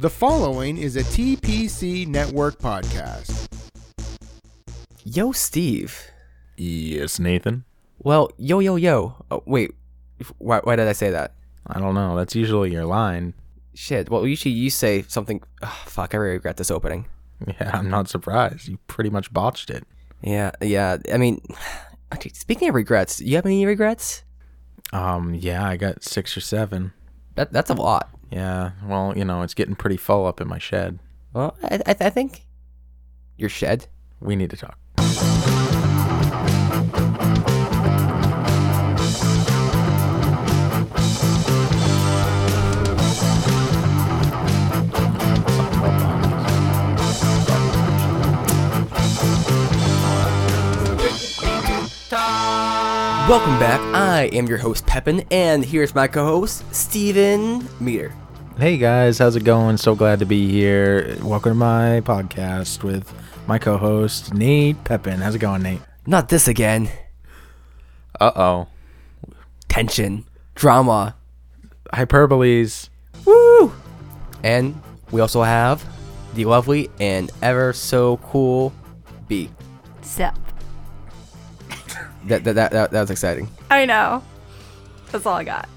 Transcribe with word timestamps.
The 0.00 0.08
following 0.08 0.78
is 0.78 0.96
a 0.96 1.02
TPC 1.02 2.06
Network 2.06 2.58
podcast. 2.58 3.46
Yo, 5.04 5.32
Steve. 5.32 6.10
Yes, 6.56 7.18
Nathan. 7.18 7.64
Well, 7.98 8.30
yo, 8.38 8.60
yo, 8.60 8.76
yo. 8.76 9.16
Oh, 9.30 9.42
wait. 9.44 9.72
Why, 10.38 10.60
why 10.60 10.76
did 10.76 10.88
I 10.88 10.94
say 10.94 11.10
that? 11.10 11.34
I 11.66 11.78
don't 11.80 11.94
know. 11.94 12.16
That's 12.16 12.34
usually 12.34 12.72
your 12.72 12.86
line. 12.86 13.34
Shit. 13.74 14.08
Well, 14.08 14.26
usually 14.26 14.54
you 14.54 14.70
say 14.70 15.02
something. 15.02 15.42
Ugh, 15.60 15.68
fuck, 15.84 16.14
I 16.14 16.16
really 16.16 16.32
regret 16.32 16.56
this 16.56 16.70
opening. 16.70 17.04
Yeah, 17.46 17.70
I'm 17.74 17.90
not 17.90 18.08
surprised. 18.08 18.68
You 18.68 18.78
pretty 18.86 19.10
much 19.10 19.30
botched 19.34 19.68
it. 19.68 19.84
Yeah, 20.22 20.52
yeah. 20.62 20.96
I 21.12 21.18
mean, 21.18 21.42
speaking 22.32 22.70
of 22.70 22.74
regrets, 22.74 23.20
you 23.20 23.36
have 23.36 23.44
any 23.44 23.66
regrets? 23.66 24.24
Um, 24.94 25.34
yeah, 25.34 25.62
I 25.62 25.76
got 25.76 26.04
six 26.04 26.38
or 26.38 26.40
seven. 26.40 26.94
That 27.34 27.52
That's 27.52 27.68
a 27.68 27.74
lot. 27.74 28.08
Yeah, 28.30 28.72
well, 28.84 29.12
you 29.16 29.24
know, 29.24 29.42
it's 29.42 29.54
getting 29.54 29.74
pretty 29.74 29.96
full 29.96 30.26
up 30.26 30.40
in 30.40 30.48
my 30.48 30.58
shed. 30.58 30.98
Well, 31.32 31.56
I, 31.62 31.80
I, 31.86 31.96
I 32.00 32.10
think 32.10 32.46
your 33.36 33.48
shed. 33.48 33.86
We 34.20 34.36
need 34.36 34.50
to 34.50 34.56
talk. 34.56 34.78
Welcome 53.30 53.60
back. 53.60 53.80
I 53.94 54.24
am 54.32 54.48
your 54.48 54.58
host, 54.58 54.86
Pepin, 54.86 55.24
and 55.30 55.64
here's 55.64 55.94
my 55.94 56.08
co 56.08 56.24
host, 56.24 56.64
Steven 56.74 57.64
Meader. 57.78 58.12
Hey 58.58 58.76
guys, 58.76 59.18
how's 59.18 59.36
it 59.36 59.44
going? 59.44 59.76
So 59.76 59.94
glad 59.94 60.18
to 60.18 60.26
be 60.26 60.50
here. 60.50 61.16
Welcome 61.22 61.52
to 61.52 61.54
my 61.54 62.00
podcast 62.00 62.82
with 62.82 63.14
my 63.46 63.56
co-host 63.56 64.34
Nate 64.34 64.82
Pepin. 64.82 65.20
How's 65.20 65.36
it 65.36 65.38
going, 65.38 65.62
Nate? 65.62 65.80
Not 66.06 66.28
this 66.28 66.48
again. 66.48 66.88
Uh 68.20 68.32
oh, 68.34 68.68
Tension, 69.68 70.24
drama, 70.56 71.14
hyperboles. 71.92 72.88
Woo! 73.24 73.72
And 74.42 74.82
we 75.12 75.20
also 75.20 75.44
have 75.44 75.84
the 76.34 76.46
lovely 76.46 76.90
and 76.98 77.30
ever 77.42 77.74
so 77.74 78.16
cool 78.16 78.72
B. 79.28 79.50
Zip. 80.02 80.34
That 82.26 82.44
that, 82.44 82.54
that, 82.54 82.72
that, 82.72 82.90
that 82.90 83.00
was 83.00 83.10
exciting. 83.10 83.48
I 83.70 83.86
know. 83.86 84.22
That's 85.10 85.26
all 85.26 85.34
I 85.34 85.44
got. 85.44 85.68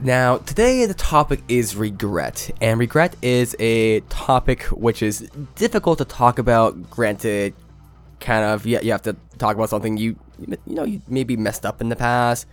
Now, 0.00 0.38
today 0.38 0.84
the 0.86 0.94
topic 0.94 1.40
is 1.48 1.76
regret, 1.76 2.50
and 2.60 2.78
regret 2.80 3.16
is 3.22 3.56
a 3.58 4.00
topic 4.00 4.64
which 4.64 5.02
is 5.02 5.30
difficult 5.54 5.98
to 5.98 6.04
talk 6.04 6.38
about. 6.38 6.90
Granted, 6.90 7.54
kind 8.20 8.44
of 8.44 8.66
you, 8.66 8.80
you 8.82 8.90
have 8.90 9.02
to 9.02 9.16
talk 9.38 9.54
about 9.54 9.68
something 9.70 9.96
you 9.96 10.18
you 10.38 10.56
know 10.66 10.84
you 10.84 11.00
maybe 11.08 11.36
messed 11.36 11.64
up 11.64 11.80
in 11.80 11.88
the 11.88 11.96
past. 11.96 12.46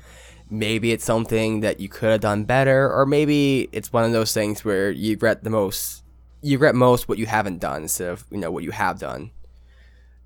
Maybe 0.50 0.92
it's 0.92 1.06
something 1.06 1.62
that 1.62 1.80
you 1.80 1.90
could 1.90 2.12
have 2.12 2.22
done 2.22 2.44
better, 2.44 2.92
or 2.94 3.06
maybe 3.06 3.70
it's 3.72 3.92
one 3.92 4.04
of 4.04 4.12
those 4.12 4.34
things 4.34 4.64
where 4.64 4.92
you 4.92 5.12
regret 5.12 5.44
the 5.44 5.50
most. 5.50 6.04
You 6.42 6.58
regret 6.58 6.76
most 6.76 7.10
what 7.10 7.18
you 7.18 7.26
haven't 7.26 7.60
done 7.60 7.84
instead 7.84 8.10
of 8.10 8.26
you 8.30 8.38
know 8.38 8.52
what 8.52 8.64
you 8.64 8.72
have 8.72 9.00
done. 9.00 9.32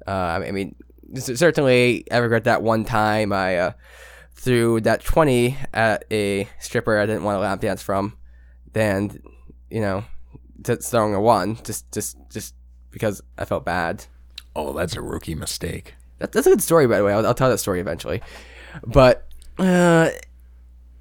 Uh, 0.06 0.12
I 0.46 0.52
mean, 0.52 0.76
certainly 1.16 2.10
I 2.12 2.18
regret 2.18 2.46
that 2.46 2.62
one 2.62 2.86
time 2.86 3.32
I 3.32 3.58
uh, 3.58 3.72
threw 4.34 4.82
that 4.82 5.04
20 5.04 5.58
at 5.74 6.06
a 6.12 6.48
stripper 6.60 7.00
I 7.00 7.06
didn't 7.06 7.24
want 7.24 7.36
to 7.36 7.40
lap 7.40 7.62
dance 7.62 7.82
from 7.82 8.18
than, 8.74 9.22
you 9.70 9.82
know, 9.82 10.04
just 10.62 10.92
throwing 10.92 11.14
a 11.14 11.22
one 11.22 11.58
just, 11.64 11.92
just, 11.92 12.18
just 12.30 12.56
because 12.92 13.22
I 13.38 13.46
felt 13.46 13.66
bad. 13.66 14.06
Oh, 14.56 14.74
that's 14.74 14.96
a 14.96 15.02
rookie 15.02 15.36
mistake. 15.36 15.96
That, 16.20 16.32
that's 16.32 16.48
a 16.48 16.52
good 16.52 16.62
story, 16.62 16.88
by 16.88 16.98
the 16.98 17.04
way. 17.04 17.14
I'll, 17.14 17.26
I'll 17.26 17.34
tell 17.34 17.50
that 17.50 17.58
story 17.58 17.80
eventually. 17.80 18.22
But, 18.86 19.28
uh, 19.58 20.10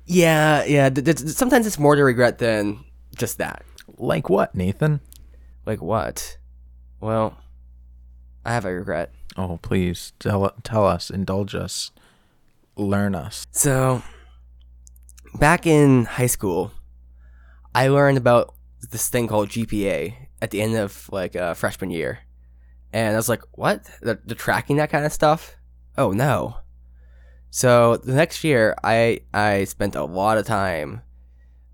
yeah, 0.06 0.64
yeah. 0.64 0.90
th- 0.90 1.04
th- 1.04 1.18
sometimes 1.18 1.66
it's 1.66 1.78
more 1.78 1.96
to 1.96 2.02
regret 2.02 2.38
than 2.38 2.84
just 3.16 3.38
that. 3.38 3.62
Like 3.96 4.28
what, 4.28 4.54
Nathan? 4.54 5.00
Like 5.66 5.80
what? 5.80 6.38
Well, 7.00 7.36
I 8.44 8.52
have 8.52 8.64
a 8.64 8.74
regret. 8.74 9.12
Oh, 9.36 9.58
please 9.62 10.12
tell 10.18 10.50
tell 10.62 10.86
us, 10.86 11.10
indulge 11.10 11.54
us, 11.54 11.90
learn 12.76 13.14
us. 13.14 13.46
So, 13.50 14.02
back 15.34 15.66
in 15.66 16.04
high 16.04 16.26
school, 16.26 16.72
I 17.74 17.88
learned 17.88 18.18
about 18.18 18.54
this 18.90 19.08
thing 19.08 19.26
called 19.26 19.48
GPA 19.48 20.14
at 20.42 20.50
the 20.50 20.60
end 20.60 20.76
of 20.76 21.08
like 21.10 21.34
uh, 21.34 21.54
freshman 21.54 21.90
year, 21.90 22.20
and 22.92 23.14
I 23.14 23.16
was 23.16 23.28
like, 23.28 23.42
"What? 23.52 23.90
They're, 24.02 24.20
they're 24.24 24.36
tracking 24.36 24.76
that 24.76 24.90
kind 24.90 25.04
of 25.04 25.12
stuff? 25.12 25.56
Oh 25.96 26.12
no!" 26.12 26.58
So 27.50 27.96
the 27.96 28.14
next 28.14 28.44
year, 28.44 28.74
I 28.84 29.20
I 29.32 29.64
spent 29.64 29.94
a 29.94 30.04
lot 30.04 30.38
of 30.38 30.46
time, 30.46 31.02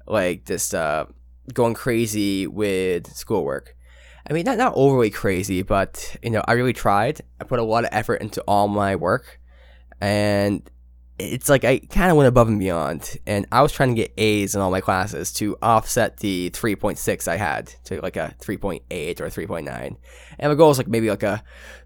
like 0.06 0.44
just 0.47 0.75
uh, 0.75 1.06
going 1.52 1.75
crazy 1.75 2.47
with 2.47 3.12
schoolwork. 3.14 3.75
I 4.31 4.33
mean, 4.33 4.45
not 4.45 4.57
not 4.59 4.75
overly 4.77 5.11
crazy, 5.11 5.63
but 5.63 6.17
you 6.23 6.31
know, 6.31 6.45
I 6.47 6.53
really 6.53 6.73
tried. 6.73 7.21
I 7.41 7.45
put 7.45 7.59
a 7.59 7.65
lot 7.65 7.83
of 7.83 7.91
effort 7.91 8.23
into 8.23 8.41
all 8.43 8.69
my 8.69 8.95
work, 8.95 9.41
and 10.01 10.63
it's 11.19 11.49
like 11.49 11.65
I 11.65 11.81
kind 11.81 12.13
of 12.13 12.17
went 12.17 12.29
above 12.29 12.47
and 12.47 12.61
beyond, 12.61 13.19
and 13.27 13.45
I 13.51 13.61
was 13.61 13.73
trying 13.73 13.89
to 13.89 13.97
get 13.97 14.13
A's 14.17 14.55
in 14.55 14.61
all 14.61 14.71
my 14.71 14.81
classes 14.81 15.33
to 15.35 15.57
offset 15.61 16.19
the 16.19 16.51
3.6 16.51 17.27
I 17.27 17.37
had 17.37 17.75
to 17.85 18.01
like 18.03 18.15
a 18.15 18.37
3.8 18.41 19.21
or 19.21 19.25
a 19.25 19.31
3.9, 19.31 19.97
and 20.39 20.39
my 20.39 20.55
goal 20.55 20.69
was 20.69 20.79
like 20.79 20.87
maybe 20.87 21.11
like 21.11 21.25
a 21.25 21.43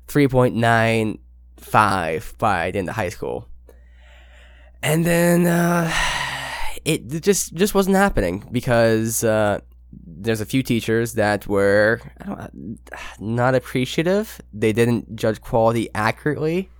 3.95 0.08 2.36
by 2.36 2.70
the 2.70 2.78
end 2.78 2.90
of 2.90 2.94
high 2.94 3.08
school, 3.08 3.48
and 4.82 5.06
then 5.06 5.46
uh, 5.46 5.90
it 6.84 7.22
just 7.22 7.54
just 7.54 7.74
wasn't 7.74 7.96
happening 7.96 8.46
because 8.52 9.24
uh, 9.24 9.60
there's 10.16 10.40
a 10.40 10.46
few 10.46 10.62
teachers 10.62 11.14
that 11.14 11.46
were 11.46 12.00
I 12.20 12.24
don't, 12.26 12.78
not 13.20 13.54
appreciative. 13.54 14.40
They 14.52 14.72
didn't 14.72 15.16
judge 15.16 15.40
quality 15.40 15.88
accurately. 15.94 16.70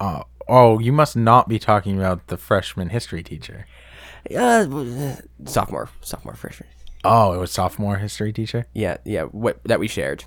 Uh, 0.00 0.22
oh, 0.48 0.78
you 0.78 0.92
must 0.92 1.16
not 1.16 1.48
be 1.48 1.58
talking 1.58 1.96
about 1.98 2.26
the 2.28 2.36
freshman 2.36 2.90
history 2.90 3.22
teacher. 3.22 3.66
Uh, 4.36 5.16
sophomore, 5.44 5.88
sophomore, 6.00 6.34
freshman. 6.34 6.68
Oh, 7.04 7.32
it 7.32 7.38
was 7.38 7.52
sophomore 7.52 7.96
history 7.98 8.32
teacher. 8.32 8.66
Yeah, 8.74 8.96
yeah, 9.04 9.22
what 9.24 9.62
that 9.64 9.78
we 9.78 9.86
shared, 9.88 10.24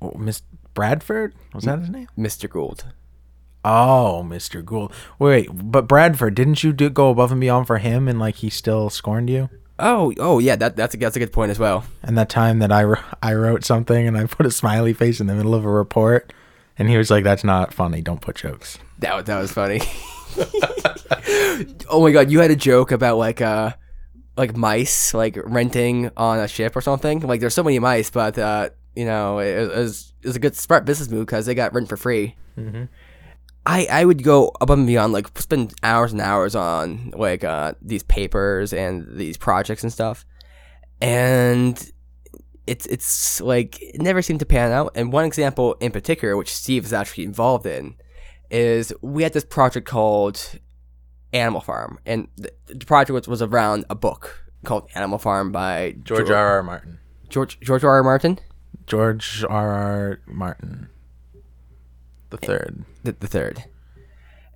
Oh, 0.00 0.12
Miss 0.16 0.42
Bradford 0.72 1.34
was 1.52 1.64
that 1.64 1.78
his 1.80 1.90
name? 1.90 2.08
Mr. 2.16 2.48
Gould. 2.48 2.84
Oh, 3.62 4.24
Mr. 4.26 4.64
Gould. 4.64 4.92
Wait, 5.18 5.48
but 5.52 5.86
Bradford, 5.86 6.34
didn't 6.34 6.64
you 6.64 6.72
do 6.72 6.88
go 6.88 7.10
above 7.10 7.30
and 7.30 7.40
beyond 7.40 7.66
for 7.66 7.78
him, 7.78 8.08
and 8.08 8.18
like 8.18 8.36
he 8.36 8.48
still 8.48 8.88
scorned 8.88 9.28
you? 9.28 9.50
Oh, 9.80 10.12
oh 10.18 10.38
yeah, 10.38 10.56
that 10.56 10.76
that's 10.76 10.94
a 10.94 10.98
that's 10.98 11.16
a 11.16 11.18
good 11.18 11.32
point 11.32 11.50
as 11.50 11.58
well. 11.58 11.84
And 12.02 12.16
that 12.18 12.28
time 12.28 12.58
that 12.60 12.70
I, 12.70 12.84
I 13.22 13.34
wrote 13.34 13.64
something 13.64 14.06
and 14.06 14.16
I 14.16 14.26
put 14.36 14.46
a 14.46 14.50
smiley 14.50 14.92
face 14.92 15.20
in 15.20 15.26
the 15.26 15.34
middle 15.34 15.54
of 15.54 15.64
a 15.64 15.70
report, 15.70 16.32
and 16.78 16.88
he 16.88 16.96
was 16.96 17.10
like, 17.10 17.24
"That's 17.24 17.44
not 17.44 17.72
funny. 17.74 18.02
Don't 18.02 18.20
put 18.20 18.36
jokes." 18.36 18.78
That 18.98 19.26
that 19.26 19.38
was 19.38 19.52
funny. 19.52 19.80
oh 21.88 22.00
my 22.02 22.12
god, 22.12 22.30
you 22.30 22.40
had 22.40 22.50
a 22.50 22.56
joke 22.56 22.92
about 22.92 23.16
like 23.18 23.40
uh 23.40 23.72
like 24.36 24.56
mice 24.56 25.12
like 25.14 25.38
renting 25.44 26.10
on 26.16 26.38
a 26.38 26.48
ship 26.48 26.76
or 26.76 26.80
something. 26.80 27.20
Like 27.20 27.40
there's 27.40 27.54
so 27.54 27.62
many 27.64 27.78
mice, 27.78 28.10
but 28.10 28.38
uh 28.38 28.70
you 28.94 29.04
know 29.04 29.38
it, 29.38 29.48
it 29.48 29.76
was 29.76 30.12
it 30.22 30.26
was 30.26 30.36
a 30.36 30.40
good 30.40 30.56
smart 30.56 30.84
business 30.84 31.08
move 31.10 31.26
because 31.26 31.46
they 31.46 31.54
got 31.54 31.74
rent 31.74 31.88
for 31.88 31.96
free. 31.96 32.36
Mhm. 32.58 32.88
I 33.70 33.86
I 34.00 34.04
would 34.04 34.24
go 34.24 34.50
above 34.60 34.78
and 34.78 34.86
beyond, 34.86 35.12
like 35.12 35.38
spend 35.38 35.74
hours 35.84 36.10
and 36.10 36.20
hours 36.20 36.56
on 36.56 37.12
like 37.16 37.44
uh 37.44 37.74
these 37.80 38.02
papers 38.02 38.72
and 38.72 39.06
these 39.16 39.36
projects 39.36 39.84
and 39.84 39.92
stuff, 39.92 40.26
and 41.00 41.92
it's 42.66 42.86
it's 42.86 43.40
like 43.40 43.80
it 43.80 44.02
never 44.02 44.22
seemed 44.22 44.40
to 44.40 44.46
pan 44.46 44.72
out. 44.72 44.90
And 44.96 45.12
one 45.12 45.24
example 45.24 45.74
in 45.74 45.92
particular, 45.92 46.36
which 46.36 46.52
Steve 46.52 46.84
is 46.84 46.92
actually 46.92 47.24
involved 47.24 47.64
in, 47.64 47.94
is 48.50 48.92
we 49.02 49.22
had 49.22 49.34
this 49.34 49.44
project 49.44 49.86
called 49.86 50.58
Animal 51.32 51.60
Farm, 51.60 52.00
and 52.04 52.26
the, 52.36 52.52
the 52.66 52.84
project 52.84 53.12
was, 53.12 53.28
was 53.28 53.40
around 53.40 53.84
a 53.88 53.94
book 53.94 54.46
called 54.64 54.88
Animal 54.96 55.18
Farm 55.18 55.52
by 55.52 55.94
George 56.02 56.28
R. 56.28 56.56
R. 56.56 56.62
Martin. 56.64 56.98
George 57.28 57.60
George 57.60 57.84
R. 57.84 57.90
R. 57.92 58.02
Martin, 58.02 58.40
George 58.88 59.44
R. 59.48 59.68
R. 59.70 60.20
Martin. 60.26 60.89
The 62.30 62.36
third. 62.36 62.84
the, 63.02 63.12
the 63.12 63.26
third, 63.26 63.64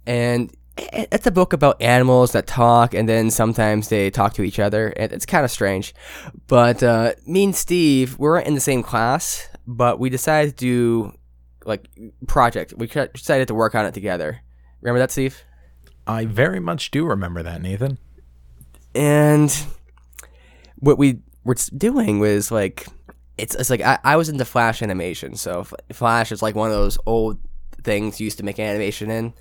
and 0.06 0.50
it's 0.76 1.26
a 1.26 1.30
book 1.30 1.52
about 1.52 1.80
animals 1.80 2.32
that 2.32 2.46
talk, 2.46 2.94
and 2.94 3.08
then 3.08 3.30
sometimes 3.30 3.88
they 3.88 4.10
talk 4.10 4.34
to 4.34 4.42
each 4.42 4.58
other, 4.58 4.88
and 4.88 5.12
it's 5.12 5.26
kind 5.26 5.44
of 5.44 5.50
strange. 5.50 5.94
But 6.46 6.82
uh, 6.82 7.12
me 7.26 7.44
and 7.44 7.54
Steve 7.56 8.18
we 8.18 8.28
weren't 8.28 8.46
in 8.46 8.54
the 8.54 8.60
same 8.60 8.82
class, 8.82 9.48
but 9.66 9.98
we 9.98 10.10
decided 10.10 10.56
to 10.56 10.64
do 10.64 11.12
like 11.64 11.88
project. 12.26 12.74
We 12.76 12.86
decided 12.86 13.48
to 13.48 13.54
work 13.54 13.74
on 13.74 13.86
it 13.86 13.94
together. 13.94 14.40
Remember 14.80 14.98
that, 14.98 15.10
Steve? 15.10 15.42
I 16.06 16.26
very 16.26 16.60
much 16.60 16.90
do 16.90 17.06
remember 17.06 17.42
that, 17.42 17.62
Nathan. 17.62 17.98
and 18.94 19.50
what 20.76 20.98
we 20.98 21.20
were 21.44 21.56
doing 21.76 22.18
was 22.18 22.50
like 22.50 22.86
it's 23.38 23.54
it's 23.54 23.70
like 23.70 23.80
I, 23.80 23.98
I 24.04 24.16
was 24.16 24.28
into 24.28 24.44
Flash 24.44 24.82
animation, 24.82 25.36
so 25.36 25.66
Flash 25.92 26.30
is 26.32 26.42
like 26.42 26.54
one 26.54 26.70
of 26.70 26.76
those 26.76 26.98
old 27.06 27.38
things 27.82 28.20
used 28.20 28.38
to 28.38 28.44
make 28.44 28.58
animation 28.58 29.10
in. 29.10 29.32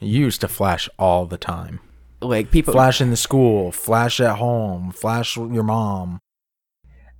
You 0.00 0.20
used 0.20 0.40
to 0.42 0.48
flash 0.48 0.88
all 0.98 1.26
the 1.26 1.38
time. 1.38 1.80
Like 2.20 2.50
people, 2.50 2.72
Flash 2.72 3.00
in 3.00 3.10
the 3.10 3.16
school, 3.16 3.70
flash 3.72 4.20
at 4.20 4.36
home, 4.38 4.90
flash 4.92 5.36
your 5.36 5.62
mom. 5.62 6.18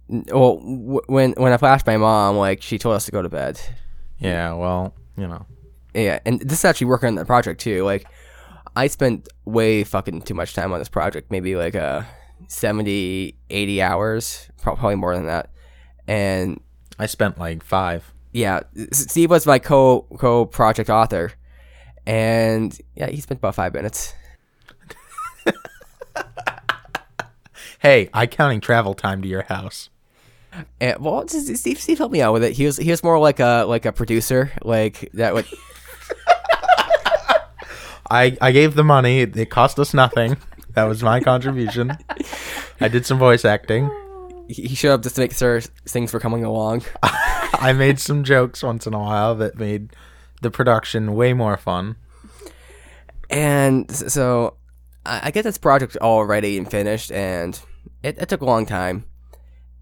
well, 0.08 0.56
w- 0.56 1.00
when 1.06 1.32
when 1.32 1.52
I 1.52 1.56
flashed 1.56 1.86
my 1.86 1.96
mom, 1.96 2.36
like 2.36 2.62
she 2.62 2.78
told 2.78 2.96
us 2.96 3.04
to 3.06 3.12
go 3.12 3.22
to 3.22 3.28
bed. 3.28 3.60
Yeah, 4.18 4.54
well, 4.54 4.94
you 5.16 5.28
know. 5.28 5.46
Yeah, 5.94 6.18
and 6.26 6.40
this 6.40 6.58
is 6.60 6.64
actually 6.64 6.88
working 6.88 7.08
on 7.08 7.14
the 7.14 7.24
project 7.24 7.60
too. 7.60 7.84
Like, 7.84 8.06
I 8.74 8.88
spent 8.88 9.28
way 9.44 9.84
fucking 9.84 10.22
too 10.22 10.34
much 10.34 10.54
time 10.54 10.72
on 10.72 10.78
this 10.80 10.88
project. 10.88 11.30
Maybe 11.30 11.54
like 11.54 11.76
uh 11.76 12.02
70, 12.48 13.36
80 13.50 13.82
hours, 13.82 14.48
probably 14.62 14.94
more 14.96 15.14
than 15.14 15.26
that. 15.26 15.50
And 16.06 16.60
I 16.98 17.06
spent 17.06 17.38
like 17.38 17.62
five. 17.62 18.12
Yeah, 18.38 18.60
Steve 18.92 19.30
was 19.30 19.46
my 19.46 19.58
co 19.58 20.06
co 20.18 20.46
project 20.46 20.90
author, 20.90 21.32
and 22.06 22.78
yeah, 22.94 23.08
he 23.10 23.20
spent 23.20 23.38
about 23.40 23.54
five 23.54 23.74
minutes. 23.74 24.14
Hey, 27.80 28.10
I 28.12 28.26
counting 28.26 28.60
travel 28.60 28.92
time 28.94 29.22
to 29.22 29.28
your 29.28 29.42
house. 29.42 29.88
And 30.80 30.98
well, 30.98 31.28
Steve 31.28 31.78
Steve 31.78 31.98
helped 31.98 32.12
me 32.12 32.20
out 32.20 32.32
with 32.32 32.42
it. 32.42 32.54
He 32.54 32.66
was 32.66 32.76
he 32.76 32.90
was 32.90 33.04
more 33.04 33.20
like 33.20 33.38
a 33.38 33.64
like 33.68 33.86
a 33.86 33.92
producer, 33.92 34.50
like 34.64 35.08
that 35.14 35.32
would. 35.32 35.46
I, 38.10 38.36
I 38.40 38.52
gave 38.52 38.74
the 38.74 38.82
money. 38.82 39.20
It, 39.20 39.36
it 39.36 39.50
cost 39.50 39.78
us 39.78 39.94
nothing. 39.94 40.38
That 40.74 40.84
was 40.84 41.02
my 41.04 41.20
contribution. 41.20 41.96
I 42.80 42.88
did 42.88 43.06
some 43.06 43.18
voice 43.18 43.44
acting. 43.44 43.90
He 44.48 44.74
showed 44.74 44.94
up 44.94 45.02
just 45.02 45.16
to 45.16 45.20
make 45.20 45.34
sure 45.34 45.60
things 45.60 46.12
were 46.12 46.20
coming 46.20 46.42
along. 46.42 46.82
I 47.58 47.72
made 47.72 47.98
some 47.98 48.22
jokes 48.22 48.62
once 48.62 48.86
in 48.86 48.94
a 48.94 48.98
while 48.98 49.34
that 49.36 49.58
made 49.58 49.92
the 50.42 50.50
production 50.50 51.14
way 51.14 51.32
more 51.32 51.56
fun. 51.56 51.96
And 53.28 53.90
so 53.90 54.56
I, 55.04 55.30
get 55.30 55.42
this 55.42 55.58
project 55.58 55.96
all 56.00 56.24
ready 56.24 56.56
and 56.56 56.70
finished, 56.70 57.10
and 57.10 57.60
it, 58.02 58.18
it 58.18 58.28
took 58.28 58.42
a 58.42 58.46
long 58.46 58.64
time. 58.64 59.04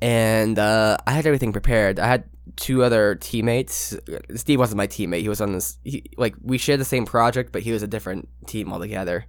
And 0.00 0.58
uh, 0.58 0.96
I 1.06 1.12
had 1.12 1.26
everything 1.26 1.52
prepared. 1.52 1.98
I 1.98 2.06
had 2.06 2.24
two 2.56 2.82
other 2.82 3.14
teammates. 3.14 3.96
Steve 4.34 4.58
wasn't 4.58 4.78
my 4.78 4.86
teammate. 4.86 5.20
He 5.20 5.28
was 5.28 5.40
on 5.40 5.52
this. 5.52 5.78
He, 5.84 6.04
like 6.16 6.34
we 6.42 6.58
shared 6.58 6.80
the 6.80 6.84
same 6.84 7.04
project, 7.04 7.52
but 7.52 7.62
he 7.62 7.72
was 7.72 7.82
a 7.82 7.86
different 7.86 8.28
team 8.46 8.72
altogether. 8.72 9.26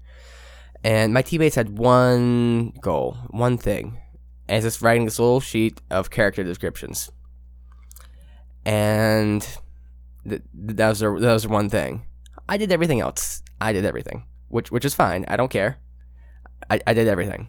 And 0.84 1.14
my 1.14 1.22
teammates 1.22 1.56
had 1.56 1.78
one 1.78 2.72
goal, 2.82 3.18
one 3.30 3.58
thing, 3.58 4.00
and 4.48 4.58
it's 4.58 4.66
just 4.66 4.82
writing 4.82 5.06
this 5.06 5.20
little 5.20 5.40
sheet 5.40 5.82
of 5.90 6.10
character 6.10 6.44
descriptions. 6.44 7.12
And 8.68 9.48
th- 10.28 10.42
that 10.54 10.90
was 10.90 11.00
their, 11.00 11.18
that 11.20 11.34
was 11.34 11.48
one 11.48 11.70
thing. 11.70 12.06
I 12.50 12.58
did 12.58 12.72
everything 12.72 13.00
else. 13.00 13.42
I 13.62 13.72
did 13.72 13.86
everything, 13.86 14.26
which 14.50 14.72
which 14.72 14.84
is 14.84 14.94
fine. 14.94 15.24
I 15.30 15.38
don't 15.38 15.50
care. 15.50 15.78
I, 16.70 16.82
I 16.86 16.94
did 16.94 17.08
everything. 17.08 17.48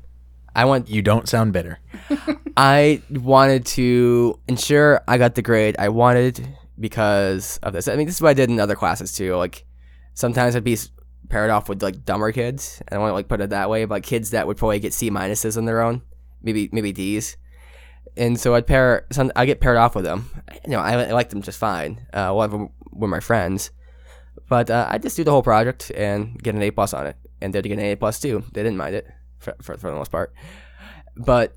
I 0.55 0.65
want 0.65 0.89
You 0.89 1.03
don't 1.03 1.29
sound 1.29 1.53
bitter. 1.53 1.81
I 2.57 3.03
wanted 3.11 3.67
to 3.67 4.39
ensure 4.47 5.03
I 5.09 5.19
got 5.19 5.35
the 5.35 5.43
grade 5.43 5.77
I 5.79 5.89
wanted 5.89 6.57
because 6.79 7.59
of 7.65 7.73
this. 7.73 7.89
I 7.89 7.97
mean, 7.97 8.07
this 8.07 8.15
is 8.17 8.23
what 8.23 8.31
I 8.31 8.35
did 8.35 8.49
in 8.49 8.61
other 8.61 8.77
classes 8.77 9.13
too. 9.13 9.35
Like 9.35 9.65
sometimes 10.15 10.55
I'd 10.55 10.65
be 10.65 10.79
paired 11.29 11.51
off 11.51 11.69
with 11.69 11.83
like 11.83 12.05
dumber 12.05 12.31
kids. 12.31 12.81
I 12.89 12.95
don't 12.95 13.03
want 13.03 13.11
to 13.11 13.15
like 13.15 13.29
put 13.29 13.41
it 13.41 13.51
that 13.51 13.69
way, 13.69 13.85
but 13.87 14.05
kids 14.05 14.31
that 14.31 14.47
would 14.47 14.57
probably 14.57 14.79
get 14.79 14.95
C 14.95 15.11
minuses 15.11 15.57
on 15.57 15.65
their 15.65 15.81
own, 15.81 16.03
maybe 16.43 16.69
maybe 16.73 16.93
D's. 16.93 17.37
And 18.17 18.39
so 18.39 18.55
I'd 18.55 18.67
pair. 18.67 19.07
Some 19.11 19.33
I 19.37 19.47
get 19.47 19.61
paired 19.61 19.77
off 19.77 19.95
with 19.95 20.05
them. 20.05 20.31
You 20.65 20.73
know, 20.73 20.81
I, 20.81 20.93
I 20.95 21.13
like 21.13 21.31
them 21.31 21.43
just 21.43 21.59
fine. 21.59 22.07
Uh, 22.13 22.33
one 22.33 22.47
of 22.47 22.51
them 22.51 22.71
were 22.93 23.09
my 23.09 23.21
friends, 23.21 23.71
but 24.49 24.71
uh, 24.71 24.87
I 24.91 24.99
just 24.99 25.17
do 25.17 25.25
the 25.25 25.31
whole 25.31 25.43
project 25.43 25.91
and 25.95 26.41
get 26.43 26.55
an 26.55 26.63
A 26.63 26.71
plus 26.71 26.93
on 26.93 27.07
it, 27.07 27.17
and 27.41 27.55
they'd 27.55 27.63
get 27.63 27.79
an 27.79 27.85
A 27.85 27.97
plus 27.97 28.21
too. 28.21 28.43
They 28.53 28.63
didn't 28.63 28.77
mind 28.77 28.95
it 28.95 29.07
for, 29.39 29.55
for 29.63 29.77
for 29.77 29.91
the 29.91 29.97
most 29.97 30.11
part, 30.11 30.35
but 31.17 31.57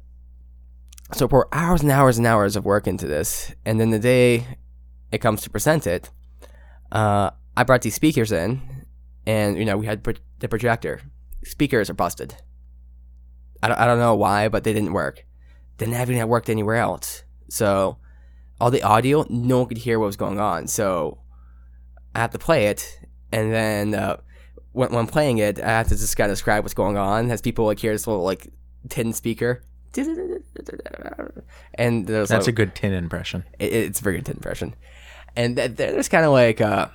so 1.13 1.27
pour 1.27 1.47
hours 1.51 1.81
and 1.81 1.91
hours 1.91 2.17
and 2.17 2.27
hours 2.27 2.55
of 2.55 2.65
work 2.65 2.87
into 2.87 3.07
this, 3.07 3.53
and 3.65 3.79
then 3.79 3.89
the 3.89 3.99
day 3.99 4.45
it 5.11 5.19
comes 5.19 5.41
to 5.41 5.49
present 5.49 5.85
it, 5.87 6.09
uh, 6.91 7.31
I 7.57 7.63
brought 7.63 7.81
these 7.81 7.95
speakers 7.95 8.31
in, 8.31 8.61
and 9.25 9.57
you 9.57 9.65
know 9.65 9.77
we 9.77 9.85
had 9.85 10.03
pro- 10.03 10.13
the 10.39 10.47
projector. 10.47 11.01
Speakers 11.43 11.89
are 11.89 11.95
busted. 11.95 12.35
I 13.63 13.67
don't, 13.67 13.79
I 13.79 13.85
don't 13.85 13.99
know 13.99 14.15
why, 14.15 14.47
but 14.47 14.63
they 14.63 14.73
didn't 14.73 14.93
work. 14.93 15.25
Have 15.89 16.09
any 16.09 16.19
that 16.19 16.29
worked 16.29 16.49
anywhere 16.49 16.75
else. 16.75 17.23
So 17.49 17.97
all 18.59 18.71
the 18.71 18.83
audio, 18.83 19.25
no 19.29 19.59
one 19.59 19.67
could 19.67 19.79
hear 19.79 19.99
what 19.99 20.05
was 20.05 20.15
going 20.15 20.39
on. 20.39 20.67
So 20.67 21.17
I 22.15 22.19
have 22.19 22.31
to 22.31 22.39
play 22.39 22.67
it, 22.67 22.99
and 23.31 23.51
then 23.51 23.95
uh, 23.95 24.17
when, 24.71 24.89
when 24.91 24.99
I'm 24.99 25.07
playing 25.07 25.39
it, 25.39 25.59
I 25.59 25.67
have 25.69 25.87
to 25.87 25.95
just 25.95 26.15
kind 26.15 26.29
of 26.29 26.37
describe 26.37 26.63
what's 26.63 26.73
going 26.73 26.97
on 26.97 27.31
as 27.31 27.41
people 27.41 27.65
like 27.65 27.79
hear 27.79 27.91
this 27.91 28.07
little 28.07 28.23
like 28.23 28.47
tin 28.89 29.13
speaker. 29.13 29.63
And 31.75 32.07
That's 32.07 32.31
like, 32.31 32.47
a 32.47 32.51
good 32.51 32.75
tin 32.75 32.93
impression. 32.93 33.43
it, 33.59 33.73
it's 33.73 33.99
a 33.99 34.03
very 34.03 34.17
good 34.17 34.25
tin 34.25 34.35
impression. 34.37 34.75
And 35.35 35.55
th- 35.55 35.75
th- 35.75 35.91
there's 35.91 36.09
kind 36.09 36.25
of 36.25 36.31
like, 36.31 36.61
uh, 36.61 36.87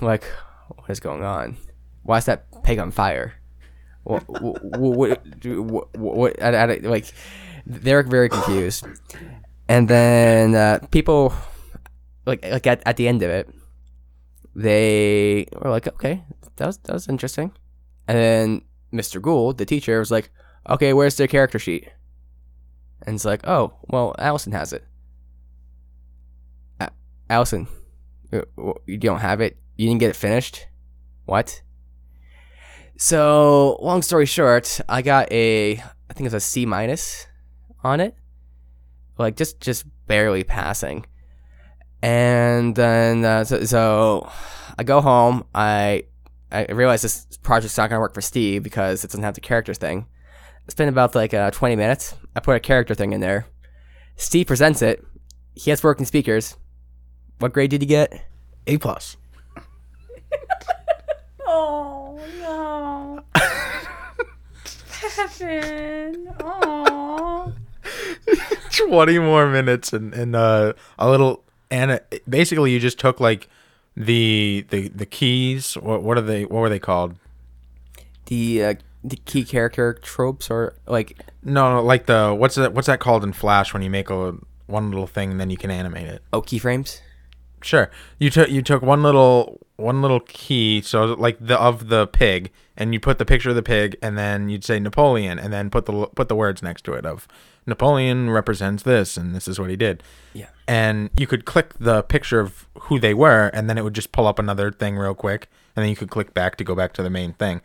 like, 0.00 0.24
what 0.68 0.90
is 0.90 1.00
going 1.00 1.24
on? 1.24 1.56
Why 2.02 2.18
is 2.18 2.24
that 2.26 2.62
pig 2.62 2.78
on 2.78 2.90
fire? 2.90 3.34
What, 4.04 4.22
what, 4.28 4.64
what, 4.64 5.20
what, 5.44 5.96
what 5.96 6.42
I, 6.42 6.50
I, 6.54 6.76
like, 6.82 7.12
they're 7.68 8.02
very 8.02 8.28
confused. 8.28 8.86
And 9.68 9.86
then 9.86 10.54
uh, 10.54 10.78
people, 10.90 11.34
like, 12.24 12.44
like 12.44 12.66
at, 12.66 12.82
at 12.86 12.96
the 12.96 13.06
end 13.06 13.22
of 13.22 13.30
it, 13.30 13.48
they 14.56 15.46
were 15.52 15.70
like, 15.70 15.86
okay, 15.86 16.24
that 16.56 16.66
was 16.66 16.78
that 16.78 16.92
was 16.94 17.08
interesting. 17.08 17.52
And 18.08 18.18
then 18.18 18.62
Mr. 18.92 19.20
Gould, 19.20 19.58
the 19.58 19.66
teacher, 19.66 19.98
was 19.98 20.10
like, 20.10 20.30
okay, 20.68 20.94
where's 20.94 21.16
their 21.16 21.28
character 21.28 21.58
sheet? 21.58 21.88
And 23.06 23.14
it's 23.14 23.24
like, 23.24 23.46
oh, 23.46 23.74
well, 23.88 24.14
Allison 24.18 24.52
has 24.52 24.72
it. 24.72 24.84
Allison, 27.30 27.68
uh, 28.32 28.40
you 28.86 28.96
don't 28.96 29.20
have 29.20 29.42
it. 29.42 29.58
You 29.76 29.86
didn't 29.86 30.00
get 30.00 30.08
it 30.08 30.16
finished. 30.16 30.66
What? 31.26 31.60
So, 32.96 33.78
long 33.82 34.00
story 34.00 34.24
short, 34.24 34.80
I 34.88 35.02
got 35.02 35.30
a, 35.30 35.74
I 35.76 36.12
think 36.14 36.26
it's 36.26 36.34
a 36.34 36.40
C 36.40 36.64
minus 36.64 37.27
on 37.82 38.00
it, 38.00 38.14
like 39.18 39.36
just 39.36 39.60
just 39.60 39.84
barely 40.06 40.44
passing. 40.44 41.06
And 42.02 42.74
then 42.76 43.24
uh, 43.24 43.44
so, 43.44 43.64
so 43.64 44.30
I 44.78 44.84
go 44.84 45.00
home. 45.00 45.44
I 45.54 46.04
I 46.50 46.66
realize 46.66 47.02
this 47.02 47.26
project's 47.42 47.76
not 47.76 47.90
gonna 47.90 48.00
work 48.00 48.14
for 48.14 48.20
Steve 48.20 48.62
because 48.62 49.04
it 49.04 49.08
doesn't 49.08 49.24
have 49.24 49.34
the 49.34 49.40
character 49.40 49.74
thing. 49.74 50.06
It's 50.64 50.74
been 50.74 50.88
about 50.88 51.14
like 51.14 51.32
uh, 51.32 51.50
20 51.50 51.76
minutes. 51.76 52.14
I 52.36 52.40
put 52.40 52.56
a 52.56 52.60
character 52.60 52.94
thing 52.94 53.12
in 53.12 53.20
there. 53.20 53.46
Steve 54.16 54.46
presents 54.46 54.82
it. 54.82 55.04
He 55.54 55.70
has 55.70 55.82
working 55.82 56.06
speakers. 56.06 56.56
What 57.38 57.52
grade 57.52 57.70
did 57.70 57.80
he 57.82 57.86
get? 57.86 58.24
A 58.66 58.78
plus. 58.78 59.16
Oh 61.50 62.20
no. 62.40 63.22
Pepin. 65.16 66.28
Oh. 66.40 67.52
20 68.70 69.18
more 69.18 69.48
minutes 69.48 69.92
and, 69.92 70.14
and 70.14 70.36
uh, 70.36 70.72
a 70.98 71.10
little 71.10 71.44
and 71.70 72.00
basically 72.28 72.72
you 72.72 72.80
just 72.80 72.98
took 72.98 73.20
like 73.20 73.48
the 73.96 74.64
the 74.70 74.88
the 74.88 75.06
keys 75.06 75.74
what 75.74 76.02
what 76.02 76.16
are 76.16 76.22
they 76.22 76.44
what 76.44 76.60
were 76.60 76.68
they 76.68 76.78
called? 76.78 77.16
The 78.26 78.64
uh, 78.64 78.74
the 79.02 79.16
key 79.16 79.44
character 79.44 79.94
tropes 79.94 80.50
or 80.50 80.74
like 80.86 81.18
no, 81.42 81.74
no 81.74 81.82
like 81.82 82.06
the 82.06 82.34
what's 82.34 82.54
that 82.54 82.74
what's 82.74 82.86
that 82.86 83.00
called 83.00 83.24
in 83.24 83.32
flash 83.32 83.72
when 83.72 83.82
you 83.82 83.90
make 83.90 84.10
a 84.10 84.36
one 84.66 84.90
little 84.90 85.06
thing 85.06 85.32
and 85.32 85.40
then 85.40 85.50
you 85.50 85.56
can 85.56 85.70
animate 85.70 86.06
it? 86.06 86.22
Oh 86.32 86.42
keyframes. 86.42 87.00
sure. 87.62 87.90
You 88.18 88.30
took 88.30 88.50
you 88.50 88.62
took 88.62 88.82
one 88.82 89.02
little 89.02 89.66
one 89.76 90.02
little 90.02 90.20
key 90.20 90.80
so 90.80 91.04
like 91.04 91.36
the 91.40 91.58
of 91.58 91.88
the 91.88 92.06
pig 92.06 92.50
and 92.76 92.92
you 92.92 93.00
put 93.00 93.18
the 93.18 93.24
picture 93.24 93.50
of 93.50 93.56
the 93.56 93.62
pig 93.62 93.96
and 94.02 94.16
then 94.16 94.48
you'd 94.48 94.64
say 94.64 94.78
napoleon 94.78 95.38
and 95.38 95.52
then 95.52 95.70
put 95.70 95.86
the 95.86 96.06
put 96.14 96.28
the 96.28 96.36
words 96.36 96.62
next 96.62 96.84
to 96.84 96.92
it 96.92 97.04
of 97.06 97.26
napoleon 97.68 98.30
represents 98.30 98.82
this 98.82 99.16
and 99.16 99.34
this 99.34 99.46
is 99.46 99.60
what 99.60 99.70
he 99.70 99.76
did. 99.76 100.02
Yeah. 100.34 100.48
and 100.66 101.10
you 101.16 101.26
could 101.26 101.44
click 101.44 101.74
the 101.78 102.02
picture 102.02 102.40
of 102.40 102.66
who 102.82 102.98
they 102.98 103.14
were 103.14 103.48
and 103.54 103.68
then 103.68 103.78
it 103.78 103.82
would 103.84 103.94
just 103.94 104.10
pull 104.12 104.26
up 104.26 104.38
another 104.38 104.70
thing 104.72 104.96
real 104.96 105.14
quick 105.14 105.48
and 105.76 105.82
then 105.82 105.90
you 105.90 105.96
could 105.96 106.10
click 106.10 106.34
back 106.34 106.56
to 106.56 106.64
go 106.64 106.74
back 106.74 106.92
to 106.94 107.02
the 107.02 107.10
main 107.10 107.32
thing. 107.34 107.60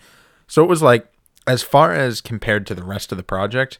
So 0.47 0.63
it 0.63 0.67
was 0.69 0.81
like 0.81 1.07
as 1.47 1.63
far 1.63 1.93
as 1.93 2.21
compared 2.21 2.67
to 2.67 2.75
the 2.75 2.83
rest 2.83 3.11
of 3.11 3.17
the 3.17 3.23
project 3.23 3.79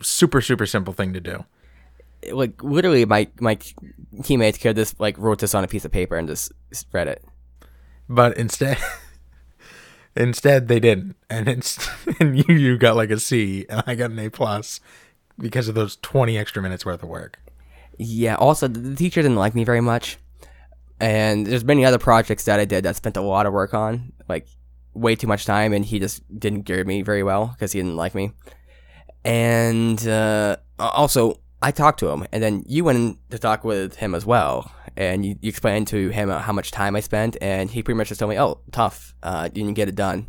super 0.00 0.40
super 0.40 0.66
simple 0.66 0.92
thing 0.94 1.12
to 1.12 1.20
do. 1.20 1.44
Like 2.32 2.62
literally, 2.62 3.04
my 3.04 3.28
my 3.40 3.58
teammates 4.22 4.58
could 4.58 4.76
just 4.76 4.98
like 5.00 5.18
wrote 5.18 5.40
this 5.40 5.54
on 5.54 5.64
a 5.64 5.68
piece 5.68 5.84
of 5.84 5.90
paper 5.92 6.16
and 6.16 6.28
just 6.28 6.52
spread 6.72 7.08
it. 7.08 7.24
but 8.08 8.36
instead 8.36 8.78
instead 10.16 10.68
they 10.68 10.80
didn't. 10.80 11.16
And 11.30 11.48
it's 11.48 11.78
and 12.20 12.36
you 12.38 12.54
you 12.54 12.78
got 12.78 12.96
like 12.96 13.10
a 13.10 13.18
c 13.18 13.66
and 13.68 13.82
i 13.86 13.94
got 13.94 14.10
an 14.10 14.18
a 14.18 14.28
plus 14.28 14.80
because 15.42 15.68
of 15.68 15.74
those 15.74 15.96
20 15.96 16.38
extra 16.38 16.62
minutes 16.62 16.86
worth 16.86 17.02
of 17.02 17.08
work 17.08 17.38
Yeah. 17.98 18.36
Also, 18.36 18.68
the 18.68 18.96
teacher 18.96 19.20
didn't 19.20 19.36
like 19.36 19.54
me 19.54 19.64
very 19.64 19.82
much, 19.82 20.16
and 20.98 21.46
there's 21.46 21.64
many 21.64 21.84
other 21.84 21.98
projects 21.98 22.44
that 22.44 22.58
I 22.58 22.64
did 22.64 22.84
that 22.84 22.96
spent 22.96 23.16
a 23.16 23.20
lot 23.20 23.44
of 23.44 23.52
work 23.52 23.74
on, 23.74 24.12
like 24.28 24.46
way 24.94 25.14
too 25.14 25.26
much 25.26 25.44
time, 25.44 25.72
and 25.72 25.84
he 25.84 25.98
just 25.98 26.22
didn't 26.38 26.62
gear 26.62 26.84
me 26.84 27.02
very 27.02 27.22
well 27.22 27.48
because 27.48 27.72
he 27.72 27.80
didn't 27.80 27.96
like 27.96 28.14
me. 28.14 28.32
And 29.24 30.06
uh, 30.08 30.56
also, 30.78 31.40
I 31.60 31.70
talked 31.70 32.00
to 32.00 32.08
him, 32.08 32.26
and 32.32 32.42
then 32.42 32.64
you 32.66 32.84
went 32.84 33.18
to 33.30 33.38
talk 33.38 33.62
with 33.62 33.96
him 33.96 34.14
as 34.14 34.24
well, 34.26 34.72
and 34.96 35.24
you, 35.24 35.36
you 35.40 35.48
explained 35.48 35.86
to 35.88 36.08
him 36.08 36.28
how 36.28 36.52
much 36.52 36.70
time 36.70 36.96
I 36.96 37.00
spent, 37.00 37.36
and 37.40 37.70
he 37.70 37.82
pretty 37.82 37.98
much 37.98 38.08
just 38.08 38.18
told 38.18 38.30
me, 38.30 38.40
"Oh, 38.40 38.60
tough, 38.72 39.14
uh, 39.22 39.48
you 39.52 39.62
didn't 39.62 39.76
get 39.76 39.88
it 39.88 39.94
done." 39.94 40.26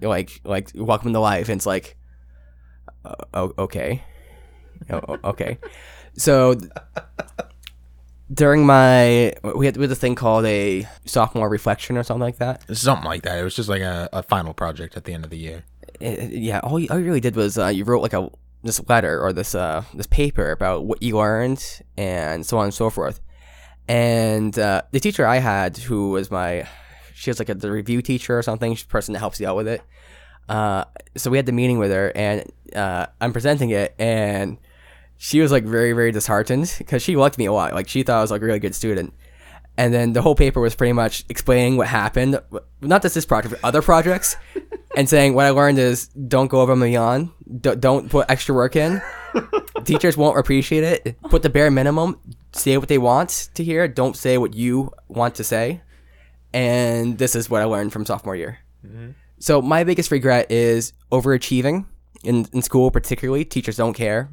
Like, 0.00 0.40
like, 0.44 0.70
welcome 0.74 1.12
to 1.12 1.20
life, 1.20 1.48
and 1.48 1.58
it's 1.58 1.66
like, 1.66 1.96
uh, 3.04 3.48
okay, 3.58 4.02
oh, 4.90 5.00
oh, 5.08 5.18
okay. 5.30 5.58
So 6.16 6.56
during 8.32 8.66
my 8.66 9.34
we 9.54 9.66
had, 9.66 9.76
we 9.76 9.82
had 9.84 9.90
this 9.90 9.98
thing 9.98 10.14
called 10.14 10.44
a 10.46 10.86
sophomore 11.04 11.48
reflection 11.48 11.96
or 11.96 12.02
something 12.02 12.22
like 12.22 12.38
that. 12.38 12.76
Something 12.76 13.04
like 13.06 13.22
that. 13.22 13.38
It 13.38 13.44
was 13.44 13.54
just 13.54 13.68
like 13.68 13.82
a, 13.82 14.08
a 14.12 14.22
final 14.22 14.52
project 14.54 14.96
at 14.96 15.04
the 15.04 15.12
end 15.12 15.24
of 15.24 15.30
the 15.30 15.38
year. 15.38 15.64
It- 16.00 16.18
it- 16.18 16.32
yeah, 16.32 16.60
all 16.60 16.78
you, 16.80 16.88
all 16.90 16.98
you 16.98 17.04
really 17.04 17.20
did 17.20 17.36
was 17.36 17.56
uh, 17.58 17.68
you 17.68 17.84
wrote 17.84 18.02
like 18.02 18.12
a 18.14 18.28
this 18.62 18.80
letter 18.88 19.20
or 19.22 19.32
this 19.32 19.54
uh 19.54 19.84
this 19.94 20.06
paper 20.08 20.50
about 20.50 20.84
what 20.86 21.00
you 21.00 21.16
learned 21.16 21.62
and 21.96 22.44
so 22.44 22.58
on 22.58 22.64
and 22.64 22.74
so 22.74 22.90
forth. 22.90 23.20
And 23.88 24.58
uh, 24.58 24.82
the 24.90 24.98
teacher 24.98 25.24
I 25.24 25.36
had, 25.36 25.76
who 25.76 26.10
was 26.10 26.28
my, 26.28 26.66
she 27.14 27.30
was 27.30 27.38
like 27.38 27.48
a 27.48 27.54
the 27.54 27.70
review 27.70 28.02
teacher 28.02 28.36
or 28.36 28.42
something, 28.42 28.74
she's 28.74 28.82
the 28.84 28.88
person 28.90 29.12
that 29.12 29.20
helps 29.20 29.38
you 29.38 29.46
out 29.46 29.54
with 29.54 29.68
it. 29.68 29.80
Uh, 30.48 30.84
so 31.16 31.30
we 31.30 31.36
had 31.36 31.46
the 31.46 31.52
meeting 31.52 31.78
with 31.78 31.92
her, 31.92 32.10
and 32.16 32.50
uh, 32.74 33.06
I'm 33.20 33.32
presenting 33.32 33.70
it, 33.70 33.94
and 34.00 34.58
she 35.18 35.40
was 35.40 35.52
like 35.52 35.64
very 35.64 35.92
very 35.92 36.12
disheartened 36.12 36.74
because 36.78 37.02
she 37.02 37.16
liked 37.16 37.38
me 37.38 37.46
a 37.46 37.52
lot. 37.52 37.74
Like 37.74 37.88
she 37.88 38.02
thought 38.02 38.18
I 38.18 38.22
was 38.22 38.30
like 38.30 38.42
a 38.42 38.44
really 38.44 38.58
good 38.58 38.74
student. 38.74 39.14
And 39.78 39.92
then 39.92 40.14
the 40.14 40.22
whole 40.22 40.34
paper 40.34 40.60
was 40.60 40.74
pretty 40.74 40.94
much 40.94 41.24
explaining 41.28 41.76
what 41.76 41.86
happened, 41.86 42.40
not 42.80 43.02
just 43.02 43.14
this 43.14 43.26
project, 43.26 43.52
but 43.52 43.66
other 43.66 43.82
projects, 43.82 44.36
and 44.96 45.08
saying 45.08 45.34
what 45.34 45.44
I 45.44 45.50
learned 45.50 45.78
is 45.78 46.08
don't 46.08 46.48
go 46.48 46.62
over 46.62 46.72
and 46.72 46.80
beyond, 46.80 47.30
D- 47.60 47.74
don't 47.76 48.08
put 48.08 48.30
extra 48.30 48.54
work 48.54 48.74
in. 48.74 49.02
Teachers 49.84 50.16
won't 50.16 50.38
appreciate 50.38 50.82
it. 50.82 51.20
Put 51.24 51.42
the 51.42 51.50
bare 51.50 51.70
minimum. 51.70 52.18
Say 52.52 52.78
what 52.78 52.88
they 52.88 52.96
want 52.96 53.50
to 53.54 53.62
hear. 53.62 53.86
Don't 53.86 54.16
say 54.16 54.38
what 54.38 54.54
you 54.54 54.92
want 55.08 55.34
to 55.34 55.44
say. 55.44 55.82
And 56.54 57.18
this 57.18 57.36
is 57.36 57.50
what 57.50 57.60
I 57.60 57.66
learned 57.66 57.92
from 57.92 58.06
sophomore 58.06 58.34
year. 58.34 58.60
Mm-hmm. 58.86 59.10
So 59.38 59.60
my 59.60 59.84
biggest 59.84 60.10
regret 60.10 60.50
is 60.50 60.94
overachieving 61.12 61.84
in, 62.24 62.46
in 62.54 62.62
school, 62.62 62.90
particularly. 62.90 63.44
Teachers 63.44 63.76
don't 63.76 63.92
care. 63.92 64.30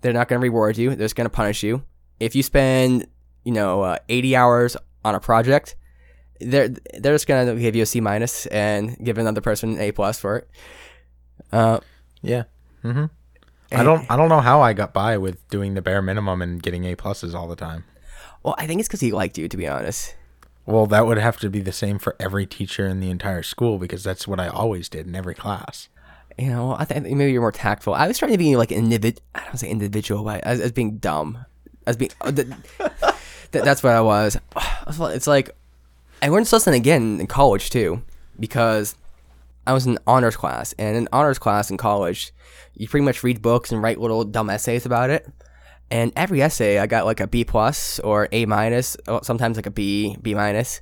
They're 0.00 0.12
not 0.12 0.28
going 0.28 0.40
to 0.40 0.42
reward 0.42 0.78
you. 0.78 0.90
They're 0.90 1.04
just 1.04 1.16
going 1.16 1.24
to 1.26 1.30
punish 1.30 1.62
you. 1.62 1.82
If 2.20 2.34
you 2.34 2.42
spend, 2.42 3.06
you 3.44 3.52
know, 3.52 3.82
uh, 3.82 3.98
80 4.08 4.36
hours 4.36 4.76
on 5.04 5.14
a 5.14 5.20
project, 5.20 5.76
they're 6.40 6.68
they're 6.68 7.14
just 7.14 7.26
going 7.26 7.46
to 7.46 7.60
give 7.60 7.74
you 7.74 7.82
a 7.82 7.86
C 7.86 8.00
minus 8.00 8.46
and 8.46 8.96
give 9.04 9.18
another 9.18 9.40
person 9.40 9.72
an 9.74 9.80
A 9.80 9.92
plus 9.92 10.18
for 10.20 10.36
it. 10.38 10.48
Uh, 11.52 11.80
Yeah. 12.22 12.44
hmm 12.82 13.06
I 13.70 13.82
don't 13.82 14.10
I 14.10 14.16
don't 14.16 14.28
know 14.30 14.40
how 14.40 14.60
I 14.62 14.72
got 14.72 14.94
by 14.94 15.18
with 15.18 15.46
doing 15.50 15.74
the 15.74 15.82
bare 15.82 16.00
minimum 16.00 16.40
and 16.40 16.62
getting 16.62 16.84
A 16.84 16.96
pluses 16.96 17.34
all 17.34 17.48
the 17.48 17.56
time. 17.56 17.84
well, 18.42 18.54
I 18.56 18.66
think 18.66 18.80
it's 18.80 18.88
because 18.88 19.00
he 19.00 19.12
liked 19.12 19.36
you, 19.36 19.46
to 19.48 19.56
be 19.56 19.68
honest. 19.68 20.14
Well, 20.64 20.86
that 20.86 21.06
would 21.06 21.18
have 21.18 21.38
to 21.40 21.50
be 21.50 21.60
the 21.60 21.72
same 21.72 21.98
for 21.98 22.14
every 22.20 22.46
teacher 22.46 22.86
in 22.86 23.00
the 23.00 23.10
entire 23.10 23.42
school 23.42 23.78
because 23.78 24.02
that's 24.04 24.28
what 24.28 24.38
I 24.40 24.48
always 24.48 24.88
did 24.88 25.06
in 25.06 25.14
every 25.14 25.34
class. 25.34 25.88
You 26.38 26.50
know, 26.50 26.76
I 26.78 26.84
think 26.84 27.04
maybe 27.04 27.32
you're 27.32 27.40
more 27.40 27.50
tactful. 27.50 27.94
I 27.94 28.06
was 28.06 28.18
trying 28.18 28.32
to 28.32 28.38
be 28.38 28.56
like 28.56 28.68
individ. 28.68 29.18
I 29.34 29.44
don't 29.44 29.56
say 29.56 29.68
individual, 29.68 30.22
but 30.22 30.42
as, 30.44 30.60
as 30.60 30.72
being 30.72 30.98
dumb, 30.98 31.44
as 31.86 31.96
being. 31.96 32.12
Uh, 32.20 32.30
th- 32.30 32.48
th- 32.78 33.64
that's 33.64 33.82
what 33.82 33.92
I 33.92 34.00
was. 34.00 34.36
It's 34.88 35.26
like 35.26 35.50
I 36.22 36.28
learned 36.28 36.46
this 36.46 36.52
lesson 36.52 36.74
again 36.74 37.20
in 37.20 37.26
college 37.26 37.70
too, 37.70 38.02
because 38.40 38.96
I 39.66 39.72
was 39.72 39.86
in 39.86 39.98
honors 40.06 40.36
class, 40.36 40.72
and 40.78 40.96
in 40.96 41.08
honors 41.12 41.38
class 41.38 41.70
in 41.70 41.76
college, 41.76 42.32
you 42.74 42.88
pretty 42.88 43.04
much 43.04 43.22
read 43.22 43.42
books 43.42 43.70
and 43.70 43.82
write 43.82 44.00
little 44.00 44.24
dumb 44.24 44.48
essays 44.48 44.86
about 44.86 45.10
it. 45.10 45.30
And 45.90 46.12
every 46.16 46.40
essay, 46.42 46.78
I 46.78 46.86
got 46.86 47.04
like 47.04 47.20
a 47.20 47.26
B 47.26 47.44
plus 47.44 47.98
or 48.00 48.28
A 48.32 48.46
minus, 48.46 48.96
sometimes 49.22 49.56
like 49.56 49.66
a 49.66 49.70
B, 49.70 50.16
B 50.20 50.34
minus. 50.34 50.80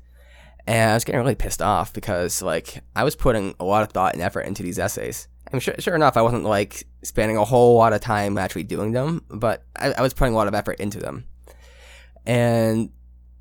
And 0.66 0.90
I 0.90 0.94
was 0.94 1.04
getting 1.04 1.20
really 1.20 1.34
pissed 1.34 1.62
off 1.62 1.92
because 1.92 2.42
like 2.42 2.82
I 2.94 3.04
was 3.04 3.14
putting 3.14 3.54
a 3.60 3.64
lot 3.64 3.82
of 3.82 3.90
thought 3.90 4.14
and 4.14 4.22
effort 4.22 4.42
into 4.42 4.62
these 4.62 4.78
essays. 4.78 5.28
I'm 5.52 5.60
sure, 5.60 5.74
sure 5.78 5.94
enough, 5.94 6.16
I 6.16 6.22
wasn't 6.22 6.44
like 6.44 6.86
spending 7.02 7.36
a 7.36 7.44
whole 7.44 7.76
lot 7.76 7.92
of 7.92 8.00
time 8.00 8.36
actually 8.36 8.64
doing 8.64 8.92
them, 8.92 9.24
but 9.28 9.62
I, 9.76 9.92
I 9.92 10.02
was 10.02 10.12
putting 10.12 10.34
a 10.34 10.36
lot 10.36 10.48
of 10.48 10.54
effort 10.54 10.80
into 10.80 10.98
them. 10.98 11.26
And 12.26 12.90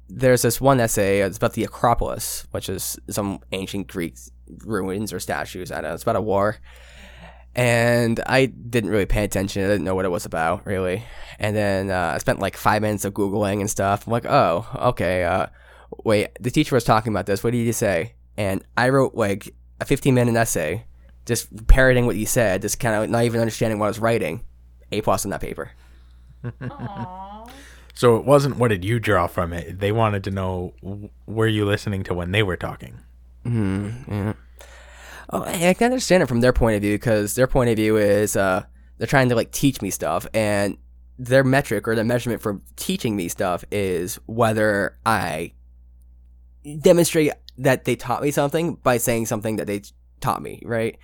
there's 0.08 0.44
this 0.44 0.62
one 0.62 0.80
essay. 0.80 1.22
It's 1.22 1.38
about 1.38 1.54
the 1.54 1.64
Acropolis, 1.64 2.46
which 2.52 2.70
is 2.70 3.00
some 3.10 3.40
ancient 3.52 3.88
Greek 3.88 4.16
ruins 4.64 5.12
or 5.12 5.20
statues. 5.20 5.72
I 5.72 5.76
don't 5.76 5.86
know. 5.86 5.94
It's 5.96 6.04
about 6.04 6.16
a 6.16 6.22
war. 6.22 6.58
And 7.56 8.20
I 8.26 8.48
didn't 8.48 8.92
really 8.92 9.06
pay 9.06 9.24
attention. 9.24 9.64
I 9.64 9.68
didn't 9.68 9.86
know 9.86 9.96
what 9.96 10.06
it 10.06 10.12
was 10.12 10.26
about, 10.26 10.66
really. 10.68 11.04
And 11.40 11.56
then 11.56 11.90
uh, 11.90 12.12
I 12.16 12.18
spent 12.20 12.40
like 12.40 12.58
five 12.58 12.82
minutes 12.82 13.06
of 13.06 13.14
Googling 13.14 13.62
and 13.62 13.70
stuff. 13.70 14.06
I'm 14.06 14.12
like, 14.12 14.26
oh, 14.26 14.68
okay. 14.76 15.24
Uh, 15.24 15.48
wait, 16.04 16.30
the 16.40 16.52
teacher 16.52 16.76
was 16.76 16.84
talking 16.84 17.14
about 17.14 17.26
this. 17.26 17.44
What 17.44 17.52
did 17.52 17.60
you 17.60 17.74
say? 17.74 18.14
And 18.38 18.64
I 18.78 18.90
wrote 18.90 19.16
like 19.16 19.54
a 19.80 19.86
15 19.86 20.14
minute 20.14 20.36
essay, 20.36 20.86
just 21.26 21.68
parroting 21.68 22.06
what 22.06 22.16
you 22.16 22.26
said, 22.26 22.62
just 22.62 22.80
kind 22.80 22.96
of 22.96 23.10
not 23.10 23.24
even 23.24 23.40
understanding 23.40 23.80
what 23.80 23.86
I 23.86 23.90
was 23.90 24.00
writing. 24.00 24.44
A 24.92 25.02
plus 25.02 25.26
on 25.26 25.32
that 25.32 25.42
paper. 25.42 25.72
So 27.96 28.18
it 28.18 28.26
wasn't 28.26 28.58
what 28.58 28.68
did 28.68 28.84
you 28.84 29.00
draw 29.00 29.26
from 29.26 29.54
it. 29.54 29.80
They 29.80 29.92
wanted 29.94 30.26
to 30.26 30.32
know 30.32 30.74
were 31.26 31.48
you 31.48 31.66
listening 31.66 32.04
to 32.04 32.14
when 32.14 32.32
they 32.32 32.44
were 32.44 32.58
talking. 32.58 33.00
Yeah. 33.46 34.34
Oh, 35.30 35.44
I 35.44 35.70
I 35.70 35.74
can 35.74 35.86
understand 35.86 36.22
it 36.22 36.28
from 36.28 36.42
their 36.42 36.54
point 36.54 36.76
of 36.76 36.82
view 36.82 36.94
because 36.96 37.36
their 37.36 37.48
point 37.48 37.70
of 37.70 37.78
view 37.78 37.98
is 37.98 38.36
uh, 38.36 38.66
they're 38.98 39.08
trying 39.08 39.30
to 39.30 39.36
like 39.36 39.52
teach 39.52 39.82
me 39.82 39.90
stuff, 39.90 40.28
and 40.34 40.78
their 41.18 41.44
metric 41.44 41.88
or 41.88 41.96
their 41.96 42.04
measurement 42.04 42.42
for 42.42 42.60
teaching 42.76 43.16
me 43.16 43.30
stuff 43.30 43.64
is 43.72 44.20
whether 44.26 44.98
I 45.06 45.54
demonstrate 46.82 47.32
that 47.58 47.86
they 47.86 47.96
taught 47.96 48.22
me 48.22 48.32
something 48.32 48.76
by 48.76 48.98
saying 48.98 49.26
something 49.28 49.56
that 49.58 49.68
they 49.68 49.82
taught 50.22 50.42
me. 50.42 50.62
Right? 50.66 50.98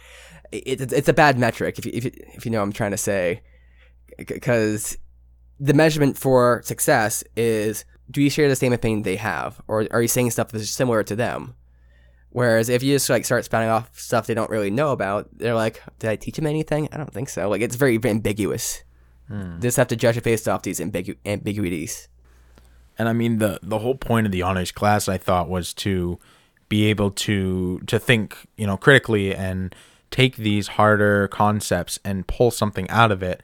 It, 0.52 0.82
it, 0.82 0.94
it's 0.94 1.10
a 1.10 1.14
bad 1.14 1.40
metric 1.40 1.80
if 1.80 1.86
you, 1.86 1.92
if 1.94 2.06
you, 2.06 2.12
if 2.34 2.46
you 2.46 2.52
know 2.52 2.60
what 2.60 2.66
I'm 2.66 2.74
trying 2.74 2.92
to 2.92 2.98
say, 2.98 3.42
because 4.18 4.98
the 5.60 5.74
measurement 5.74 6.18
for 6.18 6.62
success 6.66 7.24
is 7.36 7.86
do 8.10 8.22
you 8.22 8.30
share 8.30 8.50
the 8.50 8.56
same 8.56 8.74
opinion 8.74 9.04
they 9.04 9.16
have, 9.16 9.62
or 9.68 9.88
are 9.92 10.02
you 10.02 10.08
saying 10.08 10.32
stuff 10.32 10.50
that's 10.52 10.70
similar 10.70 11.04
to 11.04 11.16
them? 11.16 11.56
Whereas 12.32 12.70
if 12.70 12.82
you 12.84 12.96
just 12.96 13.10
like 13.10 13.26
start 13.26 13.46
spouting 13.46 13.70
off 13.70 13.98
stuff 13.98 14.28
they 14.28 14.34
don't 14.34 14.50
really 14.50 14.72
know 14.72 14.92
about, 14.92 15.30
they're 15.38 15.56
like, 15.56 15.82
"Did 16.00 16.10
I 16.10 16.16
teach 16.16 16.36
them 16.36 16.48
anything? 16.48 16.90
I 16.92 16.98
don't 16.98 17.14
think 17.14 17.30
so." 17.30 17.50
Like 17.50 17.62
it's 17.62 17.76
very 17.76 18.00
ambiguous. 18.04 18.84
They 19.60 19.68
just 19.68 19.78
have 19.78 19.88
to 19.90 19.96
judge 19.96 20.18
it 20.18 20.24
based 20.24 20.48
off 20.48 20.64
these 20.64 20.80
ambigu- 20.80 21.18
ambiguities. 21.26 22.10
And 23.02 23.10
I 23.10 23.14
mean 23.14 23.40
the 23.40 23.58
the 23.64 23.80
whole 23.80 23.96
point 23.96 24.28
of 24.28 24.32
the 24.32 24.44
honors 24.44 24.72
class 24.72 25.10
I 25.10 25.18
thought 25.18 25.50
was 25.50 25.74
to 25.74 26.20
be 26.70 26.86
able 26.86 27.10
to 27.10 27.80
to 27.88 27.98
think, 27.98 28.38
you 28.58 28.68
know, 28.68 28.78
critically 28.78 29.34
and 29.34 29.74
take 30.12 30.36
these 30.36 30.68
harder 30.68 31.28
concepts 31.28 31.98
and 32.06 32.28
pull 32.28 32.52
something 32.52 32.88
out 32.92 33.12
of 33.12 33.24
it. 33.24 33.42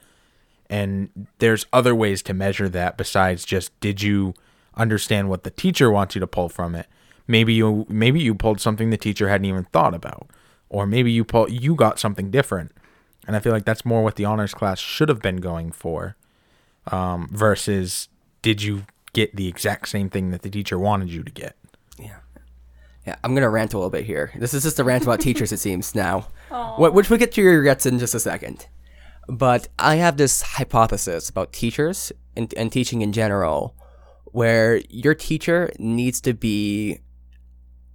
And 0.70 1.10
there's 1.40 1.66
other 1.74 1.96
ways 1.96 2.22
to 2.22 2.36
measure 2.36 2.70
that 2.70 2.98
besides 2.98 3.46
just 3.46 3.78
did 3.80 4.04
you 4.04 4.36
understand 4.76 5.28
what 5.28 5.44
the 5.44 5.50
teacher 5.50 5.90
wants 5.90 6.14
you 6.14 6.20
to 6.20 6.28
pull 6.28 6.50
from 6.50 6.76
it? 6.76 6.86
Maybe 7.26 7.56
you 7.56 7.88
maybe 7.90 8.20
you 8.20 8.36
pulled 8.36 8.62
something 8.62 8.92
the 8.92 8.96
teacher 8.96 9.28
hadn't 9.28 9.46
even 9.46 9.64
thought 9.64 9.96
about. 9.96 10.30
Or 10.70 10.86
maybe 10.86 11.12
you 11.12 11.24
pull 11.24 11.50
you 11.50 11.74
got 11.74 11.98
something 11.98 12.30
different. 12.30 12.74
And 13.26 13.36
I 13.36 13.40
feel 13.40 13.54
like 13.54 13.66
that's 13.66 13.84
more 13.84 14.04
what 14.04 14.18
the 14.18 14.26
honors 14.26 14.54
class 14.54 14.78
should 14.78 15.10
have 15.10 15.24
been 15.24 15.38
going 15.38 15.72
for 15.72 16.16
um, 16.92 17.28
versus 17.32 18.08
did 18.44 18.62
you 18.62 18.84
get 19.18 19.36
the 19.36 19.48
exact 19.48 19.86
same 19.90 20.10
thing 20.10 20.26
that 20.32 20.42
the 20.44 20.50
teacher 20.58 20.78
wanted 20.88 21.10
you 21.10 21.24
to 21.24 21.32
get? 21.32 21.56
Yeah, 22.08 22.20
Yeah, 23.08 23.16
I'm 23.24 23.34
gonna 23.36 23.50
rant 23.50 23.74
a 23.74 23.78
little 23.78 23.96
bit 23.98 24.06
here. 24.06 24.32
This 24.44 24.54
is 24.54 24.64
just 24.64 24.80
a 24.80 24.84
rant 24.84 25.04
about 25.04 25.20
teachers, 25.22 25.52
it 25.52 25.60
seems 25.68 25.96
now, 25.96 26.28
Wh- 26.78 26.94
which 26.96 27.10
we'll 27.10 27.20
get 27.24 27.32
to 27.34 27.42
your 27.42 27.58
regrets 27.58 27.86
in 27.86 27.98
just 28.00 28.16
a 28.16 28.20
second. 28.20 28.68
But 29.28 29.68
I 29.92 29.96
have 29.96 30.16
this 30.18 30.42
hypothesis 30.58 31.30
about 31.30 31.52
teachers 31.52 32.12
and, 32.38 32.54
and 32.60 32.72
teaching 32.72 33.02
in 33.02 33.12
general, 33.12 33.76
where 34.40 34.82
your 35.04 35.16
teacher 35.16 35.72
needs 35.80 36.22
to 36.22 36.34
be 36.34 37.00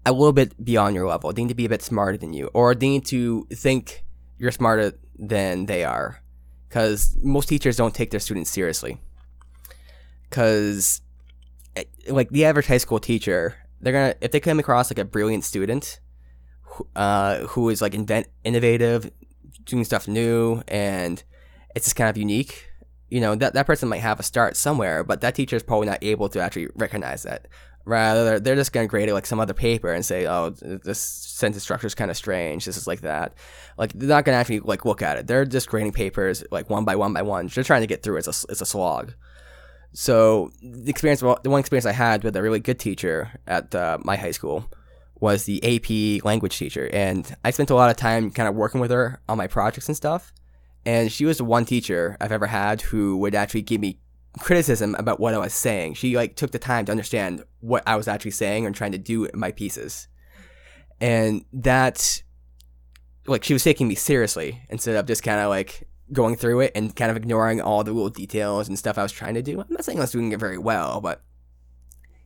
a 0.04 0.10
little 0.12 0.32
bit 0.32 0.50
beyond 0.64 0.94
your 0.96 1.06
level. 1.06 1.32
They 1.32 1.42
need 1.42 1.50
to 1.56 1.62
be 1.62 1.66
a 1.66 1.74
bit 1.76 1.82
smarter 1.82 2.18
than 2.18 2.32
you, 2.32 2.50
or 2.52 2.74
they 2.74 2.88
need 2.88 3.06
to 3.06 3.46
think 3.54 4.02
you're 4.38 4.50
smarter 4.50 4.92
than 5.16 5.66
they 5.66 5.84
are, 5.84 6.20
because 6.68 7.16
most 7.22 7.48
teachers 7.48 7.76
don't 7.76 7.94
take 7.94 8.10
their 8.10 8.20
students 8.26 8.50
seriously. 8.50 8.98
Because 10.28 11.01
like 12.08 12.30
the 12.30 12.44
average 12.44 12.66
high 12.66 12.78
school 12.78 12.98
teacher, 12.98 13.56
they're 13.80 13.92
gonna 13.92 14.14
if 14.20 14.30
they 14.32 14.40
come 14.40 14.58
across 14.58 14.90
like 14.90 14.98
a 14.98 15.04
brilliant 15.04 15.44
student, 15.44 16.00
uh, 16.96 17.38
who 17.48 17.68
is 17.68 17.82
like 17.82 17.94
invent 17.94 18.28
innovative, 18.44 19.10
doing 19.64 19.84
stuff 19.84 20.06
new, 20.08 20.62
and 20.68 21.22
it's 21.74 21.86
just 21.86 21.96
kind 21.96 22.10
of 22.10 22.16
unique. 22.16 22.68
you 23.10 23.20
know 23.20 23.34
that 23.34 23.52
that 23.54 23.66
person 23.66 23.88
might 23.88 24.00
have 24.00 24.18
a 24.20 24.22
start 24.22 24.56
somewhere, 24.56 25.04
but 25.04 25.20
that 25.20 25.34
teacher 25.34 25.56
is 25.56 25.62
probably 25.62 25.86
not 25.86 26.02
able 26.02 26.28
to 26.30 26.40
actually 26.40 26.68
recognize 26.74 27.24
that. 27.24 27.48
Rather, 27.84 28.38
they're 28.38 28.54
just 28.54 28.72
to 28.72 28.86
grade 28.86 29.08
it 29.08 29.14
like 29.14 29.26
some 29.26 29.40
other 29.40 29.54
paper 29.54 29.92
and 29.92 30.04
say, 30.04 30.26
"Oh, 30.26 30.50
this 30.50 31.00
sentence 31.00 31.64
structure 31.64 31.88
is 31.88 31.96
kind 31.96 32.10
of 32.12 32.16
strange. 32.16 32.64
This 32.64 32.76
is 32.76 32.86
like 32.86 33.00
that." 33.00 33.34
Like 33.76 33.92
they're 33.92 34.08
not 34.08 34.24
to 34.24 34.32
actually 34.32 34.60
like 34.60 34.84
look 34.84 35.02
at 35.02 35.18
it. 35.18 35.26
They're 35.26 35.44
just 35.44 35.68
grading 35.68 35.92
papers 35.92 36.44
like 36.52 36.70
one 36.70 36.84
by 36.84 36.94
one 36.96 37.12
by 37.12 37.22
one. 37.22 37.48
They're 37.48 37.64
trying 37.64 37.80
to 37.80 37.88
get 37.88 38.02
through. 38.04 38.18
It's 38.18 38.28
a 38.28 38.46
it's 38.50 38.60
a 38.60 38.66
slog. 38.66 39.14
So 39.92 40.50
the 40.62 40.90
experience, 40.90 41.20
the 41.20 41.50
one 41.50 41.60
experience 41.60 41.86
I 41.86 41.92
had 41.92 42.24
with 42.24 42.36
a 42.36 42.42
really 42.42 42.60
good 42.60 42.78
teacher 42.78 43.30
at 43.46 43.74
uh, 43.74 43.98
my 44.02 44.16
high 44.16 44.30
school 44.30 44.70
was 45.20 45.44
the 45.44 45.62
AP 45.62 46.24
language 46.24 46.58
teacher, 46.58 46.88
and 46.92 47.36
I 47.44 47.50
spent 47.50 47.70
a 47.70 47.74
lot 47.74 47.90
of 47.90 47.96
time 47.96 48.30
kind 48.30 48.48
of 48.48 48.54
working 48.54 48.80
with 48.80 48.90
her 48.90 49.20
on 49.28 49.38
my 49.38 49.46
projects 49.46 49.88
and 49.88 49.96
stuff. 49.96 50.32
And 50.84 51.12
she 51.12 51.24
was 51.24 51.38
the 51.38 51.44
one 51.44 51.64
teacher 51.64 52.16
I've 52.20 52.32
ever 52.32 52.46
had 52.46 52.80
who 52.80 53.16
would 53.18 53.34
actually 53.34 53.62
give 53.62 53.80
me 53.80 54.00
criticism 54.38 54.96
about 54.98 55.20
what 55.20 55.34
I 55.34 55.38
was 55.38 55.52
saying. 55.52 55.94
She 55.94 56.16
like 56.16 56.34
took 56.34 56.50
the 56.50 56.58
time 56.58 56.86
to 56.86 56.92
understand 56.92 57.44
what 57.60 57.82
I 57.86 57.96
was 57.96 58.08
actually 58.08 58.32
saying 58.32 58.66
and 58.66 58.74
trying 58.74 58.92
to 58.92 58.98
do 58.98 59.26
in 59.26 59.38
my 59.38 59.52
pieces. 59.52 60.08
And 61.00 61.44
that 61.52 62.22
like 63.26 63.44
she 63.44 63.52
was 63.52 63.62
taking 63.62 63.86
me 63.86 63.94
seriously 63.94 64.62
instead 64.70 64.96
of 64.96 65.06
just 65.06 65.22
kind 65.22 65.40
of 65.40 65.48
like 65.48 65.86
going 66.12 66.36
through 66.36 66.60
it 66.60 66.72
and 66.74 66.94
kind 66.94 67.10
of 67.10 67.16
ignoring 67.16 67.60
all 67.60 67.82
the 67.84 67.92
little 67.92 68.10
details 68.10 68.68
and 68.68 68.78
stuff 68.78 68.98
I 68.98 69.02
was 69.02 69.12
trying 69.12 69.34
to 69.34 69.42
do. 69.42 69.60
I'm 69.60 69.66
not 69.70 69.84
saying 69.84 69.98
I 69.98 70.02
was 70.02 70.12
doing 70.12 70.32
it 70.32 70.40
very 70.40 70.58
well, 70.58 71.00
but 71.00 71.22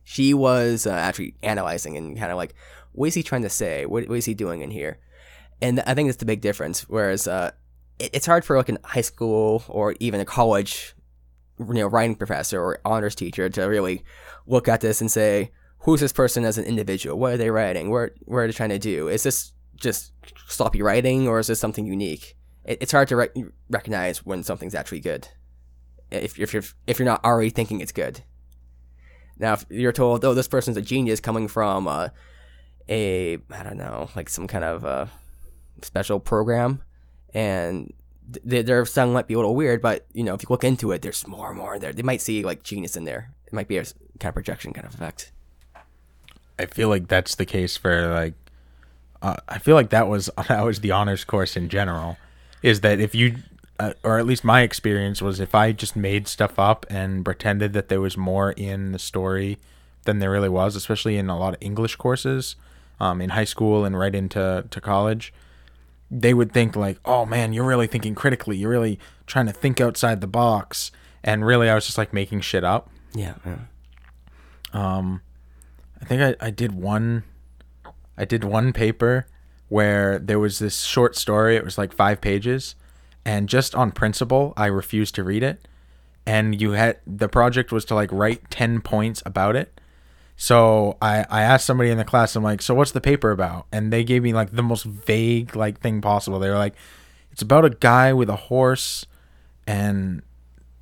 she 0.03 0.33
was 0.33 0.87
uh, 0.87 0.91
actually 0.91 1.35
analyzing 1.43 1.97
and 1.97 2.17
kind 2.17 2.31
of 2.31 2.37
like, 2.37 2.53
what 2.93 3.07
is 3.07 3.13
he 3.13 3.23
trying 3.23 3.43
to 3.43 3.49
say? 3.49 3.85
What, 3.85 4.07
what 4.07 4.17
is 4.17 4.25
he 4.25 4.33
doing 4.33 4.61
in 4.61 4.71
here? 4.71 4.99
And 5.61 5.81
I 5.81 5.93
think 5.93 6.07
that's 6.07 6.17
the 6.17 6.25
big 6.25 6.41
difference. 6.41 6.87
Whereas 6.87 7.27
uh, 7.27 7.51
it, 7.99 8.11
it's 8.13 8.25
hard 8.25 8.45
for 8.45 8.57
like 8.57 8.69
a 8.69 8.77
high 8.83 9.01
school 9.01 9.63
or 9.67 9.95
even 9.99 10.21
a 10.21 10.25
college, 10.25 10.95
you 11.59 11.73
know, 11.73 11.87
writing 11.87 12.15
professor 12.15 12.61
or 12.61 12.79
honors 12.85 13.15
teacher 13.15 13.49
to 13.49 13.63
really 13.63 14.03
look 14.45 14.67
at 14.67 14.81
this 14.81 15.01
and 15.01 15.11
say, 15.11 15.51
who's 15.79 15.99
this 15.99 16.13
person 16.13 16.45
as 16.45 16.57
an 16.57 16.63
individual? 16.63 17.19
What 17.19 17.33
are 17.33 17.37
they 17.37 17.49
writing? 17.49 17.89
What, 17.89 18.11
what 18.25 18.39
are 18.39 18.47
they 18.47 18.53
trying 18.53 18.69
to 18.69 18.79
do? 18.79 19.09
Is 19.09 19.23
this 19.23 19.51
just 19.75 20.13
sloppy 20.47 20.81
writing 20.81 21.27
or 21.27 21.39
is 21.39 21.47
this 21.47 21.59
something 21.59 21.85
unique? 21.85 22.36
It, 22.67 22.79
it's 22.81 22.91
hard 22.91 23.07
to 23.07 23.15
rec- 23.15 23.35
recognize 23.69 24.25
when 24.25 24.43
something's 24.43 24.75
actually 24.75 24.99
good. 24.99 25.27
If, 26.11 26.39
if 26.39 26.53
you're 26.53 26.63
if 26.85 26.99
you're 26.99 27.05
not 27.07 27.25
already 27.25 27.49
thinking 27.49 27.81
it's 27.81 27.91
good. 27.91 28.21
Now, 29.39 29.53
if 29.53 29.65
you're 29.69 29.91
told, 29.91 30.23
"Oh, 30.23 30.33
this 30.33 30.47
person's 30.47 30.77
a 30.77 30.81
genius 30.81 31.19
coming 31.19 31.47
from 31.47 31.87
uh, 31.87 32.09
a 32.87 33.37
I 33.51 33.63
don't 33.63 33.77
know, 33.77 34.09
like 34.15 34.29
some 34.29 34.47
kind 34.47 34.63
of 34.63 34.85
uh, 34.85 35.05
special 35.81 36.19
program," 36.19 36.81
and 37.33 37.93
th- 38.49 38.65
their 38.65 38.85
song 38.85 39.13
might 39.13 39.27
be 39.27 39.33
a 39.33 39.37
little 39.37 39.55
weird, 39.55 39.81
but 39.81 40.05
you 40.13 40.23
know, 40.23 40.33
if 40.33 40.43
you 40.43 40.47
look 40.49 40.63
into 40.63 40.91
it, 40.91 41.01
there's 41.01 41.27
more 41.27 41.49
and 41.49 41.57
more 41.57 41.79
there. 41.79 41.93
They 41.93 42.03
might 42.03 42.21
see 42.21 42.43
like 42.43 42.63
genius 42.63 42.95
in 42.95 43.05
there. 43.05 43.33
It 43.45 43.53
might 43.53 43.67
be 43.67 43.77
a 43.77 43.83
kind 44.19 44.29
of 44.29 44.33
projection 44.33 44.73
kind 44.73 44.85
of 44.87 44.93
effect. 44.93 45.31
I 46.59 46.65
feel 46.65 46.89
like 46.89 47.07
that's 47.07 47.35
the 47.35 47.45
case 47.45 47.77
for 47.77 48.07
like. 48.07 48.33
Uh, 49.21 49.35
I 49.47 49.57
feel 49.57 49.75
like 49.75 49.89
that 49.89 50.07
was 50.07 50.29
that 50.47 50.63
was 50.63 50.79
the 50.79 50.91
honors 50.91 51.23
course 51.23 51.55
in 51.55 51.69
general, 51.69 52.17
is 52.61 52.81
that 52.81 52.99
if 52.99 53.13
you, 53.13 53.37
uh, 53.79 53.93
or 54.03 54.17
at 54.17 54.25
least 54.25 54.43
my 54.43 54.61
experience 54.61 55.21
was 55.21 55.39
if 55.39 55.53
I 55.53 55.71
just 55.71 55.95
made 55.95 56.27
stuff 56.27 56.57
up 56.57 56.85
and 56.89 57.23
pretended 57.23 57.73
that 57.73 57.89
there 57.89 58.01
was 58.01 58.17
more 58.17 58.51
in 58.51 58.91
the 58.91 58.99
story 58.99 59.57
than 60.03 60.19
there 60.19 60.31
really 60.31 60.49
was, 60.49 60.75
especially 60.75 61.17
in 61.17 61.29
a 61.29 61.37
lot 61.37 61.53
of 61.53 61.61
English 61.61 61.95
courses, 61.95 62.55
um, 62.99 63.21
in 63.21 63.31
high 63.31 63.43
school 63.43 63.85
and 63.85 63.97
right 63.97 64.15
into 64.15 64.65
to 64.69 64.81
college, 64.81 65.33
they 66.09 66.33
would 66.33 66.51
think 66.51 66.75
like, 66.75 66.99
"Oh 67.05 67.25
man, 67.25 67.53
you're 67.53 67.65
really 67.65 67.87
thinking 67.87 68.15
critically. 68.15 68.57
You're 68.57 68.71
really 68.71 68.97
trying 69.27 69.45
to 69.45 69.53
think 69.53 69.79
outside 69.79 70.21
the 70.21 70.27
box." 70.27 70.91
And 71.23 71.45
really, 71.45 71.69
I 71.69 71.75
was 71.75 71.85
just 71.85 71.97
like 71.97 72.13
making 72.13 72.41
shit 72.41 72.63
up. 72.63 72.89
Yeah, 73.13 73.35
yeah. 73.45 73.57
I 76.01 76.05
think 76.05 76.21
I, 76.21 76.47
I 76.47 76.49
did 76.49 76.71
one 76.71 77.23
I 78.17 78.25
did 78.25 78.43
one 78.43 78.73
paper 78.73 79.27
where 79.69 80.19
there 80.19 80.39
was 80.39 80.59
this 80.59 80.83
short 80.83 81.15
story, 81.15 81.55
it 81.55 81.63
was 81.63 81.77
like 81.77 81.93
five 81.93 82.21
pages, 82.21 82.75
and 83.25 83.49
just 83.49 83.75
on 83.75 83.91
principle 83.91 84.53
I 84.55 84.67
refused 84.67 85.15
to 85.15 85.23
read 85.23 85.43
it. 85.43 85.67
And 86.25 86.59
you 86.59 86.71
had 86.71 86.99
the 87.05 87.29
project 87.29 87.71
was 87.71 87.85
to 87.85 87.95
like 87.95 88.11
write 88.11 88.49
ten 88.49 88.81
points 88.81 89.23
about 89.25 89.55
it. 89.55 89.79
So 90.39 90.97
I, 91.01 91.25
I 91.29 91.41
asked 91.41 91.65
somebody 91.65 91.89
in 91.89 91.97
the 91.97 92.05
class, 92.05 92.35
I'm 92.35 92.43
like, 92.43 92.61
so 92.61 92.75
what's 92.75 92.91
the 92.91 93.01
paper 93.01 93.31
about? 93.31 93.65
And 93.71 93.91
they 93.91 94.03
gave 94.03 94.21
me 94.21 94.33
like 94.33 94.51
the 94.51 94.61
most 94.61 94.85
vague 94.85 95.55
like 95.55 95.79
thing 95.79 95.99
possible. 95.99 96.37
They 96.37 96.49
were 96.49 96.57
like, 96.57 96.75
it's 97.31 97.41
about 97.41 97.65
a 97.65 97.71
guy 97.71 98.13
with 98.13 98.29
a 98.29 98.35
horse 98.35 99.07
and 99.65 100.21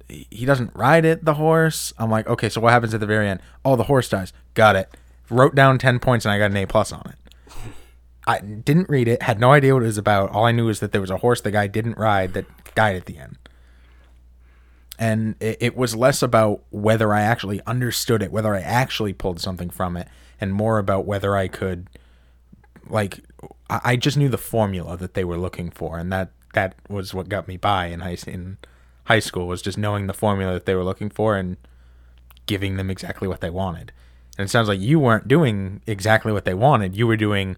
he 0.08 0.45
doesn't 0.45 0.76
ride 0.76 1.06
it, 1.06 1.24
the 1.24 1.36
horse. 1.36 1.93
I'm 1.98 2.12
like, 2.12 2.28
okay, 2.28 2.50
so 2.50 2.60
what 2.60 2.74
happens 2.74 2.93
at 2.93 3.00
the 3.00 3.06
very 3.06 3.30
end? 3.30 3.39
Oh, 3.63 3.78
the 3.78 3.84
horse 3.84 4.10
dies. 4.10 4.34
Got 4.56 4.76
it. 4.76 4.89
Wrote 5.30 5.56
down 5.56 5.78
10 5.78 6.00
points 6.00 6.26
and 6.26 6.34
I 6.34 6.38
got 6.38 6.52
an 6.52 6.58
A 6.58 6.65
plus 6.65 6.91
on 6.91 7.02
it. 7.06 7.25
I 8.28 8.40
didn't 8.40 8.90
read 8.90 9.08
it, 9.08 9.22
had 9.22 9.40
no 9.40 9.52
idea 9.52 9.74
what 9.74 9.84
it 9.84 9.88
was 9.88 9.98
about. 9.98 10.32
All 10.32 10.46
I 10.46 10.52
knew 10.52 10.70
is 10.70 10.80
that 10.80 10.92
there 10.92 11.02
was 11.02 11.12
a 11.12 11.18
horse 11.18 11.42
the 11.42 11.52
guy 11.52 11.68
didn't 11.68 11.98
ride 11.98 12.34
that 12.34 12.46
died 12.74 12.96
at 12.96 13.06
the 13.06 13.18
end. 13.18 13.38
And 14.98 15.36
it, 15.40 15.58
it 15.60 15.78
was 15.78 15.96
less 15.96 16.24
about 16.24 16.62
whether 16.72 17.14
I 17.14 17.22
actually 17.22 17.62
understood 17.68 18.24
it, 18.24 18.32
whether 18.32 18.56
I 18.56 18.62
actually 18.62 19.14
pulled 19.14 19.40
something 19.40 19.70
from 19.70 19.98
it, 19.98 20.08
and 20.40 20.54
more 20.54 20.80
about 20.80 21.06
whether 21.06 21.36
I 21.36 21.48
could, 21.48 21.90
like, 22.90 23.20
I 23.70 23.82
I 23.84 23.96
just 23.96 24.18
knew 24.18 24.30
the 24.30 24.38
formula 24.38 24.98
that 24.98 25.14
they 25.14 25.24
were 25.24 25.38
looking 25.38 25.70
for, 25.70 25.98
and 25.98 26.12
that 26.12 26.32
that 26.54 26.76
was 26.90 27.14
what 27.14 27.30
got 27.30 27.48
me 27.48 27.58
by 27.58 27.88
in 27.88 28.00
high 28.00 28.18
in 28.26 28.58
high 29.06 29.20
school 29.20 29.48
was 29.48 29.62
just 29.62 29.78
knowing 29.78 30.08
the 30.08 30.14
formula 30.14 30.54
that 30.54 30.66
they 30.66 30.76
were 30.76 30.84
looking 30.84 31.10
for 31.10 31.36
and 31.36 31.58
giving 32.46 32.78
them 32.78 32.90
exactly 32.90 33.28
what 33.28 33.42
they 33.42 33.50
wanted. 33.50 33.92
And 34.38 34.46
it 34.46 34.50
sounds 34.50 34.68
like 34.68 34.80
you 34.80 35.00
weren't 35.00 35.28
doing 35.28 35.82
exactly 35.88 36.32
what 36.32 36.46
they 36.46 36.54
wanted. 36.54 36.96
You 36.96 37.08
were 37.08 37.18
doing 37.18 37.58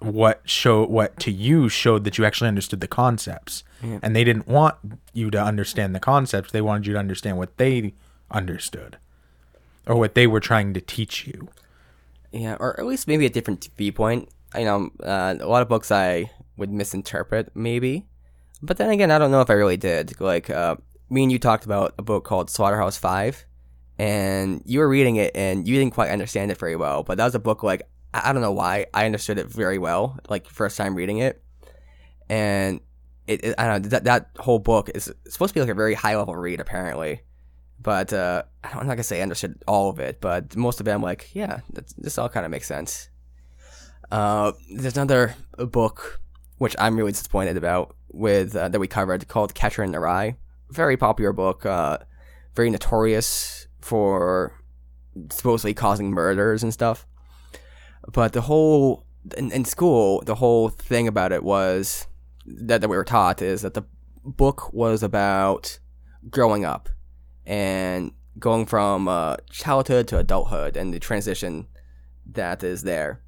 what 0.00 0.40
show 0.44 0.84
what 0.84 1.18
to 1.20 1.30
you 1.30 1.68
showed 1.68 2.04
that 2.04 2.18
you 2.18 2.24
actually 2.24 2.48
understood 2.48 2.80
the 2.80 2.88
concepts. 2.88 3.62
And 4.02 4.16
they 4.16 4.24
didn't 4.24 4.48
want 4.48 4.76
you 5.12 5.30
to 5.30 5.40
understand 5.40 5.94
the 5.94 6.00
concepts. 6.00 6.50
They 6.50 6.60
wanted 6.60 6.86
you 6.86 6.94
to 6.94 6.98
understand 6.98 7.38
what 7.38 7.56
they 7.56 7.94
understood 8.30 8.98
or 9.86 9.96
what 9.96 10.14
they 10.14 10.26
were 10.26 10.40
trying 10.40 10.74
to 10.74 10.80
teach 10.80 11.26
you. 11.26 11.48
Yeah, 12.32 12.56
or 12.58 12.78
at 12.80 12.86
least 12.86 13.06
maybe 13.06 13.26
a 13.26 13.30
different 13.30 13.68
viewpoint. 13.76 14.28
You 14.56 14.64
know, 14.64 14.90
uh, 15.02 15.36
a 15.38 15.46
lot 15.46 15.62
of 15.62 15.68
books 15.68 15.92
I 15.92 16.30
would 16.56 16.70
misinterpret, 16.70 17.52
maybe. 17.54 18.06
But 18.62 18.78
then 18.78 18.90
again, 18.90 19.10
I 19.10 19.18
don't 19.18 19.30
know 19.30 19.40
if 19.40 19.50
I 19.50 19.54
really 19.54 19.76
did. 19.76 20.20
Like, 20.20 20.50
uh, 20.50 20.76
me 21.08 21.22
and 21.22 21.30
you 21.30 21.38
talked 21.38 21.64
about 21.64 21.94
a 21.98 22.02
book 22.02 22.24
called 22.24 22.50
Slaughterhouse 22.50 22.96
Five, 22.96 23.44
and 23.98 24.62
you 24.64 24.80
were 24.80 24.88
reading 24.88 25.16
it 25.16 25.34
and 25.34 25.66
you 25.66 25.76
didn't 25.76 25.94
quite 25.94 26.10
understand 26.10 26.50
it 26.50 26.58
very 26.58 26.76
well. 26.76 27.02
But 27.02 27.18
that 27.18 27.24
was 27.24 27.34
a 27.34 27.40
book 27.40 27.62
like 27.62 27.82
I 28.24 28.32
don't 28.32 28.42
know 28.42 28.52
why 28.52 28.86
I 28.94 29.06
understood 29.06 29.38
it 29.38 29.46
very 29.46 29.78
well, 29.78 30.18
like 30.28 30.46
first 30.48 30.76
time 30.76 30.94
reading 30.94 31.18
it, 31.18 31.42
and 32.28 32.80
it, 33.26 33.44
it 33.44 33.54
I 33.58 33.66
don't 33.66 33.82
know 33.82 33.88
that 33.90 34.04
that 34.04 34.30
whole 34.38 34.58
book 34.58 34.90
is 34.94 35.12
supposed 35.28 35.50
to 35.50 35.54
be 35.54 35.60
like 35.60 35.70
a 35.70 35.74
very 35.74 35.94
high 35.94 36.16
level 36.16 36.36
read 36.36 36.60
apparently. 36.60 37.22
But 37.80 38.12
uh, 38.12 38.42
I'm 38.64 38.86
not 38.86 38.94
gonna 38.94 39.02
say 39.02 39.20
I 39.20 39.22
understood 39.22 39.62
all 39.66 39.90
of 39.90 40.00
it, 40.00 40.20
but 40.20 40.56
most 40.56 40.80
of 40.80 40.88
it 40.88 40.92
I'm 40.92 41.02
like, 41.02 41.30
yeah, 41.34 41.60
this 41.98 42.18
all 42.18 42.28
kind 42.28 42.44
of 42.44 42.50
makes 42.50 42.66
sense. 42.66 43.10
Uh, 44.10 44.52
there's 44.72 44.96
another 44.96 45.34
book 45.58 46.20
which 46.58 46.74
I'm 46.78 46.96
really 46.96 47.12
disappointed 47.12 47.56
about 47.56 47.96
with 48.12 48.56
uh, 48.56 48.68
that 48.68 48.80
we 48.80 48.88
covered 48.88 49.28
called 49.28 49.54
Catcher 49.54 49.82
in 49.82 49.92
the 49.92 50.00
Rye. 50.00 50.36
Very 50.70 50.96
popular 50.96 51.32
book, 51.32 51.66
uh, 51.66 51.98
very 52.54 52.70
notorious 52.70 53.68
for 53.80 54.52
supposedly 55.30 55.74
causing 55.74 56.10
murders 56.10 56.62
and 56.62 56.72
stuff. 56.72 57.06
But 58.12 58.32
the 58.32 58.42
whole 58.42 59.06
in, 59.36 59.50
in 59.52 59.64
school, 59.64 60.22
the 60.22 60.36
whole 60.36 60.68
thing 60.68 61.08
about 61.08 61.32
it 61.32 61.42
was 61.42 62.06
that, 62.46 62.80
that 62.80 62.88
we 62.88 62.96
were 62.96 63.04
taught 63.04 63.42
is 63.42 63.62
that 63.62 63.74
the 63.74 63.84
book 64.24 64.72
was 64.72 65.02
about 65.02 65.78
growing 66.30 66.64
up 66.64 66.88
and 67.44 68.12
going 68.38 68.66
from 68.66 69.08
uh, 69.08 69.36
childhood 69.50 70.08
to 70.08 70.18
adulthood 70.18 70.76
and 70.76 70.92
the 70.92 71.00
transition 71.00 71.66
that 72.32 72.62
is 72.62 72.82
there. 72.82 73.22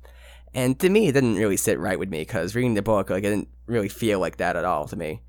And 0.54 0.78
to 0.80 0.88
me, 0.88 1.08
it 1.08 1.12
didn't 1.12 1.36
really 1.36 1.56
sit 1.56 1.78
right 1.78 1.98
with 1.98 2.08
me 2.08 2.20
because 2.20 2.54
reading 2.54 2.74
the 2.74 2.82
book, 2.82 3.10
like, 3.10 3.24
it 3.24 3.30
didn't 3.30 3.48
really 3.66 3.88
feel 3.88 4.18
like 4.18 4.38
that 4.38 4.56
at 4.56 4.64
all 4.64 4.86
to 4.88 4.96
me. 4.96 5.22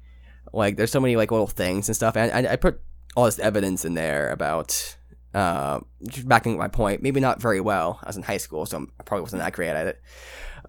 Like, 0.54 0.78
there's 0.78 0.92
so 0.92 1.00
many 1.00 1.16
like 1.16 1.32
little 1.32 1.48
things 1.48 1.88
and 1.88 1.96
stuff, 1.96 2.16
and 2.16 2.48
I, 2.48 2.54
I 2.54 2.56
put 2.56 2.82
all 3.16 3.26
this 3.26 3.40
evidence 3.40 3.86
in 3.86 3.94
there 3.94 4.32
about 4.32 4.98
uh, 5.34 5.80
just 6.08 6.28
backing 6.28 6.58
my 6.58 6.68
point. 6.68 7.02
Maybe 7.02 7.20
not 7.20 7.42
very 7.42 7.62
well. 7.62 8.00
I 8.04 8.08
was 8.08 8.18
in 8.18 8.24
high 8.24 8.38
school, 8.38 8.66
so 8.66 8.88
I 9.00 9.04
probably 9.04 9.22
wasn't 9.22 9.42
that 9.42 9.54
great 9.54 9.70
at 9.70 9.88
it. 9.88 10.02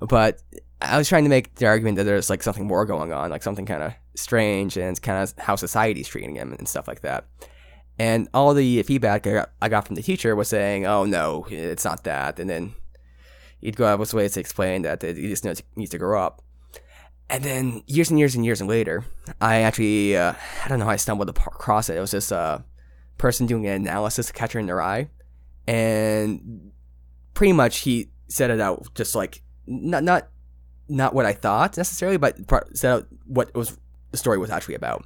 But 0.01 0.43
I 0.81 0.97
was 0.99 1.09
trying 1.09 1.25
to 1.25 1.31
make 1.31 1.55
the 1.57 1.67
argument 1.67 1.97
that 1.99 2.05
there's 2.05 2.31
like 2.31 2.43
something 2.43 2.67
more 2.67 2.87
going 2.87 3.13
on, 3.13 3.31
like 3.31 3.43
something 3.43 3.67
kind 3.67 3.83
of 3.83 3.93
strange, 4.15 4.77
and 4.77 5.01
kind 5.01 5.23
of 5.23 5.35
how 5.39 5.57
society's 5.57 6.09
treating 6.09 6.35
him 6.35 6.53
and 6.53 6.69
stuff 6.69 6.89
like 6.89 7.01
that. 7.01 7.27
And 7.99 8.29
all 8.33 8.55
the 8.55 8.83
feedback 8.83 9.27
I 9.27 9.33
got, 9.33 9.51
I 9.61 9.69
got 9.69 9.87
from 9.87 9.97
the 9.97 10.03
teacher 10.03 10.35
was 10.35 10.49
saying, 10.49 10.87
"Oh 10.87 11.05
no, 11.05 11.47
it's 11.51 11.85
not 11.85 12.05
that," 12.05 12.39
and 12.39 12.49
then 12.49 12.75
he'd 13.61 13.77
go 13.77 13.87
out 13.87 13.95
of 13.95 14.01
his 14.01 14.15
way 14.15 14.29
to 14.29 14.41
explain 14.41 14.83
that 14.83 15.03
he 15.03 15.29
just 15.29 15.45
needs, 15.45 15.91
to 15.91 15.99
grow 15.99 16.23
up. 16.23 16.43
And 17.29 17.45
then 17.45 17.83
years 17.87 18.11
and 18.11 18.19
years 18.19 18.35
and 18.35 18.45
years 18.45 18.63
later, 18.63 19.05
I 19.41 19.61
actually 19.61 20.17
uh, 20.17 20.35
I 20.65 20.69
don't 20.69 20.79
know 20.79 20.87
how 20.87 20.93
I 20.93 20.97
stumbled 20.97 21.29
across 21.29 21.89
it. 21.89 21.97
It 21.97 22.01
was 22.01 22.11
this 22.11 22.33
uh, 22.33 22.63
person 23.21 23.47
doing 23.47 23.67
an 23.67 23.75
analysis 23.75 24.31
of 24.31 24.35
Catcher 24.35 24.59
in 24.59 24.67
the 24.67 24.75
Rye, 24.75 25.09
and 25.69 26.73
pretty 27.35 27.53
much 27.53 27.79
he 27.79 28.11
set 28.29 28.51
it 28.51 28.61
out 28.61 28.89
just 28.95 29.15
like 29.15 29.43
not 29.67 30.03
not 30.03 30.29
not 30.89 31.15
what 31.15 31.27
I 31.27 31.33
thought 31.33 31.77
necessarily, 31.77 32.17
but 32.17 32.37
set 32.77 32.91
out 32.93 33.07
what 33.27 33.55
was 33.55 33.79
the 34.11 34.19
story 34.19 34.39
was 34.39 34.51
actually 34.51 34.75
about. 34.75 35.05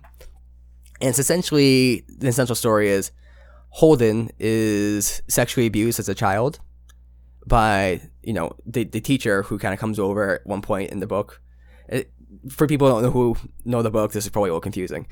And 1.01 1.11
it's 1.11 1.19
essentially 1.19 2.05
the 2.09 2.29
essential 2.29 2.55
story 2.55 2.89
is 2.89 3.11
Holden 3.71 4.31
is 4.39 5.21
sexually 5.29 5.67
abused 5.67 5.99
as 5.99 6.09
a 6.09 6.15
child 6.15 6.61
by 7.47 8.01
you 8.23 8.33
know 8.33 8.53
the 8.65 8.85
the 8.85 9.01
teacher 9.01 9.43
who 9.43 9.59
kind 9.59 9.75
of 9.75 9.81
comes 9.81 9.99
over 9.99 10.37
at 10.37 10.47
one 10.47 10.63
point 10.63 10.91
in 10.91 11.01
the 11.01 11.07
book. 11.07 11.43
It, 11.89 12.11
for 12.49 12.67
people 12.67 12.89
who 12.89 12.95
don't 12.95 13.03
know 13.03 13.11
who 13.11 13.37
know 13.65 13.83
the 13.83 13.91
book, 13.91 14.13
this 14.13 14.25
is 14.25 14.31
probably 14.31 14.51
a 14.51 14.53
little 14.53 14.61
confusing. 14.61 15.07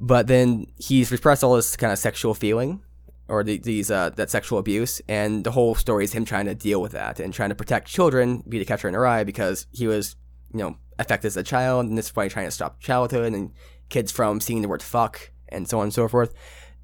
But 0.00 0.26
then 0.26 0.66
he's 0.76 1.12
repressed 1.12 1.44
all 1.44 1.56
this 1.56 1.76
kind 1.76 1.92
of 1.92 1.98
sexual 1.98 2.34
feeling 2.34 2.82
or 3.28 3.44
the, 3.44 3.58
these 3.58 3.90
uh, 3.90 4.10
that 4.10 4.28
sexual 4.28 4.58
abuse, 4.58 5.00
and 5.08 5.44
the 5.44 5.52
whole 5.52 5.74
story 5.76 6.04
is 6.04 6.12
him 6.12 6.24
trying 6.24 6.46
to 6.46 6.54
deal 6.54 6.82
with 6.82 6.92
that 6.92 7.20
and 7.20 7.32
trying 7.32 7.50
to 7.50 7.54
protect 7.54 7.86
children, 7.86 8.42
be 8.48 8.58
the 8.58 8.64
catcher 8.64 8.88
in 8.88 8.92
the 8.92 8.98
rye, 8.98 9.22
because 9.24 9.66
he 9.70 9.86
was 9.86 10.16
you 10.52 10.58
know 10.58 10.76
affected 10.98 11.28
as 11.28 11.36
a 11.36 11.42
child, 11.42 11.86
and 11.86 11.96
this 11.96 12.06
is 12.06 12.16
why 12.16 12.24
he's 12.24 12.32
trying 12.32 12.46
to 12.46 12.50
stop 12.50 12.80
childhood 12.80 13.32
and 13.32 13.52
kids 13.88 14.10
from 14.10 14.40
seeing 14.40 14.62
the 14.62 14.68
word 14.68 14.82
fuck 14.82 15.30
and 15.48 15.68
so 15.68 15.78
on 15.78 15.84
and 15.84 15.94
so 15.94 16.08
forth. 16.08 16.34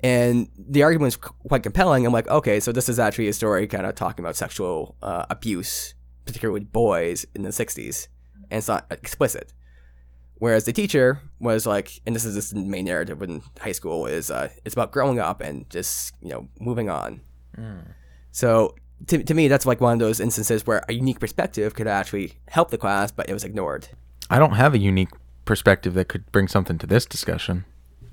And 0.01 0.49
the 0.57 0.83
argument 0.83 1.09
is 1.09 1.17
quite 1.17 1.63
compelling. 1.63 2.07
I'm 2.07 2.13
like, 2.13 2.29
okay, 2.29 2.61
so 2.61 2.71
this 2.71 2.89
is 2.89 2.99
actually 2.99 3.29
a 3.29 3.33
story 3.33 3.67
kind 3.67 3.87
of 3.87 3.95
talking 3.95 4.25
about 4.25 4.37
sexual 4.37 4.97
uh, 5.03 5.27
abuse, 5.31 5.95
particularly 6.27 6.61
with 6.61 6.73
boys 6.73 7.27
in 7.35 7.43
the 7.43 7.51
60s, 7.51 8.09
and 8.51 8.59
it's 8.59 8.69
not 8.69 8.87
explicit. 8.91 9.53
Whereas 10.39 10.65
the 10.65 10.73
teacher 10.73 11.21
was 11.41 11.67
like, 11.67 12.01
and 12.07 12.15
this 12.15 12.25
is 12.25 12.35
this 12.35 12.53
main 12.53 12.85
narrative 12.85 13.23
in 13.23 13.43
high 13.61 13.73
school 13.73 14.07
is 14.07 14.31
uh, 14.31 14.51
it's 14.65 14.75
about 14.75 14.93
growing 14.93 15.19
up 15.19 15.41
and 15.41 15.69
just 15.71 16.15
you 16.21 16.29
know 16.29 16.49
moving 16.61 16.91
on. 16.91 17.21
So 18.33 18.75
to, 19.07 19.23
to 19.25 19.33
me, 19.35 19.49
that's 19.49 19.65
like 19.65 19.81
one 19.81 19.95
of 19.95 19.99
those 19.99 20.21
instances 20.21 20.67
where 20.67 20.85
a 20.89 20.93
unique 20.93 21.21
perspective 21.21 21.75
could 21.75 21.87
actually 21.87 22.35
help 22.49 22.71
the 22.71 22.77
class, 22.79 23.11
but 23.11 23.31
it 23.31 23.33
was 23.33 23.45
ignored. 23.45 23.89
I 24.29 24.39
don't 24.39 24.53
have 24.55 24.75
a 24.75 24.79
unique 24.79 25.09
perspective 25.47 25.95
that 25.95 26.09
could 26.09 26.31
bring 26.33 26.49
something 26.49 26.77
to 26.79 26.87
this 26.87 27.07
discussion. 27.07 27.65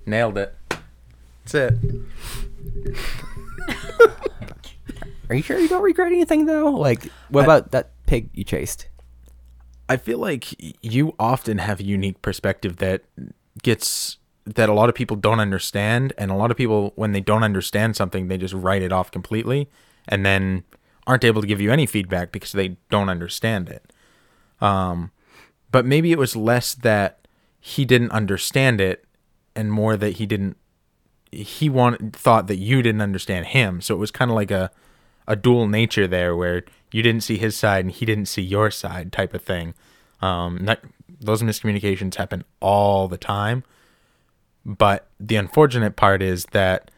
Nailed 0.06 0.38
it. 0.38 0.56
That's 1.46 1.56
it. 1.56 1.74
Are 5.30 5.36
you 5.36 5.42
sure 5.42 5.58
you 5.60 5.68
don't 5.68 5.82
regret 5.82 6.08
anything 6.12 6.46
though? 6.46 6.72
Like, 6.72 7.06
what 7.30 7.42
I- 7.42 7.44
about 7.46 7.72
that 7.72 7.92
pig 8.06 8.30
you 8.34 8.44
chased? 8.44 8.88
I 9.94 9.98
feel 9.98 10.18
like 10.18 10.56
you 10.84 11.14
often 11.20 11.60
have 11.60 11.80
a 11.80 11.84
unique 11.84 12.20
perspective 12.24 12.78
that 12.78 13.04
gets 13.62 14.18
that 14.44 14.68
a 14.68 14.74
lot 14.74 14.90
of 14.90 14.96
people 14.96 15.16
don't 15.16 15.40
understand 15.40 16.14
and 16.18 16.32
a 16.32 16.34
lot 16.34 16.50
of 16.50 16.58
people 16.58 16.94
when 16.96 17.12
they 17.12 17.22
don't 17.22 17.44
understand 17.44 17.96
something 17.96 18.28
they 18.28 18.40
just 18.40 18.56
write 18.56 18.82
it 18.82 18.92
off 18.92 19.12
completely 19.12 19.70
and 20.08 20.26
then 20.26 20.64
aren't 21.06 21.24
able 21.24 21.42
to 21.42 21.48
give 21.48 21.62
you 21.62 21.72
any 21.72 21.86
feedback 21.86 22.32
because 22.32 22.54
they 22.54 22.76
don't 22.90 23.08
understand 23.08 23.70
it. 23.70 23.94
Um 24.62 25.12
but 25.72 25.86
maybe 25.86 26.12
it 26.12 26.18
was 26.18 26.36
less 26.36 26.74
that 26.74 27.28
he 27.60 27.86
didn't 27.86 28.12
understand 28.12 28.82
it 28.82 29.06
and 29.56 29.72
more 29.72 29.96
that 29.96 30.14
he 30.14 30.26
didn't 30.26 30.58
he 31.32 31.70
wanted 31.70 32.16
thought 32.16 32.48
that 32.48 32.58
you 32.58 32.82
didn't 32.82 33.02
understand 33.02 33.46
him. 33.46 33.80
So 33.80 33.94
it 33.94 34.00
was 34.00 34.10
kind 34.10 34.32
of 34.32 34.36
like 34.36 34.50
a 34.50 34.72
a 35.28 35.36
dual 35.36 35.68
nature 35.68 36.08
there 36.08 36.36
where 36.36 36.64
you 36.92 37.02
didn't 37.02 37.24
see 37.24 37.38
his 37.38 37.56
side 37.56 37.86
and 37.86 37.92
he 37.92 38.06
didn't 38.06 38.28
see 38.28 38.42
your 38.42 38.72
side 38.72 39.12
type 39.12 39.34
of 39.34 39.42
thing. 39.42 39.74
Um, 40.22 40.66
that, 40.66 40.84
those 41.20 41.42
miscommunications 41.42 42.16
happen 42.16 42.44
all 42.60 43.08
the 43.08 43.18
time. 43.18 43.64
But 44.66 45.08
the 45.20 45.36
unfortunate 45.36 45.96
part 45.96 46.22
is 46.22 46.46
that 46.52 46.92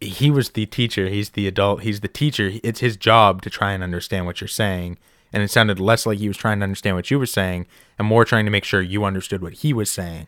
he 0.00 0.30
was 0.30 0.50
the 0.50 0.66
teacher, 0.66 1.08
he's 1.08 1.30
the 1.30 1.46
adult, 1.46 1.82
he's 1.82 2.00
the 2.00 2.08
teacher. 2.08 2.52
It's 2.62 2.80
his 2.80 2.96
job 2.96 3.42
to 3.42 3.50
try 3.50 3.72
and 3.72 3.82
understand 3.82 4.26
what 4.26 4.40
you're 4.40 4.48
saying. 4.48 4.98
And 5.32 5.42
it 5.42 5.50
sounded 5.50 5.80
less 5.80 6.06
like 6.06 6.18
he 6.18 6.28
was 6.28 6.36
trying 6.36 6.60
to 6.60 6.64
understand 6.64 6.96
what 6.96 7.10
you 7.10 7.18
were 7.18 7.26
saying 7.26 7.66
and 7.98 8.08
more 8.08 8.24
trying 8.24 8.44
to 8.44 8.50
make 8.50 8.64
sure 8.64 8.80
you 8.80 9.04
understood 9.04 9.42
what 9.42 9.54
he 9.54 9.72
was 9.72 9.90
saying. 9.90 10.26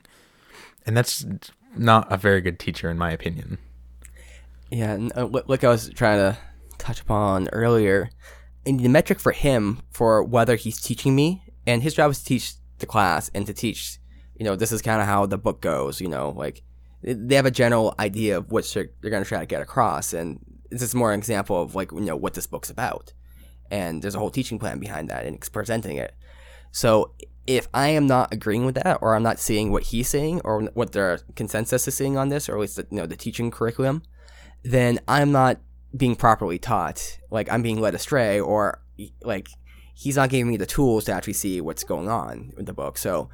And 0.87 0.97
that's 0.97 1.25
not 1.77 2.11
a 2.13 2.17
very 2.17 2.41
good 2.41 2.59
teacher, 2.59 2.91
in 2.91 2.99
my 2.99 3.11
opinion. 3.11 3.59
Yeah, 4.71 5.09
uh, 5.17 5.25
li- 5.25 5.43
like 5.47 5.65
I 5.65 5.69
was 5.69 5.89
trying 5.91 6.19
to 6.19 6.39
touch 6.89 7.01
upon 7.03 7.49
earlier, 7.53 8.11
and 8.65 8.81
the 8.81 8.89
metric 8.89 9.21
for 9.21 9.33
him 9.33 9.83
for 9.91 10.23
whether 10.23 10.57
he's 10.57 10.81
teaching 10.81 11.15
me, 11.15 11.43
and 11.67 11.83
his 11.83 11.95
job 11.95 12.11
is 12.11 12.21
to 12.21 12.25
teach 12.25 12.55
the 12.79 12.87
class 12.87 13.31
and 13.35 13.47
to 13.47 13.53
teach, 13.53 13.99
you 14.37 14.45
know, 14.45 14.57
this 14.57 14.73
is 14.73 14.81
kind 14.81 15.01
of 15.01 15.07
how 15.07 15.27
the 15.27 15.37
book 15.37 15.61
goes, 15.61 16.01
you 16.01 16.09
know, 16.09 16.31
like 16.31 16.63
they 17.03 17.35
have 17.35 17.47
a 17.47 17.51
general 17.51 17.95
idea 18.01 18.39
of 18.39 18.51
what 18.51 18.65
they're, 18.73 18.89
they're 19.01 19.11
going 19.11 19.23
to 19.23 19.29
try 19.29 19.41
to 19.41 19.47
get 19.47 19.61
across, 19.61 20.15
and 20.15 20.41
this 20.71 20.83
is 20.83 20.95
more 20.95 21.13
an 21.13 21.19
example 21.19 21.61
of 21.61 21.75
like 21.75 21.93
you 21.93 22.01
know 22.01 22.17
what 22.17 22.35
this 22.35 22.47
book's 22.47 22.71
about, 22.71 23.13
and 23.71 24.03
there's 24.03 24.15
a 24.15 24.19
whole 24.19 24.31
teaching 24.31 24.59
plan 24.59 24.79
behind 24.79 25.11
that 25.11 25.27
and 25.27 25.37
it's 25.37 25.49
presenting 25.49 25.97
it. 25.97 26.15
So 26.71 27.13
if 27.47 27.69
I 27.73 27.89
am 27.89 28.07
not 28.07 28.33
agreeing 28.33 28.67
with 28.67 28.75
that, 28.75 28.99
or 29.01 29.15
I'm 29.15 29.23
not 29.23 29.39
seeing 29.39 29.73
what 29.73 29.85
he's 29.85 30.09
saying, 30.09 30.43
or 30.45 30.63
what 30.75 30.93
their 30.93 31.21
consensus 31.35 31.89
is 31.89 31.95
saying 31.95 32.17
on 32.17 32.29
this, 32.29 32.49
or 32.49 32.55
at 32.55 32.61
least 32.61 32.77
the, 32.77 32.87
you 32.91 32.97
know 32.97 33.07
the 33.07 33.17
teaching 33.17 33.51
curriculum, 33.51 34.03
then 34.63 34.99
I'm 35.07 35.33
not 35.33 35.61
being 35.97 36.17
properly 36.17 36.59
taught. 36.59 37.19
Like 37.31 37.51
I'm 37.51 37.63
being 37.63 37.81
led 37.81 37.95
astray, 37.95 38.41
or 38.41 38.81
like 39.23 39.49
he's 39.95 40.17
not 40.17 40.31
giving 40.31 40.49
me 40.49 40.57
the 40.57 40.67
tools 40.67 41.05
to 41.05 41.13
actually 41.13 41.33
see 41.33 41.61
what's 41.61 41.85
going 41.85 42.09
on 42.09 42.53
in 42.57 42.65
the 42.65 42.73
book. 42.73 42.99
So 42.99 43.29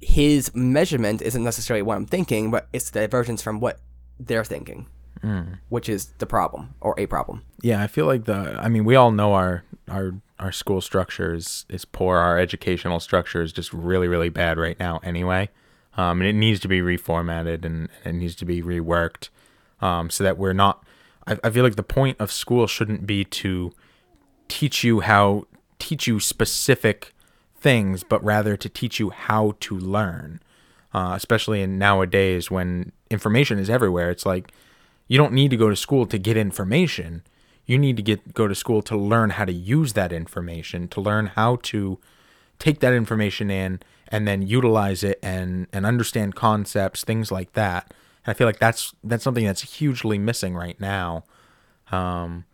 his 0.00 0.54
measurement 0.54 1.22
isn't 1.22 1.44
necessarily 1.44 1.82
what 1.82 1.96
I'm 1.96 2.06
thinking, 2.06 2.50
but 2.50 2.68
it's 2.72 2.90
the 2.90 3.00
divergence 3.00 3.42
from 3.42 3.60
what 3.60 3.80
they're 4.18 4.44
thinking, 4.44 4.86
which 5.68 5.88
is 5.88 6.06
the 6.18 6.26
problem 6.26 6.74
or 6.80 6.94
a 6.98 7.06
problem. 7.06 7.42
Yeah, 7.62 7.82
I 7.82 7.86
feel 7.86 8.06
like 8.06 8.24
the. 8.24 8.58
I 8.60 8.68
mean, 8.68 8.84
we 8.84 8.96
all 8.96 9.10
know 9.10 9.34
our 9.34 9.64
our 9.88 10.14
our 10.38 10.52
school 10.52 10.80
structure 10.80 11.34
is 11.34 11.66
is 11.68 11.84
poor. 11.84 12.16
Our 12.18 12.38
educational 12.38 13.00
structure 13.00 13.42
is 13.42 13.52
just 13.52 13.72
really 13.72 14.08
really 14.08 14.30
bad 14.30 14.58
right 14.58 14.78
now. 14.78 15.00
Anyway, 15.02 15.50
um, 15.96 16.20
and 16.20 16.28
it 16.28 16.34
needs 16.34 16.60
to 16.60 16.68
be 16.68 16.80
reformatted 16.80 17.64
and 17.64 17.88
it 18.04 18.12
needs 18.14 18.34
to 18.36 18.44
be 18.44 18.62
reworked, 18.62 19.28
um, 19.80 20.10
so 20.10 20.24
that 20.24 20.38
we're 20.38 20.54
not. 20.54 20.82
I, 21.30 21.38
I 21.44 21.50
feel 21.50 21.64
like 21.64 21.76
the 21.76 21.82
point 21.82 22.20
of 22.20 22.32
school 22.32 22.66
shouldn't 22.66 23.06
be 23.06 23.24
to 23.24 23.72
teach 24.48 24.84
you 24.84 25.00
how 25.00 25.44
teach 25.78 26.06
you 26.06 26.20
specific 26.20 27.14
things, 27.56 28.02
but 28.02 28.22
rather 28.22 28.56
to 28.56 28.68
teach 28.68 29.00
you 29.00 29.10
how 29.10 29.54
to 29.60 29.78
learn. 29.78 30.40
Uh, 30.92 31.12
especially 31.14 31.62
in 31.62 31.78
nowadays 31.78 32.50
when 32.50 32.90
information 33.10 33.60
is 33.60 33.70
everywhere, 33.70 34.10
it's 34.10 34.26
like 34.26 34.52
you 35.06 35.16
don't 35.16 35.32
need 35.32 35.50
to 35.52 35.56
go 35.56 35.70
to 35.70 35.76
school 35.76 36.04
to 36.06 36.18
get 36.18 36.36
information. 36.36 37.22
You 37.64 37.78
need 37.78 37.96
to 37.96 38.02
get 38.02 38.34
go 38.34 38.48
to 38.48 38.54
school 38.54 38.82
to 38.82 38.96
learn 38.96 39.30
how 39.30 39.44
to 39.44 39.52
use 39.52 39.92
that 39.92 40.12
information, 40.12 40.88
to 40.88 41.00
learn 41.00 41.26
how 41.26 41.56
to 41.62 41.98
take 42.58 42.80
that 42.80 42.92
information 42.92 43.50
in 43.50 43.80
and 44.08 44.26
then 44.26 44.42
utilize 44.42 45.04
it 45.04 45.20
and 45.22 45.68
and 45.72 45.86
understand 45.86 46.34
concepts, 46.34 47.04
things 47.04 47.30
like 47.30 47.52
that. 47.52 47.94
And 48.24 48.34
I 48.34 48.34
feel 48.34 48.46
like 48.46 48.58
that's 48.58 48.94
that's 49.02 49.24
something 49.24 49.44
that's 49.44 49.62
hugely 49.78 50.18
missing 50.18 50.54
right 50.54 50.78
now. 50.80 51.24
Um, 51.90 52.44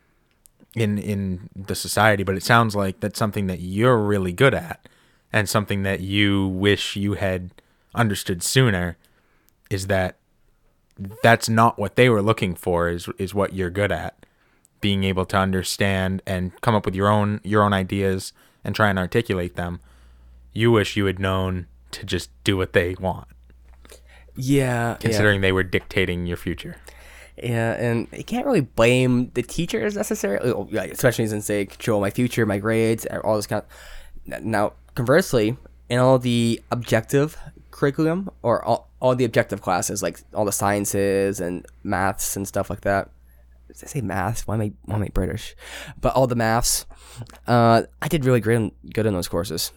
in 0.75 0.99
in 0.99 1.49
the 1.57 1.75
society, 1.75 2.23
but 2.23 2.37
it 2.37 2.43
sounds 2.43 2.77
like 2.77 3.01
that's 3.01 3.19
something 3.19 3.47
that 3.47 3.61
you're 3.61 3.99
really 3.99 4.33
good 4.33 4.55
at 4.55 4.89
and 5.33 5.49
something 5.49 5.83
that 5.83 6.01
you 6.01 6.47
wish 6.47 6.97
you 6.97 7.15
had 7.15 7.51
understood 7.95 8.43
sooner 8.43 8.97
is 9.71 9.87
that 9.87 10.17
that's 11.23 11.49
not 11.49 11.79
what 11.79 11.97
they 11.97 12.09
were 12.09 12.23
looking 12.23 12.55
for 12.55 12.89
is 12.89 13.09
is 13.19 13.35
what 13.35 13.55
you're 13.55 13.71
good 13.71 13.91
at. 13.91 14.25
Being 14.83 15.05
able 15.05 15.25
to 15.27 15.37
understand 15.37 16.23
and 16.27 16.59
come 16.61 16.75
up 16.75 16.85
with 16.85 16.95
your 16.95 17.09
own 17.09 17.41
your 17.43 17.63
own 17.63 17.73
ideas 17.73 18.33
and 18.63 18.75
try 18.75 18.91
and 18.91 18.99
articulate 18.99 19.57
them. 19.57 19.81
You 20.53 20.71
wish 20.71 20.97
you 20.97 21.07
had 21.07 21.19
known 21.19 21.67
to 21.93 22.05
just 22.05 22.31
do 22.45 22.57
what 22.57 22.73
they 22.73 22.95
want 23.01 23.29
Yeah, 24.37 24.97
considering 25.01 25.41
they 25.41 25.53
were 25.53 25.63
dictating 25.63 26.27
your 26.27 26.37
future 26.37 26.77
Yeah, 27.43 27.73
and 27.73 28.07
you 28.13 28.25
can't 28.25 28.47
really 28.47 28.61
blame 28.61 29.31
the 29.35 29.43
teachers 29.43 29.97
necessarily, 29.97 30.51
oh, 30.51 30.69
especially 30.73 31.27
since 31.27 31.47
they 31.47 31.67
control 31.67 32.01
my 32.01 32.11
future, 32.11 32.47
my 32.47 32.59
grades, 32.59 33.07
all 33.25 33.37
this 33.37 33.47
kind 33.47 33.63
of. 33.63 34.45
Now, 34.45 34.73
conversely, 34.95 35.57
in 35.89 35.99
all 35.99 36.19
the 36.19 36.61
objective 36.71 37.37
curriculum 37.71 38.31
or 38.43 38.65
all, 38.65 38.91
all 39.01 39.15
the 39.15 39.25
objective 39.25 39.61
classes, 39.61 40.03
like 40.03 40.21
all 40.35 40.45
the 40.45 40.53
sciences 40.53 41.41
and 41.41 41.65
maths 41.85 42.37
and 42.37 42.49
stuff 42.49 42.71
like 42.71 42.81
that. 42.83 43.11
Did 43.69 43.77
I 43.83 43.87
say 43.87 44.01
maths? 44.01 44.47
Why 44.47 44.55
am 44.55 44.61
I, 44.63 44.73
why 44.85 44.97
am 44.97 45.03
I 45.03 45.09
British? 45.09 45.55
But 46.01 46.15
all 46.15 46.27
the 46.27 46.35
maths, 46.35 46.87
uh, 47.47 47.83
I 48.01 48.09
did 48.09 48.25
really 48.25 48.41
great, 48.41 48.73
good 48.93 49.07
in 49.07 49.13
those 49.13 49.29
courses. 49.29 49.73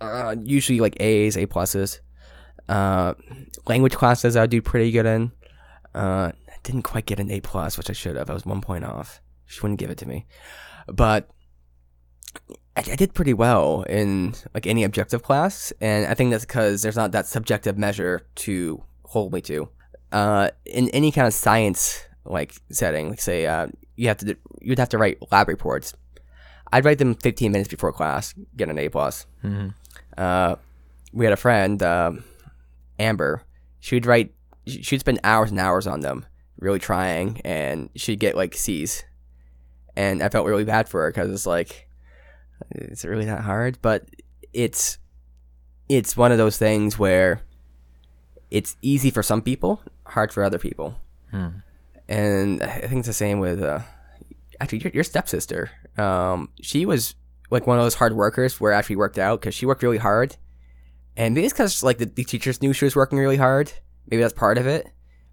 Uh, 0.00 0.36
usually 0.42 0.80
like 0.80 0.96
A's, 1.00 1.36
A 1.36 1.46
pluses. 1.46 2.00
Uh, 2.68 3.14
language 3.66 3.94
classes 3.94 4.36
I 4.36 4.46
do 4.46 4.62
pretty 4.62 4.90
good 4.90 5.06
in. 5.06 5.32
Uh, 5.94 6.32
I 6.48 6.54
didn't 6.62 6.82
quite 6.82 7.06
get 7.06 7.20
an 7.20 7.30
A 7.30 7.40
plus, 7.40 7.76
which 7.76 7.90
I 7.90 7.92
should 7.92 8.16
have. 8.16 8.30
I 8.30 8.34
was 8.34 8.46
one 8.46 8.60
point 8.60 8.84
off. 8.84 9.20
She 9.46 9.60
wouldn't 9.60 9.80
give 9.80 9.90
it 9.90 9.98
to 9.98 10.08
me. 10.08 10.26
But 10.86 11.28
I, 12.76 12.80
I 12.80 12.96
did 12.96 13.14
pretty 13.14 13.34
well 13.34 13.82
in 13.82 14.34
like 14.54 14.66
any 14.66 14.84
objective 14.84 15.22
class, 15.22 15.72
and 15.80 16.06
I 16.06 16.14
think 16.14 16.30
that's 16.30 16.44
because 16.44 16.82
there's 16.82 16.96
not 16.96 17.12
that 17.12 17.26
subjective 17.26 17.76
measure 17.76 18.26
to 18.36 18.82
hold 19.04 19.32
me 19.32 19.40
to. 19.42 19.68
Uh, 20.10 20.50
in 20.66 20.88
any 20.90 21.10
kind 21.12 21.26
of 21.26 21.34
science 21.34 22.02
like 22.24 22.54
setting, 22.70 23.10
like 23.10 23.20
say 23.20 23.46
uh, 23.46 23.66
you 23.96 24.08
have 24.08 24.18
to 24.18 24.36
you'd 24.60 24.78
have 24.78 24.88
to 24.90 24.98
write 24.98 25.18
lab 25.30 25.48
reports. 25.48 25.94
I'd 26.72 26.86
write 26.86 26.98
them 26.98 27.14
15 27.14 27.52
minutes 27.52 27.68
before 27.68 27.92
class, 27.92 28.34
get 28.56 28.70
an 28.70 28.78
A 28.78 28.88
plus. 28.88 29.26
Uh, 30.16 30.56
we 31.12 31.26
had 31.26 31.32
a 31.34 31.36
friend, 31.36 31.82
um, 31.82 32.24
Amber. 32.98 33.42
She'd 33.82 34.06
write, 34.06 34.32
she'd 34.64 35.00
spend 35.00 35.18
hours 35.24 35.50
and 35.50 35.58
hours 35.58 35.88
on 35.88 36.00
them, 36.00 36.24
really 36.58 36.78
trying, 36.78 37.40
and 37.44 37.90
she'd 37.96 38.20
get 38.20 38.36
like 38.36 38.54
C's. 38.54 39.02
And 39.96 40.22
I 40.22 40.28
felt 40.28 40.46
really 40.46 40.62
bad 40.62 40.88
for 40.88 41.02
her 41.02 41.10
because 41.10 41.30
it's 41.30 41.46
like, 41.46 41.88
it's 42.70 43.04
really 43.04 43.24
that 43.24 43.40
hard, 43.40 43.78
but 43.82 44.06
it's, 44.52 44.98
it's 45.88 46.16
one 46.16 46.30
of 46.30 46.38
those 46.38 46.56
things 46.58 46.96
where 46.96 47.42
it's 48.52 48.76
easy 48.82 49.10
for 49.10 49.24
some 49.24 49.42
people, 49.42 49.82
hard 50.06 50.32
for 50.32 50.44
other 50.44 50.60
people. 50.60 50.94
And 52.08 52.62
I 52.62 52.86
think 52.86 53.00
it's 53.00 53.08
the 53.08 53.12
same 53.12 53.40
with, 53.40 53.60
uh, 53.60 53.80
actually, 54.60 54.78
your, 54.78 54.92
your 54.92 55.04
stepsister. 55.04 55.72
Um, 55.98 56.50
she 56.60 56.86
was 56.86 57.16
like 57.50 57.66
one 57.66 57.78
of 57.78 57.84
those 57.84 57.94
hard 57.94 58.14
workers 58.14 58.60
where 58.60 58.80
she 58.84 58.94
worked 58.94 59.18
out 59.18 59.40
because 59.40 59.54
she 59.56 59.66
worked 59.66 59.82
really 59.82 59.98
hard, 59.98 60.36
and 61.16 61.34
maybe 61.34 61.46
it's 61.46 61.52
because 61.52 61.82
like 61.82 61.98
the, 61.98 62.06
the 62.06 62.24
teachers 62.24 62.62
knew 62.62 62.72
she 62.72 62.84
was 62.84 62.96
working 62.96 63.18
really 63.18 63.36
hard. 63.36 63.72
Maybe 64.08 64.22
that's 64.22 64.34
part 64.34 64.58
of 64.58 64.66
it, 64.66 64.88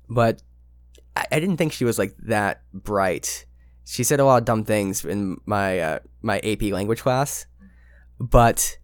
but 0.09 0.41
I, 1.15 1.25
I 1.31 1.39
didn't 1.39 1.57
think 1.57 1.73
she 1.73 1.85
was 1.85 1.97
like 1.97 2.15
that 2.23 2.61
bright. 2.73 3.45
She 3.85 4.03
said 4.03 4.19
a 4.19 4.25
lot 4.25 4.37
of 4.37 4.45
dumb 4.45 4.63
things 4.63 5.03
in 5.03 5.39
my 5.45 5.79
uh, 5.79 5.99
my 6.21 6.39
AP 6.39 6.63
language 6.63 7.01
class, 7.01 7.45
but 8.19 8.77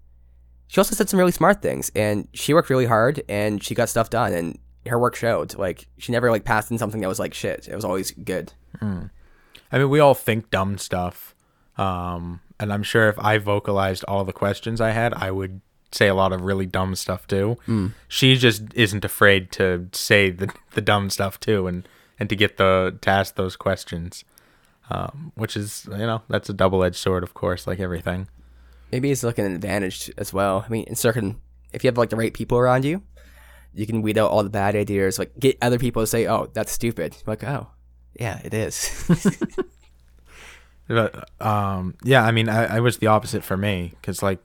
she 0.67 0.79
also 0.79 0.95
said 0.95 1.09
some 1.09 1.19
really 1.19 1.31
smart 1.31 1.61
things, 1.61 1.91
and 1.95 2.27
she 2.33 2.53
worked 2.53 2.69
really 2.69 2.87
hard 2.87 3.23
and 3.29 3.63
she 3.63 3.75
got 3.75 3.89
stuff 3.89 4.09
done, 4.09 4.33
and 4.33 4.59
her 4.87 4.99
work 4.99 5.15
showed. 5.15 5.55
Like 5.55 5.87
she 5.97 6.11
never 6.11 6.31
like 6.31 6.43
passed 6.43 6.71
in 6.71 6.77
something 6.77 7.01
that 7.01 7.07
was 7.07 7.19
like 7.19 7.33
shit. 7.33 7.67
It 7.67 7.75
was 7.75 7.85
always 7.85 8.11
good. 8.11 8.53
I 9.71 9.77
mean, 9.79 9.89
we 9.89 9.99
all 9.99 10.13
think 10.13 10.49
dumb 10.49 10.77
stuff. 10.77 11.35
Um, 11.77 12.41
and 12.59 12.71
I'm 12.71 12.83
sure 12.83 13.09
if 13.09 13.19
I 13.19 13.37
vocalized 13.37 14.05
all 14.07 14.23
the 14.23 14.33
questions 14.33 14.79
I 14.79 14.91
had, 14.91 15.13
I 15.13 15.31
would 15.31 15.61
say 15.95 16.07
a 16.07 16.13
lot 16.15 16.31
of 16.33 16.41
really 16.41 16.65
dumb 16.65 16.95
stuff 16.95 17.25
too. 17.27 17.57
She 18.07 18.35
just 18.35 18.63
isn't 18.75 19.05
afraid 19.05 19.51
to 19.53 19.87
say 19.93 20.29
the, 20.29 20.53
the 20.73 20.81
dumb 20.81 21.09
stuff 21.09 21.39
too 21.39 21.67
and, 21.67 21.87
and 22.19 22.29
to 22.29 22.35
get 22.35 22.57
the 22.57 22.97
to 23.01 23.09
ask 23.09 23.35
those 23.35 23.55
questions. 23.55 24.23
Um, 24.89 25.31
which 25.33 25.57
is 25.57 25.87
you 25.89 25.97
know, 25.97 26.21
that's 26.29 26.47
a 26.49 26.53
double 26.53 26.83
edged 26.83 26.97
sword 26.97 27.23
of 27.23 27.33
course, 27.33 27.65
like 27.65 27.79
everything. 27.79 28.27
maybe 28.91 29.09
it's 29.11 29.23
like 29.23 29.39
an 29.39 29.51
advantage 29.55 30.11
as 30.17 30.31
well. 30.31 30.63
I 30.65 30.69
mean, 30.69 30.83
in 30.83 30.95
certain, 30.95 31.41
if 31.73 31.83
you 31.83 31.87
have 31.87 31.97
like 31.97 32.11
the 32.11 32.15
right 32.15 32.33
people 32.33 32.57
around 32.59 32.85
you, 32.85 33.01
you 33.73 33.87
can 33.87 34.03
weed 34.03 34.17
out 34.17 34.29
all 34.29 34.43
the 34.43 34.49
bad 34.51 34.75
ideas. 34.75 35.17
Like 35.17 35.31
get 35.39 35.57
other 35.61 35.79
people 35.79 36.03
to 36.03 36.07
say, 36.07 36.27
"Oh, 36.27 36.49
that's 36.53 36.71
stupid." 36.71 37.17
Like, 37.25 37.43
oh, 37.43 37.67
yeah, 38.19 38.39
it 38.43 38.53
is. 38.53 39.09
But, 40.87 41.29
um, 41.41 41.95
yeah, 42.03 42.23
I 42.23 42.31
mean, 42.31 42.47
I, 42.47 42.77
I 42.77 42.79
was 42.79 42.97
the 42.99 43.07
opposite 43.07 43.43
for 43.43 43.57
me 43.57 43.93
because 43.99 44.21
like 44.21 44.39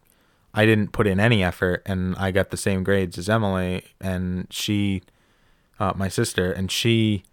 I 0.52 0.66
didn't 0.66 0.92
put 0.92 1.06
in 1.06 1.20
any 1.20 1.44
effort 1.44 1.82
and 1.86 2.16
I 2.16 2.30
got 2.30 2.50
the 2.50 2.56
same 2.56 2.82
grades 2.82 3.18
as 3.18 3.28
Emily 3.28 3.84
and 4.00 4.46
she, 4.50 5.02
uh, 5.78 5.92
my 5.96 6.08
sister, 6.08 6.52
and 6.52 6.70
she 6.70 7.24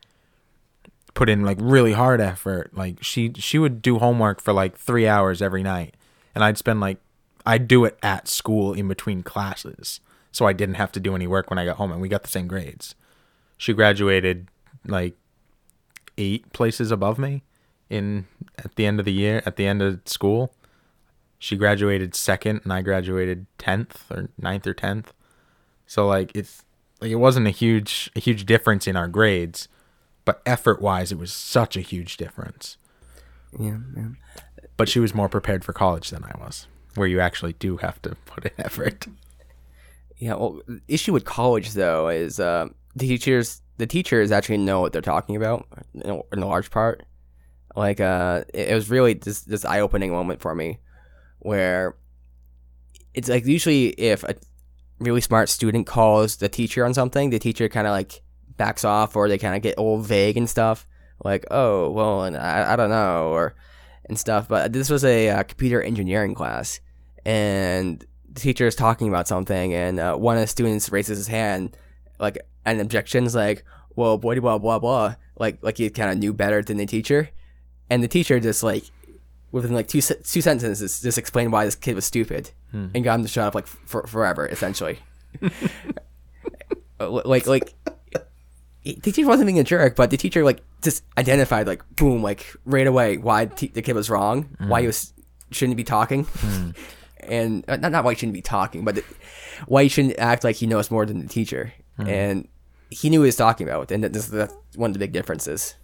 put 1.17 1.29
in 1.29 1.43
like 1.43 1.57
really 1.59 1.93
hard 1.93 2.21
effort. 2.21 2.77
Like 2.77 3.03
she 3.03 3.33
she 3.35 3.57
would 3.57 3.81
do 3.81 3.97
homework 3.97 4.39
for 4.39 4.53
like 4.53 4.77
three 4.77 5.07
hours 5.07 5.41
every 5.41 5.63
night, 5.63 5.95
and 6.35 6.43
I'd 6.43 6.59
spend 6.59 6.79
like 6.79 6.99
I'd 7.45 7.67
do 7.67 7.85
it 7.85 7.97
at 8.03 8.27
school 8.27 8.73
in 8.73 8.87
between 8.87 9.23
classes, 9.23 9.99
so 10.31 10.45
I 10.45 10.53
didn't 10.53 10.75
have 10.75 10.91
to 10.91 10.99
do 10.99 11.15
any 11.15 11.25
work 11.25 11.49
when 11.49 11.57
I 11.57 11.65
got 11.65 11.77
home, 11.77 11.91
and 11.91 11.99
we 11.99 12.07
got 12.07 12.21
the 12.21 12.29
same 12.29 12.47
grades. 12.47 12.93
She 13.57 13.73
graduated 13.73 14.47
like 14.85 15.15
eight 16.19 16.53
places 16.53 16.91
above 16.91 17.17
me 17.17 17.43
in 17.89 18.27
at 18.59 18.75
the 18.75 18.85
end 18.85 18.99
of 18.99 19.05
the 19.05 19.13
year 19.13 19.41
at 19.45 19.55
the 19.55 19.65
end 19.65 19.81
of 19.81 20.01
school 20.05 20.53
she 21.39 21.55
graduated 21.55 22.15
second 22.15 22.61
and 22.63 22.73
i 22.73 22.81
graduated 22.81 23.45
10th 23.59 24.09
or 24.09 24.29
9th 24.41 24.67
or 24.67 24.73
10th 24.73 25.07
so 25.85 26.07
like 26.07 26.31
it's 26.35 26.63
like 27.01 27.11
it 27.11 27.15
wasn't 27.15 27.45
a 27.45 27.51
huge 27.51 28.09
a 28.15 28.19
huge 28.19 28.45
difference 28.45 28.87
in 28.87 28.95
our 28.95 29.07
grades 29.07 29.67
but 30.25 30.41
effort 30.45 30.81
wise 30.81 31.11
it 31.11 31.17
was 31.17 31.31
such 31.31 31.77
a 31.77 31.81
huge 31.81 32.17
difference 32.17 32.77
yeah, 33.59 33.77
yeah. 33.95 34.09
but 34.75 34.89
she 34.89 34.99
was 34.99 35.13
more 35.13 35.29
prepared 35.29 35.63
for 35.63 35.73
college 35.73 36.09
than 36.09 36.23
i 36.23 36.37
was 36.39 36.67
where 36.95 37.07
you 37.07 37.19
actually 37.19 37.53
do 37.53 37.77
have 37.77 38.01
to 38.01 38.15
put 38.25 38.45
in 38.45 38.51
effort 38.57 39.07
Yeah, 40.19 40.33
well, 40.33 40.61
the 40.67 40.81
issue 40.87 41.13
with 41.13 41.25
college 41.25 41.73
though 41.73 42.07
is 42.09 42.39
uh, 42.39 42.69
the 42.95 43.07
teachers. 43.07 43.61
The 43.77 43.85
teachers 43.85 44.31
actually 44.31 44.57
know 44.57 44.81
what 44.81 44.91
they're 44.91 45.01
talking 45.03 45.35
about 45.35 45.67
in 45.93 46.09
a, 46.09 46.15
in 46.33 46.39
a 46.41 46.47
large 46.47 46.71
part. 46.71 47.03
Like, 47.75 47.99
uh, 47.99 48.43
it, 48.51 48.69
it 48.69 48.73
was 48.73 48.89
really 48.89 49.13
this 49.13 49.41
this 49.41 49.63
eye 49.63 49.79
opening 49.79 50.11
moment 50.11 50.41
for 50.41 50.55
me, 50.55 50.79
where 51.47 51.95
it's 53.13 53.29
like 53.29 53.45
usually 53.45 53.87
if 53.87 54.21
a 54.25 54.35
really 54.99 55.21
smart 55.21 55.47
student 55.47 55.87
calls 55.87 56.35
the 56.35 56.49
teacher 56.49 56.85
on 56.85 56.93
something, 56.93 57.29
the 57.29 57.39
teacher 57.39 57.69
kind 57.69 57.87
of 57.87 57.91
like 57.91 58.21
backs 58.57 58.83
off 58.83 59.15
or 59.15 59.29
they 59.29 59.37
kind 59.37 59.55
of 59.55 59.61
get 59.61 59.77
all 59.77 59.97
vague 59.97 60.35
and 60.35 60.49
stuff. 60.49 60.85
Like, 61.23 61.45
oh, 61.49 61.89
well, 61.89 62.25
and 62.25 62.35
I, 62.35 62.73
I 62.73 62.75
don't 62.75 62.89
know, 62.89 63.29
or 63.29 63.55
and 64.09 64.19
stuff. 64.19 64.49
But 64.49 64.73
this 64.73 64.89
was 64.89 65.05
a 65.05 65.29
uh, 65.29 65.43
computer 65.43 65.81
engineering 65.81 66.35
class, 66.35 66.81
and 67.25 68.05
the 68.31 68.41
teacher 68.41 68.67
is 68.67 68.75
talking 68.75 69.07
about 69.07 69.27
something, 69.29 69.73
and 69.73 69.99
uh, 70.01 70.15
one 70.15 70.35
of 70.35 70.41
the 70.41 70.47
students 70.47 70.91
raises 70.91 71.17
his 71.17 71.27
hand, 71.27 71.77
like 72.19 72.37
an 72.65 72.81
objection 72.81 73.23
is 73.23 73.35
like, 73.35 73.63
"Well, 73.95 74.17
blah 74.17 74.35
blah 74.35 74.57
blah 74.57 74.79
blah," 74.79 75.15
like 75.39 75.59
like 75.61 75.77
he 75.77 75.89
kind 75.89 76.11
of 76.11 76.17
knew 76.17 76.33
better 76.33 76.61
than 76.61 76.75
the 76.75 76.85
teacher, 76.85 77.29
and 77.89 78.03
the 78.03 78.07
teacher 78.07 78.39
just 78.39 78.63
like 78.63 78.83
within 79.51 79.73
like 79.73 79.87
two 79.87 80.01
two 80.01 80.41
sentences 80.41 81.01
just 81.01 81.17
explained 81.17 81.51
why 81.51 81.65
this 81.65 81.75
kid 81.75 81.95
was 81.95 82.05
stupid 82.05 82.51
hmm. 82.71 82.87
and 82.93 83.03
got 83.03 83.15
him 83.15 83.23
to 83.23 83.29
shut 83.29 83.45
up 83.45 83.55
like 83.55 83.67
for, 83.67 84.05
forever 84.07 84.45
essentially. 84.47 84.99
Uh, 86.99 87.21
like 87.25 87.45
like 87.45 87.75
the 88.83 89.11
teacher 89.11 89.27
wasn't 89.27 89.45
being 89.45 89.59
a 89.59 89.63
jerk, 89.63 89.95
but 89.95 90.09
the 90.09 90.17
teacher 90.17 90.43
like 90.43 90.61
just 90.81 91.03
identified 91.17 91.67
like 91.67 91.83
boom 91.95 92.23
like 92.23 92.55
right 92.65 92.87
away 92.87 93.17
why 93.17 93.45
the 93.45 93.81
kid 93.81 93.93
was 93.93 94.09
wrong, 94.09 94.49
why 94.57 94.79
he 94.79 94.85
hmm. 94.85 94.87
was 94.87 95.13
shouldn't 95.51 95.77
be 95.77 95.83
talking, 95.83 96.23
hmm. 96.23 96.71
and 97.19 97.63
uh, 97.67 97.75
not 97.77 97.91
not 97.91 98.03
why 98.03 98.13
he 98.13 98.17
shouldn't 98.17 98.33
be 98.33 98.41
talking, 98.41 98.83
but 98.83 98.95
the, 98.95 99.03
why 99.67 99.83
he 99.83 99.89
shouldn't 99.89 100.17
act 100.17 100.43
like 100.43 100.55
he 100.55 100.65
knows 100.65 100.89
more 100.89 101.05
than 101.05 101.19
the 101.19 101.27
teacher, 101.27 101.73
and 101.99 102.47
he 102.89 103.09
knew 103.09 103.19
what 103.19 103.25
he 103.25 103.27
was 103.27 103.35
talking 103.35 103.67
about, 103.67 103.91
and 103.91 104.03
that- 104.03 104.13
this 104.13 104.27
that's 104.27 104.55
one 104.75 104.89
of 104.89 104.93
the 104.93 104.99
big 104.99 105.11
differences. 105.11 105.75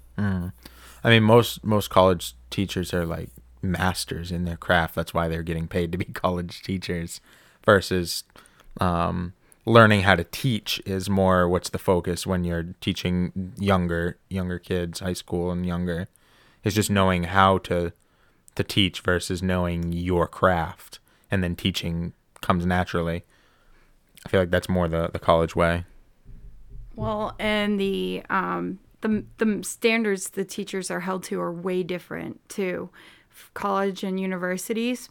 i 1.04 1.10
mean 1.10 1.24
most 1.24 1.64
most 1.64 1.90
college 1.90 2.34
teachers 2.50 2.94
are 2.94 3.06
like 3.06 3.30
masters 3.64 4.32
in 4.32 4.46
their 4.46 4.58
craft. 4.58 4.96
That's 4.96 5.14
why 5.14 5.28
they're 5.28 5.44
getting 5.44 5.68
paid 5.68 5.92
to 5.92 5.98
be 5.98 6.06
college 6.14 6.62
teachers 6.62 7.22
versus 7.66 8.24
um, 8.80 9.34
learning 9.66 10.02
how 10.02 10.16
to 10.16 10.24
teach 10.26 10.82
is 10.86 11.10
more 11.10 11.48
what's 11.48 11.70
the 11.70 11.80
focus 11.80 12.28
when 12.28 12.44
you're 12.44 12.76
teaching 12.82 13.54
younger 13.58 14.18
younger 14.30 14.60
kids 14.60 15.00
high 15.00 15.14
school 15.14 15.52
and 15.52 15.66
younger. 15.66 16.08
Is 16.64 16.76
just 16.76 16.90
knowing 16.90 17.24
how 17.24 17.58
to 17.60 17.92
to 18.56 18.64
teach 18.64 19.02
versus 19.02 19.42
knowing 19.42 19.92
your 19.92 20.28
craft 20.28 21.00
and 21.30 21.44
then 21.44 21.56
teaching 21.56 22.14
comes 22.42 22.66
naturally. 22.66 23.24
I 24.26 24.30
feel 24.30 24.40
like 24.40 24.52
that's 24.52 24.70
more 24.70 24.88
the 24.88 25.10
the 25.12 25.20
college 25.20 25.56
way. 25.56 25.86
Well, 26.96 27.36
and 27.40 27.80
the 27.80 28.24
um 28.30 28.80
the 29.02 29.26
the 29.38 29.64
standards 29.64 30.32
the 30.32 30.46
teachers 30.46 30.90
are 30.90 31.02
held 31.02 31.24
to 31.26 31.40
are 31.42 31.52
way 31.52 31.84
different 31.84 32.48
too. 32.50 32.90
College 33.54 34.04
and 34.04 34.20
universities. 34.20 35.10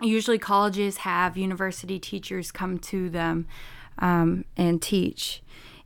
Usually, 0.00 0.38
colleges 0.38 0.98
have 0.98 1.36
university 1.36 1.98
teachers 1.98 2.50
come 2.50 2.78
to 2.80 3.08
them 3.08 3.46
um, 3.98 4.44
and 4.56 4.82
teach. 4.82 5.42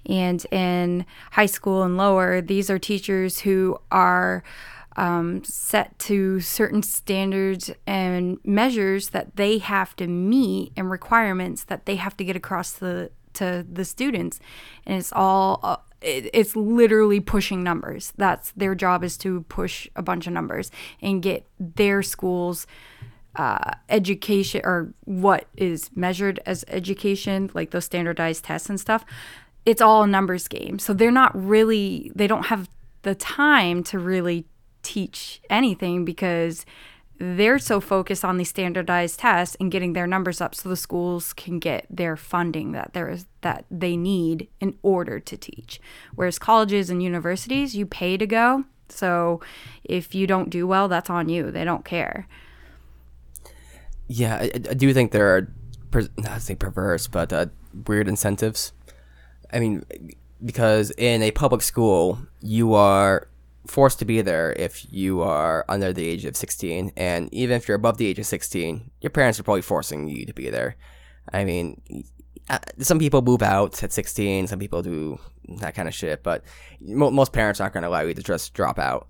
And 0.06 0.44
in 0.50 1.04
high 1.32 1.46
school 1.46 1.82
and 1.82 1.96
lower, 1.96 2.40
these 2.40 2.70
are 2.70 2.78
teachers 2.78 3.40
who 3.40 3.78
are 3.90 4.42
um, 4.98 5.44
set 5.44 5.96
to 6.00 6.40
certain 6.40 6.82
standards 6.82 7.70
and 7.86 8.38
measures 8.44 9.10
that 9.10 9.36
they 9.36 9.58
have 9.58 9.94
to 9.96 10.08
meet 10.08 10.72
and 10.76 10.90
requirements 10.90 11.64
that 11.64 11.86
they 11.86 11.96
have 11.96 12.16
to 12.16 12.24
get 12.24 12.36
across 12.36 12.72
the 12.72 13.10
to 13.34 13.64
the 13.70 13.84
students 13.84 14.40
and 14.84 14.98
it's 14.98 15.12
all 15.12 15.60
uh, 15.62 15.76
it, 16.00 16.30
it's 16.32 16.54
literally 16.54 17.20
pushing 17.20 17.62
numbers 17.62 18.12
that's 18.16 18.52
their 18.52 18.74
job 18.74 19.02
is 19.02 19.16
to 19.18 19.42
push 19.48 19.88
a 19.96 20.02
bunch 20.02 20.26
of 20.26 20.32
numbers 20.32 20.70
and 21.02 21.22
get 21.22 21.46
their 21.58 22.02
schools 22.02 22.66
uh, 23.36 23.70
education 23.88 24.60
or 24.64 24.92
what 25.04 25.46
is 25.56 25.90
measured 25.94 26.40
as 26.44 26.64
education, 26.68 27.50
like 27.54 27.70
those 27.70 27.84
standardized 27.84 28.44
tests 28.44 28.68
and 28.68 28.80
stuff, 28.80 29.04
it's 29.64 29.80
all 29.80 30.02
a 30.02 30.06
numbers 30.06 30.48
game. 30.48 30.78
So 30.78 30.92
they're 30.92 31.10
not 31.10 31.30
really, 31.34 32.10
they 32.14 32.26
don't 32.26 32.46
have 32.46 32.68
the 33.02 33.14
time 33.14 33.84
to 33.84 33.98
really 33.98 34.44
teach 34.82 35.40
anything 35.48 36.04
because 36.04 36.66
they're 37.18 37.58
so 37.58 37.80
focused 37.80 38.24
on 38.24 38.36
these 38.36 38.48
standardized 38.48 39.18
tests 39.18 39.56
and 39.58 39.72
getting 39.72 39.92
their 39.92 40.06
numbers 40.06 40.40
up 40.40 40.54
so 40.54 40.68
the 40.68 40.76
schools 40.76 41.32
can 41.32 41.58
get 41.58 41.86
their 41.90 42.16
funding 42.16 42.72
that 42.72 42.92
there 42.92 43.08
is 43.08 43.26
that 43.40 43.64
they 43.70 43.96
need 43.96 44.48
in 44.60 44.76
order 44.82 45.18
to 45.18 45.36
teach. 45.36 45.80
Whereas 46.14 46.38
colleges 46.38 46.90
and 46.90 47.02
universities 47.02 47.74
you 47.74 47.86
pay 47.86 48.16
to 48.16 48.26
go. 48.26 48.64
So 48.88 49.40
if 49.84 50.14
you 50.14 50.26
don't 50.26 50.50
do 50.50 50.66
well 50.66 50.88
that's 50.88 51.10
on 51.10 51.28
you. 51.28 51.50
They 51.50 51.64
don't 51.64 51.84
care. 51.84 52.28
Yeah, 54.06 54.36
I, 54.36 54.50
I 54.54 54.74
do 54.74 54.94
think 54.94 55.10
there 55.10 55.36
are, 55.36 55.52
per, 55.90 56.08
not 56.16 56.40
say 56.40 56.54
perverse, 56.54 57.08
but 57.08 57.32
uh, 57.32 57.46
weird 57.86 58.08
incentives. 58.08 58.72
I 59.52 59.60
mean, 59.60 59.84
because 60.44 60.92
in 60.92 61.22
a 61.22 61.30
public 61.32 61.62
school, 61.62 62.18
you 62.40 62.74
are 62.74 63.28
forced 63.68 63.98
to 63.98 64.04
be 64.04 64.20
there 64.22 64.52
if 64.54 64.90
you 64.90 65.20
are 65.22 65.64
under 65.68 65.92
the 65.92 66.06
age 66.06 66.24
of 66.24 66.36
16. 66.36 66.92
And 66.96 67.32
even 67.32 67.56
if 67.56 67.68
you're 67.68 67.76
above 67.76 67.98
the 67.98 68.06
age 68.06 68.18
of 68.18 68.26
16, 68.26 68.90
your 69.00 69.10
parents 69.10 69.38
are 69.38 69.42
probably 69.42 69.62
forcing 69.62 70.08
you 70.08 70.26
to 70.26 70.32
be 70.32 70.50
there. 70.50 70.76
I 71.32 71.44
mean, 71.44 71.80
uh, 72.50 72.58
some 72.78 72.98
people 72.98 73.22
move 73.22 73.42
out 73.42 73.82
at 73.82 73.92
16, 73.92 74.46
some 74.46 74.58
people 74.58 74.82
do 74.82 75.18
that 75.60 75.74
kind 75.74 75.86
of 75.86 75.94
shit, 75.94 76.22
but 76.22 76.44
mo- 76.80 77.10
most 77.10 77.32
parents 77.32 77.60
aren't 77.60 77.74
going 77.74 77.82
to 77.82 77.88
allow 77.88 78.00
you 78.00 78.14
to 78.14 78.22
just 78.22 78.54
drop 78.54 78.78
out. 78.78 79.08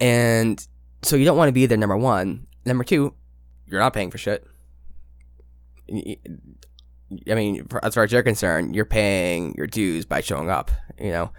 And 0.00 0.64
so 1.02 1.16
you 1.16 1.24
don't 1.24 1.36
want 1.36 1.48
to 1.48 1.52
be 1.52 1.66
there, 1.66 1.78
number 1.78 1.96
one. 1.96 2.46
Number 2.64 2.84
two, 2.84 3.14
you're 3.66 3.80
not 3.80 3.92
paying 3.92 4.10
for 4.10 4.18
shit. 4.18 4.46
I 5.90 7.34
mean, 7.34 7.66
as 7.82 7.94
far 7.94 8.04
as 8.04 8.12
you're 8.12 8.22
concerned, 8.22 8.74
you're 8.74 8.84
paying 8.84 9.54
your 9.56 9.66
dues 9.66 10.04
by 10.04 10.20
showing 10.20 10.50
up. 10.50 10.70
You 11.00 11.10
know, 11.10 11.32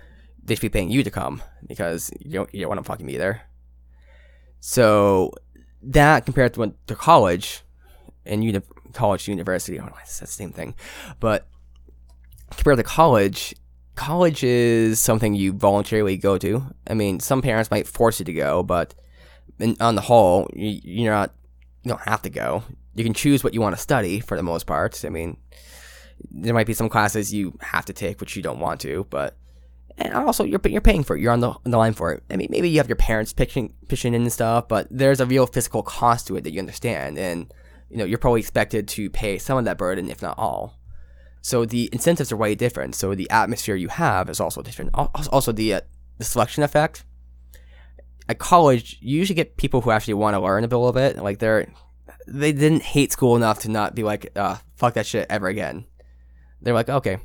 they 0.48 0.56
should 0.56 0.62
be 0.62 0.70
paying 0.70 0.90
you 0.90 1.04
to 1.04 1.12
come 1.12 1.42
because 1.68 2.12
you 2.20 2.32
don't 2.32 2.54
you 2.54 2.62
don't 2.62 2.70
want 2.70 2.80
to 2.80 2.84
fucking 2.84 3.06
be 3.06 3.18
there. 3.18 3.44
So 4.60 5.32
that 5.84 6.26
compared 6.26 6.54
to, 6.56 6.74
to 6.88 6.96
college 6.96 7.62
and 8.26 8.44
uni- 8.44 8.62
college 8.94 9.28
university, 9.28 9.78
I 9.78 9.84
don't 9.84 9.92
know, 9.92 9.98
it's 10.02 10.20
the 10.20 10.28
same 10.28 10.52
thing, 10.52 10.74
but 11.20 11.48
compared 12.50 12.78
to 12.78 12.84
college, 12.84 13.54
college 13.96 14.44
is 14.44 15.00
something 15.00 15.36
you 15.36 15.54
voluntarily 15.54 16.18
go 16.18 16.38
to. 16.40 16.64
I 16.88 16.94
mean, 16.94 17.20
some 17.20 17.42
parents 17.42 17.70
might 17.70 17.88
force 17.88 18.20
you 18.20 18.26
to 18.26 18.34
go, 18.34 18.64
but 18.64 18.96
in, 19.60 19.78
on 19.80 19.96
the 19.96 20.02
whole, 20.02 20.50
you, 20.54 20.80
you're 20.84 21.14
not 21.14 21.34
you 21.84 21.90
don't 21.90 22.02
have 22.02 22.22
to 22.24 22.30
go. 22.30 22.64
You 22.96 23.04
can 23.04 23.14
choose 23.14 23.44
what 23.44 23.54
you 23.54 23.62
want 23.62 23.76
to 23.76 23.82
study 23.82 24.20
for 24.20 24.36
the 24.36 24.44
most 24.44 24.66
part. 24.66 25.06
I 25.06 25.10
mean, 25.10 25.38
there 26.32 26.54
might 26.54 26.68
be 26.68 26.74
some 26.74 26.90
classes 26.90 27.34
you 27.34 27.58
have 27.62 27.86
to 27.86 27.94
take 27.94 28.20
which 28.20 28.36
you 28.36 28.42
don't 28.42 28.60
want 28.60 28.82
to, 28.82 29.06
but 29.10 29.38
and 29.98 30.14
also 30.14 30.44
you're 30.44 30.62
you're 30.66 30.82
paying 30.82 31.04
for 31.04 31.16
it. 31.16 31.22
You're 31.22 31.34
on 31.34 31.40
the 31.40 31.50
on 31.50 31.72
the 31.72 31.78
line 31.78 31.94
for 31.94 32.14
it. 32.14 32.24
I 32.30 32.36
mean, 32.36 32.48
maybe 32.52 32.70
you 32.70 32.78
have 32.78 32.90
your 32.90 32.96
parents 32.96 33.34
pitching 33.34 33.74
pitching 33.88 34.14
in 34.14 34.22
and 34.22 34.34
stuff, 34.34 34.68
but 34.68 34.88
there's 34.92 35.20
a 35.20 35.26
real 35.26 35.48
physical 35.48 35.84
cost 35.84 36.28
to 36.28 36.36
it 36.36 36.44
that 36.44 36.52
you 36.52 36.60
understand, 36.60 37.18
and 37.18 37.52
you 37.90 37.98
know 37.98 38.06
you're 38.06 38.18
probably 38.18 38.42
expected 38.42 38.88
to 38.90 39.10
pay 39.10 39.38
some 39.38 39.58
of 39.58 39.66
that 39.66 39.78
burden, 39.78 40.10
if 40.10 40.22
not 40.22 40.38
all. 40.38 40.78
So 41.42 41.66
the 41.66 41.90
incentives 41.92 42.32
are 42.32 42.38
way 42.38 42.56
different. 42.56 42.96
So 42.96 43.16
the 43.16 43.30
atmosphere 43.30 43.76
you 43.76 43.88
have 43.88 44.30
is 44.30 44.40
also 44.40 44.62
different. 44.62 44.92
Also 44.94 45.52
the 45.52 45.76
uh, 45.76 45.82
the 46.18 46.26
selection 46.26 46.64
effect. 46.64 47.04
At 48.30 48.40
college, 48.40 48.98
you 49.00 49.18
usually 49.18 49.36
get 49.36 49.56
people 49.56 49.80
who 49.80 49.92
actually 49.92 50.16
want 50.16 50.34
to 50.36 50.42
learn 50.42 50.66
a 50.66 50.68
little 50.68 50.92
bit. 50.92 51.16
Like 51.18 51.40
they're 51.40 51.72
they 52.28 52.52
didn't 52.52 52.84
hate 52.84 53.12
school 53.12 53.36
enough 53.36 53.60
to 53.60 53.72
not 53.72 53.96
be 53.96 54.04
like, 54.04 54.32
uh, 54.36 54.58
fuck 54.76 54.94
that 54.96 55.06
shit 55.06 55.26
ever 55.30 55.48
again. 55.48 55.86
They're 56.62 56.74
like, 56.74 56.90
okay, 56.90 57.20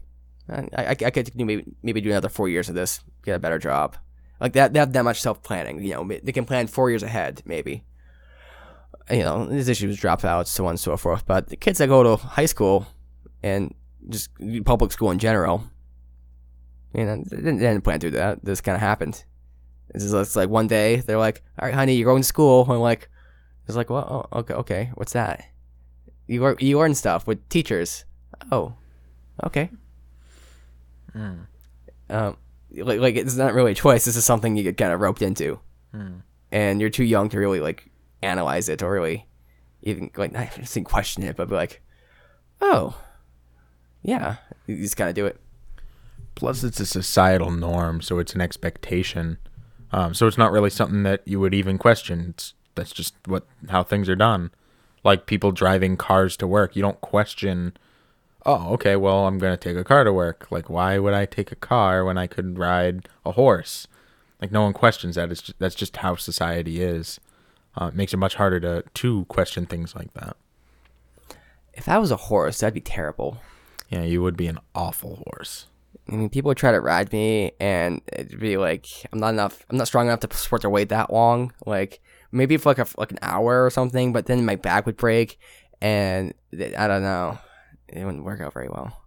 I, 0.49 0.69
I, 0.77 0.91
I 0.91 1.11
could 1.11 1.35
maybe 1.35 1.65
maybe 1.83 2.01
do 2.01 2.11
another 2.11 2.29
four 2.29 2.49
years 2.49 2.69
of 2.69 2.75
this, 2.75 3.01
get 3.25 3.37
a 3.37 3.39
better 3.39 3.59
job. 3.59 3.97
Like 4.41 4.55
that, 4.55 4.73
they 4.73 4.81
have 4.81 4.93
that 4.93 5.05
much 5.05 5.21
self 5.21 5.43
planning. 5.43 5.83
You 5.83 5.95
know, 5.95 6.19
they 6.23 6.33
can 6.33 6.45
plan 6.45 6.67
four 6.67 6.91
years 6.91 7.03
ahead, 7.03 7.43
maybe. 7.45 7.85
You 9.11 9.21
know, 9.21 9.47
these 9.47 9.69
issues, 9.69 9.99
dropouts, 9.99 10.49
so 10.49 10.65
on 10.67 10.71
and 10.71 10.81
so 10.81 10.97
forth. 10.97 11.27
But 11.27 11.49
the 11.49 11.57
kids 11.57 11.79
that 11.79 11.89
go 11.89 12.03
to 12.03 12.17
high 12.17 12.47
school 12.47 12.87
and 13.43 13.75
just 14.09 14.31
public 14.65 14.93
school 14.93 15.11
in 15.11 15.19
general, 15.19 15.65
you 16.95 17.05
know, 17.05 17.23
they 17.29 17.37
didn't, 17.37 17.59
they 17.59 17.67
didn't 17.67 17.85
plan 17.85 18.01
do 18.01 18.11
that. 18.11 18.45
This 18.45 18.61
kind 18.61 18.75
of 18.75 18.81
happened. 18.81 19.25
It's, 19.91 20.05
just, 20.05 20.15
it's 20.15 20.37
like 20.37 20.49
one 20.49 20.67
day 20.67 20.97
they're 20.97 21.19
like, 21.19 21.43
"All 21.59 21.67
right, 21.67 21.75
honey, 21.75 21.95
you're 21.95 22.11
going 22.11 22.23
to 22.23 22.29
school." 22.29 22.67
I'm 22.69 22.81
like, 22.81 23.09
"It's 23.67 23.77
like, 23.77 23.91
well, 23.91 24.29
oh, 24.33 24.39
okay, 24.41 24.55
okay, 24.55 24.91
what's 24.95 25.13
that?" 25.13 25.45
You 26.27 26.43
learn, 26.43 26.57
you 26.61 26.79
learn 26.79 26.95
stuff 26.95 27.27
with 27.27 27.49
teachers. 27.49 28.05
Oh, 28.51 28.75
okay. 29.45 29.71
Um, 32.11 32.37
like, 32.71 33.01
like 33.01 33.17
it's 33.17 33.37
not 33.37 33.55
really 33.55 33.73
a 33.73 33.75
choice. 33.75 34.05
This 34.05 34.17
is 34.17 34.25
something 34.25 34.57
you 34.57 34.63
get 34.63 34.77
kind 34.77 34.93
of 34.93 35.01
roped 35.01 35.23
into, 35.23 35.61
and 36.51 36.81
you're 36.81 36.91
too 36.91 37.05
young 37.05 37.29
to 37.31 37.39
really 37.39 37.61
like 37.61 37.91
analyze 38.23 38.69
it 38.69 38.83
or 38.83 38.93
really 38.93 39.27
even 39.83 40.11
like 40.17 40.33
not 40.37 40.49
even 40.59 40.85
question 40.85 41.23
it, 41.23 41.37
but 41.37 41.49
be 41.49 41.55
like, 41.55 41.83
oh, 42.61 42.97
yeah, 44.03 44.37
you 44.67 44.77
just 44.77 44.97
kind 44.97 45.09
of 45.09 45.15
do 45.15 45.27
it. 45.27 45.39
Plus, 46.35 46.65
it's 46.65 46.81
a 46.81 46.87
societal 46.87 47.51
norm, 47.51 48.01
so 48.01 48.19
it's 48.19 48.35
an 48.35 48.41
expectation. 48.41 49.39
Um, 49.93 50.15
so 50.15 50.27
it's 50.27 50.39
not 50.39 50.51
really 50.53 50.71
something 50.71 51.03
that 51.03 51.21
you 51.27 51.39
would 51.41 51.53
even 51.55 51.77
question. 51.77 52.27
It's 52.31 52.55
that's 52.75 52.93
just 52.93 53.15
what 53.27 53.47
how 53.69 53.83
things 53.83 54.09
are 54.09 54.17
done. 54.17 54.51
Like 55.05 55.27
people 55.27 55.53
driving 55.53 55.97
cars 55.97 56.37
to 56.39 56.47
work, 56.47 56.75
you 56.75 56.83
don't 56.83 57.01
question. 57.01 57.77
Oh, 58.45 58.73
okay. 58.75 58.97
Well, 58.97 59.27
I'm 59.27 59.39
gonna 59.39 59.57
take 59.57 59.77
a 59.77 59.85
car 59.85 60.05
to 60.05 60.13
work. 60.13 60.49
Like, 60.51 60.69
why 60.69 60.99
would 60.99 61.15
I 61.15 61.27
take 61.27 61.53
a 61.53 61.57
car 61.57 62.05
when 62.05 62.19
I 62.19 62.27
could 62.27 62.59
ride 62.59 63.09
a 63.25 63.33
horse? 63.33 63.87
Like, 64.41 64.51
no 64.51 64.63
one 64.63 64.73
questions 64.73 65.15
that. 65.15 65.31
It's 65.31 65.43
just, 65.43 65.59
that's 65.59 65.75
just 65.75 65.99
how 65.99 66.17
society 66.17 66.83
is. 66.83 67.21
Uh, 67.81 67.87
it 67.87 67.95
makes 67.95 68.13
it 68.13 68.19
much 68.19 68.35
harder 68.35 68.61
to 68.61 68.85
to 68.95 69.25
question 69.27 69.67
things 69.67 69.95
like 69.95 70.13
that. 70.15 70.37
If 71.75 71.89
I 71.89 71.99
was 71.99 72.11
a 72.11 72.17
horse, 72.17 72.59
that'd 72.59 72.75
be 72.75 72.81
terrible. 72.81 73.39
Yeah, 73.89 74.03
you 74.03 74.23
would 74.23 74.37
be 74.37 74.47
an 74.47 74.59
awful 74.75 75.23
horse. 75.27 75.67
I 76.09 76.17
mean, 76.17 76.29
people 76.29 76.49
would 76.49 76.59
try 76.59 76.73
to 76.73 76.81
ride 76.81 77.13
me, 77.13 77.53
and 77.61 78.01
it'd 78.13 78.41
be 78.41 78.57
like 78.57 78.87
I'm 79.13 79.21
not 79.21 79.31
enough. 79.31 79.65
I'm 79.71 79.77
not 79.77 79.87
strong 79.87 80.07
enough 80.07 80.21
to 80.21 80.37
support 80.37 80.63
their 80.63 80.71
weight 80.71 80.89
that 80.89 81.13
long. 81.13 81.53
Like 81.65 82.01
maybe 82.33 82.57
for 82.57 82.71
like 82.71 82.79
a 82.79 82.87
like 82.99 83.13
an 83.13 83.19
hour 83.23 83.65
or 83.65 83.71
something, 83.71 84.13
but 84.13 84.27
then 84.27 84.45
my 84.45 84.57
back 84.57 84.85
would 84.85 84.97
break, 84.97 85.39
and 85.81 86.35
I 86.77 86.89
don't 86.89 87.03
know. 87.03 87.39
It 87.93 88.05
wouldn't 88.05 88.25
work 88.25 88.41
out 88.41 88.55
very 88.55 88.69
well. 88.69 88.99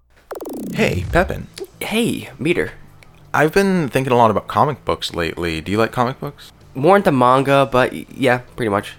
Hey, 0.73 1.05
Pepin. 1.11 1.47
Hey, 1.81 2.29
Meader. 2.37 2.73
I've 3.33 3.51
been 3.51 3.89
thinking 3.89 4.13
a 4.13 4.15
lot 4.15 4.31
about 4.31 4.47
comic 4.47 4.85
books 4.85 5.13
lately. 5.13 5.59
Do 5.59 5.71
you 5.71 5.77
like 5.77 5.91
comic 5.91 6.19
books? 6.19 6.51
More 6.73 6.95
into 6.95 7.11
manga, 7.11 7.67
but 7.69 7.93
yeah, 8.17 8.39
pretty 8.55 8.69
much. 8.69 8.93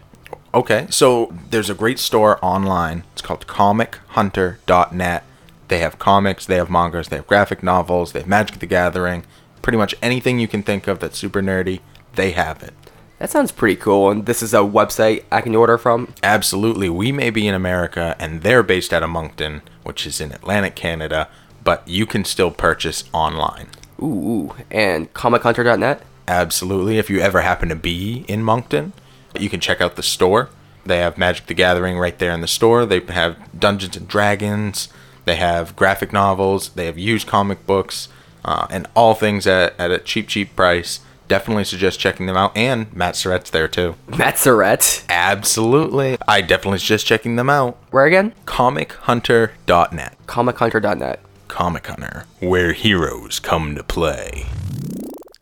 Okay, 0.52 0.86
so 0.90 1.32
there's 1.50 1.70
a 1.70 1.74
great 1.74 1.98
store 1.98 2.38
online. 2.42 3.04
It's 3.12 3.22
called 3.22 3.46
comichunter.net. 3.46 5.24
They 5.68 5.78
have 5.78 5.98
comics, 5.98 6.46
they 6.46 6.56
have 6.56 6.70
mangas, 6.70 7.08
they 7.08 7.16
have 7.16 7.26
graphic 7.26 7.62
novels, 7.62 8.12
they 8.12 8.20
have 8.20 8.28
Magic 8.28 8.58
the 8.58 8.66
Gathering. 8.66 9.24
Pretty 9.62 9.78
much 9.78 9.94
anything 10.00 10.38
you 10.38 10.48
can 10.48 10.62
think 10.62 10.86
of 10.86 10.98
that's 10.98 11.18
super 11.18 11.42
nerdy, 11.42 11.80
they 12.14 12.32
have 12.32 12.62
it. 12.62 12.74
That 13.18 13.30
sounds 13.30 13.52
pretty 13.52 13.76
cool. 13.76 14.10
And 14.10 14.26
this 14.26 14.42
is 14.42 14.52
a 14.52 14.58
website 14.58 15.24
I 15.32 15.40
can 15.40 15.54
order 15.54 15.78
from. 15.78 16.12
Absolutely. 16.22 16.90
We 16.90 17.12
may 17.12 17.30
be 17.30 17.48
in 17.48 17.54
America 17.54 18.14
and 18.18 18.42
they're 18.42 18.62
based 18.62 18.92
out 18.92 19.02
of 19.02 19.10
Moncton, 19.10 19.62
which 19.84 20.06
is 20.06 20.20
in 20.20 20.32
Atlantic 20.32 20.76
Canada, 20.76 21.28
but 21.64 21.86
you 21.88 22.06
can 22.06 22.24
still 22.24 22.50
purchase 22.50 23.04
online. 23.12 23.68
Ooh, 24.02 24.04
ooh. 24.04 24.54
and 24.70 25.12
comichunter.net. 25.14 26.02
Absolutely. 26.28 26.98
If 26.98 27.08
you 27.08 27.20
ever 27.20 27.40
happen 27.40 27.68
to 27.70 27.76
be 27.76 28.24
in 28.28 28.42
Moncton, 28.42 28.92
you 29.38 29.48
can 29.48 29.60
check 29.60 29.80
out 29.80 29.96
the 29.96 30.02
store. 30.02 30.50
They 30.84 30.98
have 30.98 31.18
Magic 31.18 31.46
the 31.46 31.54
Gathering 31.54 31.98
right 31.98 32.18
there 32.18 32.32
in 32.32 32.42
the 32.42 32.46
store. 32.46 32.84
They 32.84 33.00
have 33.00 33.36
Dungeons 33.58 33.96
and 33.96 34.06
Dragons. 34.06 34.88
They 35.24 35.36
have 35.36 35.74
graphic 35.74 36.12
novels. 36.12 36.70
They 36.70 36.86
have 36.86 36.98
used 36.98 37.26
comic 37.26 37.66
books 37.66 38.08
uh, 38.44 38.66
and 38.70 38.86
all 38.94 39.14
things 39.14 39.46
at, 39.46 39.78
at 39.78 39.90
a 39.90 39.98
cheap, 39.98 40.28
cheap 40.28 40.54
price. 40.54 41.00
Definitely 41.28 41.64
suggest 41.64 41.98
checking 42.00 42.26
them 42.26 42.36
out. 42.36 42.56
And 42.56 42.92
Matt 42.94 43.16
Surratt's 43.16 43.50
there 43.50 43.68
too. 43.68 43.96
Matt 44.06 44.38
Surratt. 44.38 45.04
Absolutely. 45.08 46.16
I 46.26 46.40
definitely 46.40 46.78
suggest 46.78 47.06
checking 47.06 47.36
them 47.36 47.50
out. 47.50 47.78
Where 47.90 48.06
again? 48.06 48.32
ComicHunter.net. 48.44 50.16
Comichunter.net. 50.26 51.20
Comic 51.48 51.86
Hunter, 51.86 52.24
where 52.40 52.72
heroes 52.72 53.38
come 53.38 53.74
to 53.76 53.82
play. 53.82 54.46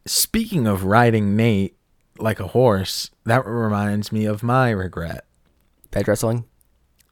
Speaking 0.06 0.66
of 0.66 0.84
riding 0.84 1.34
Nate 1.34 1.76
like 2.18 2.38
a 2.38 2.48
horse, 2.48 3.10
that 3.24 3.46
reminds 3.46 4.12
me 4.12 4.24
of 4.26 4.42
my 4.42 4.70
regret. 4.70 5.24
Bed 5.90 6.06
wrestling. 6.06 6.44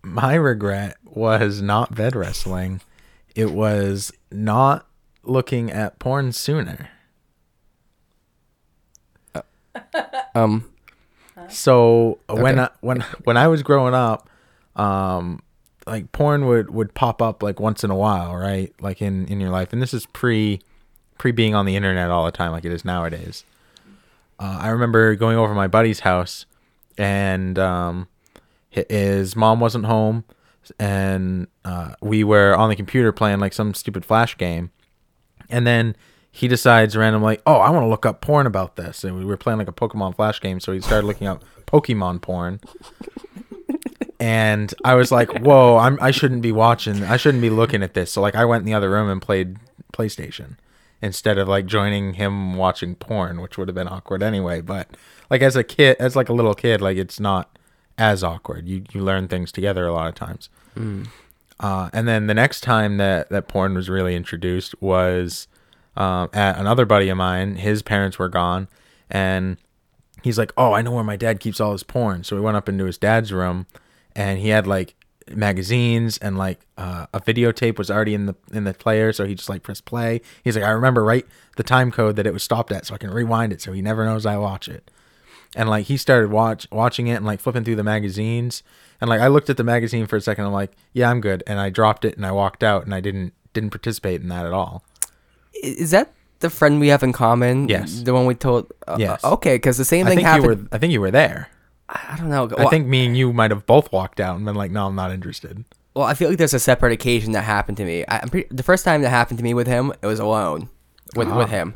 My 0.03 0.35
regret 0.35 0.97
was 1.05 1.63
not 1.63 1.95
bed 1.95 2.15
wrestling. 2.15 2.81
It 3.35 3.53
was 3.53 4.13
not 4.31 4.87
looking 5.23 5.71
at 5.71 5.99
porn 5.99 6.33
sooner. 6.33 6.91
Um, 10.35 10.69
So 11.49 12.19
when 12.29 12.59
I, 12.61 12.69
when 12.81 13.01
when 13.25 13.37
I 13.37 13.49
was 13.49 13.63
growing 13.63 13.95
up, 13.95 14.29
um, 14.77 15.41
like 15.87 16.11
porn 16.13 16.47
would 16.47 16.71
would 16.71 16.95
pop 16.95 17.21
up 17.21 17.43
like 17.43 17.61
once 17.61 17.85
in 17.85 17.91
a 17.91 17.97
while, 17.97 18.35
right? 18.37 18.73
Like 18.81 19.03
in 19.03 19.27
in 19.27 19.41
your 19.41 19.51
life, 19.51 19.73
and 19.73 19.83
this 19.83 19.93
is 19.93 20.07
pre 20.07 20.61
pre 21.19 21.33
being 21.33 21.55
on 21.55 21.67
the 21.67 21.77
internet 21.77 22.11
all 22.11 22.25
the 22.25 22.33
time, 22.33 22.53
like 22.53 22.65
it 22.65 22.73
is 22.73 22.85
nowadays. 22.85 23.45
Uh, 24.39 24.59
I 24.61 24.69
remember 24.69 25.15
going 25.15 25.37
over 25.37 25.49
to 25.49 25.55
my 25.55 25.69
buddy's 25.69 26.01
house, 26.01 26.47
and 26.99 27.59
um, 27.59 28.09
his 28.71 29.37
mom 29.37 29.61
wasn't 29.61 29.85
home, 29.87 30.25
and 30.79 31.47
uh, 31.65 31.95
we 32.01 32.25
were 32.25 32.57
on 32.57 32.69
the 32.69 32.77
computer 32.77 33.13
playing 33.13 33.39
like 33.41 33.53
some 33.53 33.75
stupid 33.75 34.05
flash 34.05 34.37
game, 34.37 34.71
and 35.49 35.67
then 35.67 35.95
he 36.35 36.49
decides 36.49 36.97
randomly, 36.97 37.39
oh, 37.47 37.57
I 37.57 37.71
want 37.71 37.85
to 37.85 37.89
look 37.89 38.07
up 38.07 38.23
porn 38.23 38.47
about 38.47 38.77
this, 38.77 39.05
and 39.05 39.17
we 39.19 39.25
were 39.25 39.37
playing 39.37 39.59
like 39.59 39.69
a 39.69 39.73
Pokemon 39.73 40.17
flash 40.17 40.41
game, 40.41 40.61
so 40.61 40.73
he 40.73 40.81
started 40.81 41.07
looking 41.07 41.27
up 41.27 41.45
Pokemon 41.67 42.23
porn. 42.23 42.59
And 44.19 44.73
I 44.85 44.95
was 44.95 45.11
like, 45.11 45.41
"Whoa, 45.41 45.77
I'm 45.77 45.99
I 46.01 46.11
shouldn't 46.11 46.43
be 46.43 46.53
watching. 46.53 47.03
I 47.03 47.17
shouldn't 47.17 47.43
be 47.43 47.51
looking 47.51 47.83
at 47.83 47.95
this." 47.95 48.13
So 48.13 48.23
like 48.23 48.35
I 48.35 48.45
went 48.45 48.63
in 48.63 48.67
the 48.67 48.75
other 48.75 48.89
room 48.89 49.11
and 49.11 49.21
played 49.21 49.57
PlayStation 49.93 50.57
instead 51.03 51.37
of 51.39 51.49
like 51.49 51.67
joining 51.67 52.15
him 52.15 52.55
watching 52.55 52.95
porn, 52.95 53.41
which 53.41 53.59
would 53.59 53.67
have 53.69 53.75
been 53.75 53.89
awkward 53.89 54.23
anyway. 54.23 54.61
But 54.61 54.89
like 55.29 55.43
as 55.43 55.57
a 55.57 55.65
kid, 55.65 55.97
as 55.99 56.15
like 56.15 56.29
a 56.29 56.33
little 56.33 56.55
kid, 56.55 56.81
like 56.81 56.97
it's 56.97 57.19
not 57.19 57.59
as 57.99 58.23
awkward. 58.23 58.69
You 58.69 58.85
you 58.93 59.03
learn 59.03 59.27
things 59.29 59.51
together 59.53 59.87
a 59.87 59.93
lot 59.93 60.09
of 60.09 60.15
times. 60.15 60.49
Uh, 61.59 61.91
and 61.93 62.07
then 62.09 62.27
the 62.29 62.35
next 62.35 62.61
time 62.63 62.97
that 62.99 63.29
that 63.31 63.49
porn 63.49 63.75
was 63.75 63.89
really 63.91 64.15
introduced 64.15 64.81
was 64.81 65.49
um, 65.97 66.29
at 66.33 66.59
another 66.59 66.87
buddy 66.87 67.09
of 67.09 67.17
mine. 67.17 67.57
His 67.57 67.83
parents 67.83 68.19
were 68.19 68.29
gone, 68.29 68.69
and 69.11 69.57
he's 70.23 70.39
like, 70.39 70.53
"Oh, 70.57 70.73
I 70.73 70.83
know 70.83 70.93
where 70.93 71.05
my 71.05 71.17
dad 71.17 71.41
keeps 71.41 71.61
all 71.61 71.73
his 71.73 71.83
porn." 71.83 72.25
So 72.25 72.37
we 72.37 72.43
went 72.43 72.57
up 72.57 72.69
into 72.69 72.85
his 72.85 72.99
dad's 72.99 73.33
room, 73.33 73.67
and 74.15 74.39
he 74.39 74.49
had 74.49 74.67
like 74.67 74.95
magazines 75.31 76.19
and 76.19 76.37
like 76.37 76.61
uh, 76.77 77.07
a 77.15 77.21
videotape 77.21 77.79
was 77.79 77.91
already 77.91 78.15
in 78.15 78.27
the 78.27 78.35
in 78.53 78.65
the 78.65 78.75
player. 78.75 79.13
So 79.13 79.25
he 79.25 79.35
just 79.35 79.49
like 79.49 79.63
pressed 79.63 79.85
play. 79.85 80.21
He's 80.43 80.57
like, 80.57 80.65
"I 80.65 80.71
remember 80.71 81.05
right 81.05 81.27
the 81.57 81.63
time 81.63 81.91
code 81.91 82.17
that 82.17 82.27
it 82.27 82.33
was 82.33 82.43
stopped 82.43 82.73
at, 82.73 82.87
so 82.87 82.95
I 82.95 82.99
can 82.99 83.11
rewind 83.11 83.53
it, 83.53 83.61
so 83.61 83.73
he 83.73 83.83
never 83.83 84.05
knows 84.05 84.27
I 84.27 84.37
watch 84.37 84.69
it." 84.69 84.91
And 85.55 85.69
like 85.69 85.87
he 85.87 85.97
started 85.97 86.31
watch 86.31 86.67
watching 86.73 87.09
it 87.09 87.17
and 87.17 87.27
like 87.27 87.41
flipping 87.41 87.65
through 87.65 87.77
the 87.77 87.85
magazines, 87.85 88.63
and 89.01 89.11
like 89.11 89.21
I 89.21 89.29
looked 89.29 89.51
at 89.51 89.57
the 89.59 89.65
magazine 89.65 90.07
for 90.07 90.17
a 90.17 90.21
second. 90.21 90.47
I'm 90.47 90.53
like, 90.53 90.73
"Yeah, 90.93 91.11
I'm 91.11 91.21
good," 91.21 91.43
and 91.47 91.61
I 91.61 91.71
dropped 91.71 92.05
it 92.05 92.17
and 92.17 92.25
I 92.25 92.33
walked 92.33 92.63
out, 92.63 92.85
and 92.85 92.95
I 92.95 93.01
didn't 93.01 93.35
didn't 93.53 93.71
participate 93.71 94.23
in 94.23 94.29
that 94.29 94.47
at 94.47 94.53
all. 94.53 94.85
Is 95.63 95.91
that 95.93 96.13
the 96.41 96.51
friend 96.51 96.81
we 96.81 96.89
have 96.89 97.03
in 97.03 97.13
common? 97.13 97.69
Yes. 97.69 98.03
The 98.03 98.13
one 98.13 98.27
we 98.27 98.35
told. 98.35 98.73
Uh, 98.87 98.97
Yes. 98.99 99.25
uh, 99.25 99.33
okay, 99.35 99.55
because 99.57 99.79
the 99.79 99.85
same 99.85 100.07
I 100.07 100.11
thing 100.11 100.19
think 100.19 100.27
happened. 100.29 100.45
you 100.45 100.51
were. 100.51 100.69
I 100.73 100.79
think 100.79 100.93
you 100.93 101.01
were 101.01 101.11
there. 101.11 101.49
I 101.89 102.17
don't 102.19 102.31
know. 102.31 102.49
I 102.59 102.67
think 102.71 102.87
me 102.87 103.07
and 103.07 103.17
you 103.17 103.33
might 103.33 103.51
have 103.51 103.67
both 103.67 103.93
walked 103.93 104.19
out 104.21 104.37
and 104.37 104.45
been 104.45 104.55
like, 104.55 104.71
"No, 104.71 104.87
I'm 104.87 104.95
not 104.97 105.13
interested." 105.13 105.65
Well, 105.95 106.07
I 106.07 106.15
feel 106.15 106.29
like 106.31 106.39
there's 106.39 106.55
a 106.55 106.59
separate 106.59 106.93
occasion 106.93 107.33
that 107.33 107.43
happened 107.45 107.77
to 107.77 107.85
me. 107.85 108.03
I, 108.09 108.21
I'm 108.21 108.29
pretty, 108.31 108.49
the 108.51 108.63
first 108.63 108.83
time 108.85 109.03
that 109.03 109.11
happened 109.11 109.39
to 109.39 109.45
me 109.45 109.53
with 109.53 109.67
him, 109.67 109.93
it 110.03 110.07
was 110.07 110.19
alone 110.19 110.71
with 111.15 111.29
Ah. 111.29 111.37
with 111.37 111.51
him, 111.51 111.75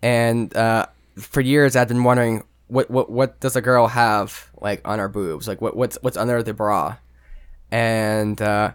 and 0.00 0.54
uh, 0.56 0.86
for 1.18 1.40
years 1.40 1.74
I've 1.76 1.88
been 1.88 2.04
wondering 2.04 2.44
what 2.68 2.88
what 2.90 3.10
what 3.10 3.40
does 3.40 3.56
a 3.56 3.60
girl 3.60 3.88
have 3.88 4.48
like 4.60 4.80
on 4.86 5.00
her 5.00 5.08
boobs, 5.08 5.48
like 5.48 5.60
what 5.60 5.76
what's 5.76 5.98
what's 6.02 6.16
under 6.16 6.40
the 6.42 6.54
bra, 6.54 6.96
and 7.72 8.40
uh, 8.40 8.72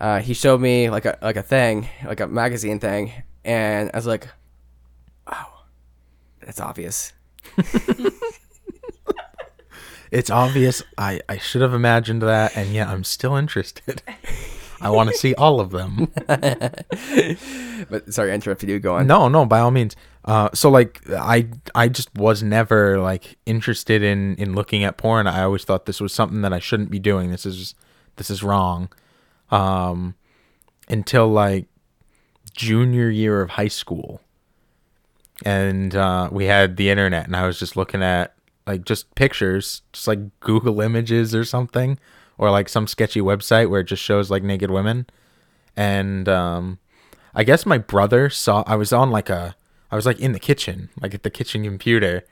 uh, 0.00 0.20
he 0.20 0.32
showed 0.34 0.60
me 0.62 0.88
like 0.88 1.04
a 1.04 1.18
like 1.20 1.36
a 1.36 1.42
thing, 1.42 1.86
like 2.06 2.20
a 2.20 2.26
magazine 2.26 2.80
thing, 2.80 3.12
and 3.44 3.90
I 3.92 3.96
was 3.96 4.06
like, 4.06 4.28
oh, 5.26 5.64
that's 6.40 6.60
obvious. 6.60 7.12
It's 10.14 10.30
obvious. 10.30 10.80
I 10.96 11.20
I 11.28 11.38
should 11.38 11.60
have 11.60 11.74
imagined 11.74 12.22
that, 12.22 12.56
and 12.56 12.70
yet 12.70 12.86
I'm 12.86 13.02
still 13.02 13.34
interested. 13.34 14.00
I 14.80 14.90
want 14.90 15.10
to 15.10 15.16
see 15.16 15.34
all 15.34 15.60
of 15.60 15.70
them. 15.70 16.08
But 17.90 18.14
sorry, 18.14 18.30
I 18.30 18.34
interrupted 18.34 18.68
you. 18.70 18.78
Go 18.78 18.94
on. 18.94 19.06
No, 19.06 19.28
no, 19.28 19.44
by 19.44 19.60
all 19.60 19.70
means. 19.72 19.94
Uh, 20.24 20.48
so 20.54 20.70
like 20.70 21.02
I 21.10 21.48
I 21.74 21.88
just 21.88 22.14
was 22.14 22.42
never 22.42 22.98
like 22.98 23.36
interested 23.44 24.02
in 24.02 24.36
in 24.36 24.54
looking 24.54 24.84
at 24.84 24.96
porn. 24.96 25.26
I 25.26 25.42
always 25.42 25.64
thought 25.64 25.84
this 25.84 26.00
was 26.00 26.12
something 26.12 26.40
that 26.42 26.52
I 26.52 26.60
shouldn't 26.60 26.90
be 26.90 26.98
doing. 26.98 27.30
This 27.30 27.44
is 27.44 27.74
this 28.16 28.30
is 28.30 28.42
wrong. 28.42 28.88
Um, 29.50 30.14
until 30.88 31.28
like 31.28 31.66
junior 32.54 33.10
year 33.10 33.40
of 33.40 33.50
high 33.50 33.68
school, 33.68 34.20
and 35.44 35.94
uh, 35.94 36.28
we 36.32 36.46
had 36.46 36.76
the 36.76 36.90
internet, 36.90 37.26
and 37.26 37.36
I 37.36 37.46
was 37.46 37.58
just 37.58 37.76
looking 37.76 38.02
at 38.02 38.34
like 38.66 38.84
just 38.84 39.14
pictures, 39.14 39.82
just 39.92 40.08
like 40.08 40.18
Google 40.40 40.80
Images 40.80 41.34
or 41.34 41.44
something, 41.44 41.98
or 42.38 42.50
like 42.50 42.68
some 42.68 42.86
sketchy 42.86 43.20
website 43.20 43.68
where 43.68 43.80
it 43.80 43.84
just 43.84 44.02
shows 44.02 44.30
like 44.30 44.42
naked 44.42 44.70
women, 44.70 45.06
and 45.76 46.28
um, 46.28 46.78
I 47.34 47.44
guess 47.44 47.66
my 47.66 47.78
brother 47.78 48.30
saw 48.30 48.64
I 48.66 48.76
was 48.76 48.92
on 48.92 49.10
like 49.10 49.28
a 49.28 49.56
I 49.90 49.96
was 49.96 50.06
like 50.06 50.20
in 50.20 50.32
the 50.32 50.40
kitchen, 50.40 50.88
like 51.00 51.14
at 51.14 51.22
the 51.22 51.30
kitchen 51.30 51.64
computer, 51.64 52.24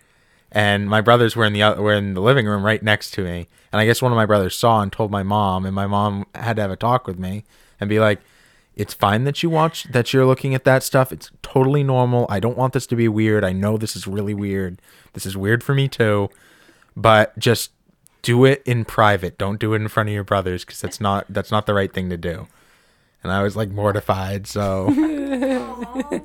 and 0.50 0.88
my 0.88 1.00
brothers 1.00 1.36
were 1.36 1.44
in 1.44 1.52
the 1.52 1.62
were 1.78 1.94
in 1.94 2.14
the 2.14 2.20
living 2.20 2.46
room 2.46 2.64
right 2.64 2.82
next 2.82 3.12
to 3.12 3.22
me. 3.24 3.48
And 3.72 3.80
I 3.80 3.86
guess 3.86 4.02
one 4.02 4.12
of 4.12 4.16
my 4.16 4.26
brothers 4.26 4.54
saw 4.54 4.80
and 4.80 4.92
told 4.92 5.10
my 5.10 5.22
mom, 5.22 5.64
and 5.64 5.74
my 5.74 5.86
mom 5.86 6.26
had 6.34 6.56
to 6.56 6.62
have 6.62 6.70
a 6.70 6.76
talk 6.76 7.06
with 7.06 7.18
me 7.18 7.44
and 7.80 7.88
be 7.88 8.00
like, 8.00 8.20
"It's 8.76 8.94
fine 8.94 9.24
that 9.24 9.42
you 9.42 9.50
watch 9.50 9.84
that 9.84 10.12
you're 10.12 10.26
looking 10.26 10.54
at 10.54 10.64
that 10.64 10.82
stuff. 10.82 11.12
It's 11.12 11.30
totally 11.42 11.82
normal. 11.82 12.26
I 12.28 12.40
don't 12.40 12.56
want 12.56 12.72
this 12.72 12.86
to 12.88 12.96
be 12.96 13.08
weird. 13.08 13.44
I 13.44 13.52
know 13.52 13.76
this 13.76 13.96
is 13.96 14.06
really 14.06 14.34
weird. 14.34 14.80
This 15.12 15.26
is 15.26 15.36
weird 15.36 15.62
for 15.62 15.74
me 15.74 15.88
too, 15.88 16.30
but 16.96 17.38
just 17.38 17.72
do 18.22 18.44
it 18.44 18.62
in 18.64 18.84
private. 18.84 19.36
Don't 19.38 19.58
do 19.58 19.74
it 19.74 19.82
in 19.82 19.88
front 19.88 20.08
of 20.08 20.14
your 20.14 20.24
brothers 20.24 20.64
because 20.64 20.80
that's 20.80 21.00
not 21.00 21.26
that's 21.28 21.50
not 21.50 21.66
the 21.66 21.74
right 21.74 21.92
thing 21.92 22.10
to 22.10 22.16
do." 22.16 22.46
and 23.22 23.32
I 23.32 23.42
was 23.42 23.56
like 23.56 23.70
mortified. 23.70 24.46
So, 24.46 24.86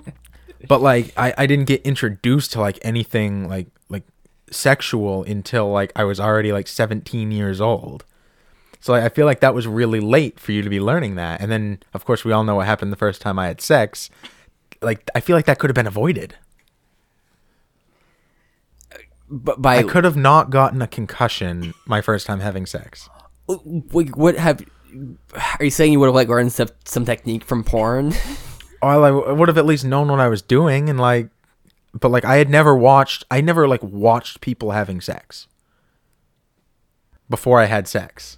but 0.67 0.81
like 0.81 1.13
I, 1.17 1.33
I 1.37 1.45
didn't 1.45 1.65
get 1.65 1.81
introduced 1.83 2.53
to 2.53 2.61
like 2.61 2.79
anything 2.81 3.47
like 3.47 3.67
like 3.89 4.03
sexual 4.51 5.23
until 5.23 5.71
like 5.71 5.91
I 5.95 6.03
was 6.03 6.19
already 6.19 6.51
like 6.51 6.67
17 6.67 7.31
years 7.31 7.61
old. 7.61 8.05
So 8.79 8.93
I 8.93 9.09
feel 9.09 9.25
like 9.25 9.39
that 9.39 9.53
was 9.53 9.67
really 9.67 9.99
late 9.99 10.39
for 10.39 10.51
you 10.51 10.61
to 10.61 10.69
be 10.69 10.79
learning 10.79 11.15
that. 11.15 11.41
And 11.41 11.51
then 11.51 11.79
of 11.93 12.05
course 12.05 12.23
we 12.23 12.31
all 12.31 12.43
know 12.43 12.55
what 12.55 12.65
happened 12.65 12.91
the 12.91 12.97
first 12.97 13.21
time 13.21 13.39
I 13.39 13.47
had 13.47 13.61
sex. 13.61 14.09
Like 14.81 15.09
I 15.15 15.19
feel 15.19 15.35
like 15.35 15.45
that 15.45 15.59
could 15.59 15.69
have 15.69 15.75
been 15.75 15.87
avoided. 15.87 16.35
But 19.29 19.61
by 19.61 19.77
I 19.77 19.83
could 19.83 20.05
have 20.05 20.15
not 20.15 20.49
gotten 20.49 20.81
a 20.81 20.87
concussion 20.87 21.73
my 21.85 22.01
first 22.01 22.25
time 22.25 22.39
having 22.39 22.65
sex. 22.65 23.09
Wait, 23.47 24.15
what 24.15 24.37
have? 24.37 24.63
Are 25.59 25.65
you 25.65 25.69
saying 25.69 25.91
you 25.91 25.99
would 25.99 26.07
have 26.07 26.15
like 26.15 26.29
learned 26.29 26.53
some 26.53 26.69
some 26.85 27.05
technique 27.05 27.43
from 27.43 27.63
porn? 27.63 28.13
Well, 28.79 29.03
I 29.03 29.31
would 29.31 29.47
have 29.47 29.57
at 29.57 29.65
least 29.65 29.85
known 29.85 30.07
what 30.07 30.19
I 30.19 30.27
was 30.27 30.43
doing 30.43 30.87
and 30.87 30.99
like 30.99 31.29
but 31.99 32.09
like 32.09 32.25
I 32.25 32.35
had 32.35 32.49
never 32.49 32.75
watched 32.75 33.25
I 33.31 33.41
never 33.41 33.67
like 33.67 33.81
watched 33.81 34.41
people 34.41 34.71
having 34.71 35.01
sex 35.01 35.47
before 37.29 37.59
I 37.59 37.65
had 37.65 37.87
sex. 37.87 38.37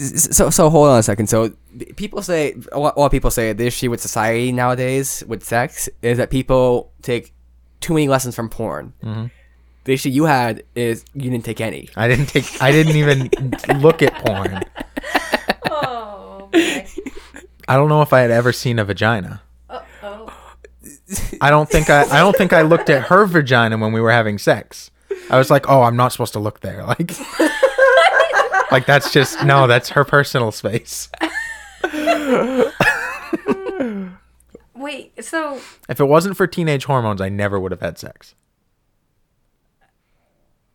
So 0.00 0.50
so 0.50 0.70
hold 0.70 0.88
on 0.88 0.98
a 0.98 1.02
second. 1.02 1.26
So 1.28 1.52
people 1.96 2.22
say 2.22 2.56
a 2.72 2.78
lot, 2.78 2.96
a 2.96 3.00
lot 3.00 3.06
of 3.06 3.12
people 3.12 3.30
say 3.30 3.52
the 3.52 3.66
issue 3.66 3.90
with 3.90 4.00
society 4.00 4.50
nowadays 4.52 5.22
with 5.26 5.44
sex 5.44 5.88
is 6.02 6.18
that 6.18 6.30
people 6.30 6.90
take 7.02 7.32
too 7.80 7.94
many 7.94 8.08
lessons 8.08 8.34
from 8.34 8.48
porn. 8.48 8.92
Mm-hmm. 9.02 9.26
The 9.84 9.92
issue 9.92 10.08
you 10.10 10.24
had 10.24 10.62
is 10.74 11.04
you 11.14 11.30
didn't 11.30 11.44
take 11.44 11.60
any. 11.60 11.88
I 11.96 12.08
didn't 12.08 12.26
take 12.26 12.62
I 12.62 12.72
didn't 12.72 12.96
even 12.96 13.30
look 13.80 14.02
at 14.02 14.14
porn. 14.24 14.62
Oh. 15.70 16.48
I 16.52 17.76
don't 17.76 17.88
know 17.88 18.02
if 18.02 18.12
I 18.12 18.20
had 18.20 18.30
ever 18.30 18.52
seen 18.52 18.78
a 18.78 18.84
vagina. 18.84 19.42
oh. 19.68 20.34
I 21.40 21.50
don't 21.50 21.68
think 21.68 21.90
I 21.90 22.02
I 22.04 22.20
don't 22.20 22.36
think 22.36 22.52
I 22.52 22.62
looked 22.62 22.88
at 22.90 23.04
her 23.04 23.26
vagina 23.26 23.76
when 23.76 23.92
we 23.92 24.00
were 24.00 24.12
having 24.12 24.38
sex. 24.38 24.90
I 25.28 25.38
was 25.38 25.50
like, 25.50 25.68
"Oh, 25.68 25.82
I'm 25.82 25.96
not 25.96 26.12
supposed 26.12 26.32
to 26.32 26.40
look 26.40 26.60
there." 26.60 26.84
Like 26.84 27.12
Like 28.70 28.86
that's 28.86 29.12
just 29.12 29.44
no, 29.44 29.66
that's 29.66 29.90
her 29.90 30.04
personal 30.04 30.52
space. 30.52 31.08
Wait, 34.74 35.24
so 35.24 35.60
If 35.88 36.00
it 36.00 36.04
wasn't 36.04 36.36
for 36.36 36.46
teenage 36.46 36.84
hormones, 36.84 37.20
I 37.20 37.28
never 37.28 37.58
would 37.60 37.70
have 37.72 37.80
had 37.80 37.98
sex. 37.98 38.34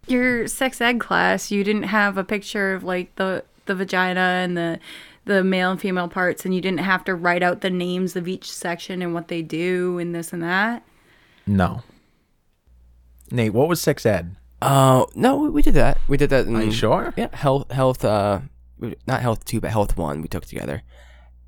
your 0.07 0.47
sex 0.47 0.79
ed 0.81 0.99
class, 0.99 1.49
you 1.51 1.63
didn't 1.63 1.83
have 1.83 2.17
a 2.17 2.23
picture 2.23 2.73
of 2.73 2.83
like 2.83 3.15
the 3.15 3.43
the 3.65 3.73
vagina 3.75 4.19
and 4.19 4.55
the 4.55 4.79
the 5.25 5.43
male 5.43 5.71
and 5.71 5.81
female 5.81 6.07
parts, 6.07 6.45
and 6.45 6.53
you 6.53 6.61
didn't 6.61 6.81
have 6.81 7.03
to 7.05 7.15
write 7.15 7.41
out 7.41 7.61
the 7.61 7.69
names 7.71 8.15
of 8.15 8.27
each 8.27 8.51
section 8.51 9.01
and 9.01 9.13
what 9.15 9.27
they 9.27 9.41
do 9.41 9.97
and 9.97 10.13
this 10.13 10.31
and 10.31 10.43
that. 10.43 10.83
No. 11.47 11.81
Nate, 13.31 13.53
what 13.53 13.67
was 13.67 13.81
sex 13.81 14.05
ed? 14.05 14.35
Oh 14.61 15.07
no, 15.15 15.37
we, 15.37 15.49
we 15.49 15.61
did 15.61 15.73
that. 15.75 15.97
We 16.07 16.17
did 16.17 16.29
that. 16.29 16.47
In, 16.47 16.55
Are 16.55 16.63
you 16.63 16.71
sure? 16.71 17.13
Yeah, 17.17 17.35
health, 17.35 17.71
health. 17.71 18.03
Uh, 18.03 18.41
not 19.07 19.21
health 19.21 19.45
two, 19.45 19.59
but 19.61 19.71
health 19.71 19.97
one. 19.97 20.21
We 20.21 20.27
took 20.27 20.45
together, 20.45 20.81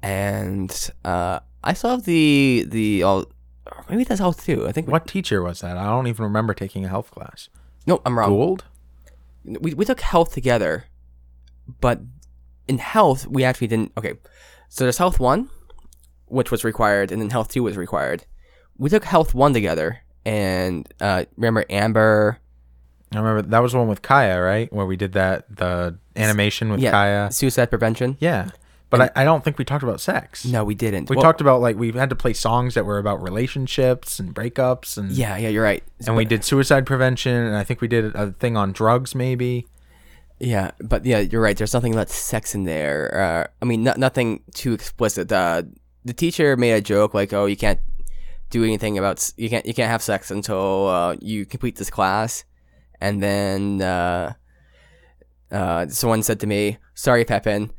and 0.02 0.92
uh, 1.06 1.40
I 1.64 1.74
still 1.74 1.92
have 1.92 2.06
the 2.06 2.66
the. 2.68 3.04
all 3.04 3.26
maybe 3.90 4.04
that's 4.04 4.20
health 4.20 4.44
two. 4.44 4.68
I 4.68 4.72
think. 4.72 4.88
What 4.88 5.08
teacher 5.08 5.42
was 5.42 5.62
that? 5.62 5.78
I 5.78 5.86
don't 5.86 6.08
even 6.08 6.24
remember 6.24 6.54
taking 6.54 6.86
a 6.86 6.90
health 6.90 7.12
class. 7.12 7.50
No, 7.86 8.02
I'm 8.06 8.18
wrong. 8.18 8.30
Gould? 8.30 8.64
we, 9.48 9.74
we 9.74 9.86
took 9.86 10.02
health 10.02 10.34
together, 10.34 10.86
but 11.80 12.02
in 12.68 12.78
health 12.78 13.28
we 13.28 13.44
actually 13.44 13.68
didn't. 13.68 13.92
Okay, 13.98 14.14
so 14.70 14.84
there's 14.84 14.98
health 14.98 15.20
one, 15.20 15.50
which 16.26 16.52
was 16.52 16.64
required, 16.64 17.12
and 17.12 17.22
then 17.22 17.30
health 17.30 17.50
two 17.50 17.64
was 17.64 17.78
required. 17.78 18.26
We 18.78 18.90
took 18.90 19.06
health 19.06 19.34
one 19.34 19.54
together, 19.54 20.00
and 20.26 20.88
uh, 21.00 21.26
remember 21.36 21.66
Amber, 21.70 22.40
I 23.14 23.18
remember 23.20 23.42
that 23.50 23.60
was 23.60 23.72
the 23.72 23.78
one 23.80 23.88
with 23.88 24.02
Kaya, 24.02 24.42
right? 24.42 24.72
Where 24.72 24.86
we 24.86 24.98
did 24.98 25.14
that 25.14 25.46
the 25.56 25.98
animation 26.16 26.70
with 26.70 26.80
yeah, 26.82 26.92
Kaya. 26.92 27.32
suicide 27.32 27.68
prevention. 27.70 28.18
Yeah, 28.20 28.50
but 28.90 29.02
I, 29.02 29.22
I 29.22 29.24
don't 29.24 29.44
think 29.44 29.58
we 29.58 29.64
talked 29.66 29.84
about 29.84 30.02
sex. 30.02 30.46
No, 30.46 30.64
we 30.66 30.76
didn't. 30.76 31.10
we 31.10 31.16
Well, 31.16 31.24
talked 31.24 31.40
about 31.42 31.62
like 31.62 31.78
we 31.78 31.92
had 31.92 32.10
to 32.10 32.16
play 32.16 32.34
songs 32.34 32.74
that 32.74 32.86
were 32.86 32.98
about 32.98 33.22
relationships 33.24 34.20
and 34.20 34.36
breakups 34.36 34.98
and 34.98 35.12
Yeah, 35.12 35.38
yeah, 35.38 35.48
you're 35.50 35.64
right. 35.64 35.84
and 36.06 36.16
we 36.18 36.26
did 36.26 36.44
suicide 36.44 36.86
prevention 36.86 37.34
and 37.34 37.56
I 37.56 37.64
think 37.64 37.80
we 37.82 37.88
did 37.88 38.14
a 38.16 38.32
thing 38.34 38.58
on 38.58 38.72
drugs 38.74 39.16
maybe. 39.16 39.68
Yeah, 40.40 40.72
but 40.80 41.04
yeah, 41.06 41.20
you're 41.20 41.42
right. 41.42 41.58
There's 41.58 41.74
nothing 41.74 41.94
about 41.94 42.10
sex 42.10 42.54
in 42.54 42.66
there. 42.66 43.48
Uh, 43.50 43.52
I 43.62 43.66
mean, 43.66 43.84
no, 43.84 43.94
nothing 43.98 44.42
too 44.54 44.74
explicit. 44.74 45.32
Uh, 45.32 45.64
the 46.06 46.14
teacher 46.14 46.56
made 46.56 46.74
a 46.74 46.82
joke 46.82 47.14
like, 47.16 47.34
"Oh, 47.34 47.48
you 47.48 47.58
can't 47.58 47.80
do 48.52 48.64
anything 48.64 48.98
about 49.00 49.34
you 49.38 49.50
can't 49.50 49.66
you 49.66 49.74
can't 49.74 49.90
have 49.90 50.04
sex 50.04 50.30
until 50.30 50.88
uh, 50.90 51.16
you 51.22 51.46
complete 51.46 51.78
this 51.78 51.90
class." 51.90 52.44
And 53.00 53.22
then 53.22 53.82
uh, 53.82 54.34
uh, 55.52 55.88
someone 55.88 56.24
said 56.24 56.40
to 56.42 56.48
me, 56.48 56.78
"Sorry, 56.94 57.26
Pepin." 57.26 57.72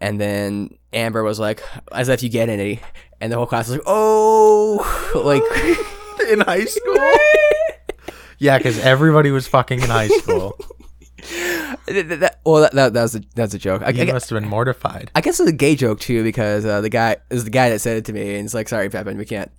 And 0.00 0.20
then 0.20 0.78
Amber 0.92 1.22
was 1.22 1.40
like, 1.40 1.62
"As 1.92 2.08
if 2.08 2.22
you 2.22 2.28
get 2.28 2.48
any." 2.48 2.80
And 3.20 3.32
the 3.32 3.36
whole 3.36 3.46
class 3.46 3.68
was 3.68 3.78
like, 3.78 3.84
"Oh, 3.86 5.12
like." 5.24 5.42
in 6.30 6.40
high 6.40 6.64
school. 6.64 6.96
yeah, 8.38 8.58
because 8.58 8.78
everybody 8.80 9.30
was 9.30 9.46
fucking 9.46 9.80
in 9.80 9.88
high 9.90 10.08
school. 10.08 10.58
Th- 11.20 12.06
th- 12.06 12.20
that- 12.20 12.40
well, 12.44 12.62
that, 12.62 12.72
that, 12.72 12.92
that 12.92 13.02
was 13.02 13.14
a, 13.14 13.20
that 13.34 13.42
was 13.42 13.54
a 13.54 13.58
joke. 13.58 13.82
I, 13.82 13.90
You 13.90 14.02
I, 14.04 14.12
must 14.12 14.30
have 14.30 14.40
been 14.40 14.48
mortified. 14.48 15.10
I 15.14 15.20
guess 15.20 15.40
it's 15.40 15.48
a 15.48 15.52
gay 15.52 15.74
joke 15.74 16.00
too 16.00 16.22
because 16.22 16.64
uh, 16.64 16.80
the 16.80 16.90
guy 16.90 17.16
is 17.30 17.44
the 17.44 17.50
guy 17.50 17.70
that 17.70 17.80
said 17.80 17.96
it 17.96 18.04
to 18.06 18.12
me, 18.12 18.36
and 18.36 18.44
it's 18.44 18.54
like, 18.54 18.68
"Sorry, 18.68 18.88
Pepin, 18.88 19.18
we 19.18 19.24
can't." 19.24 19.50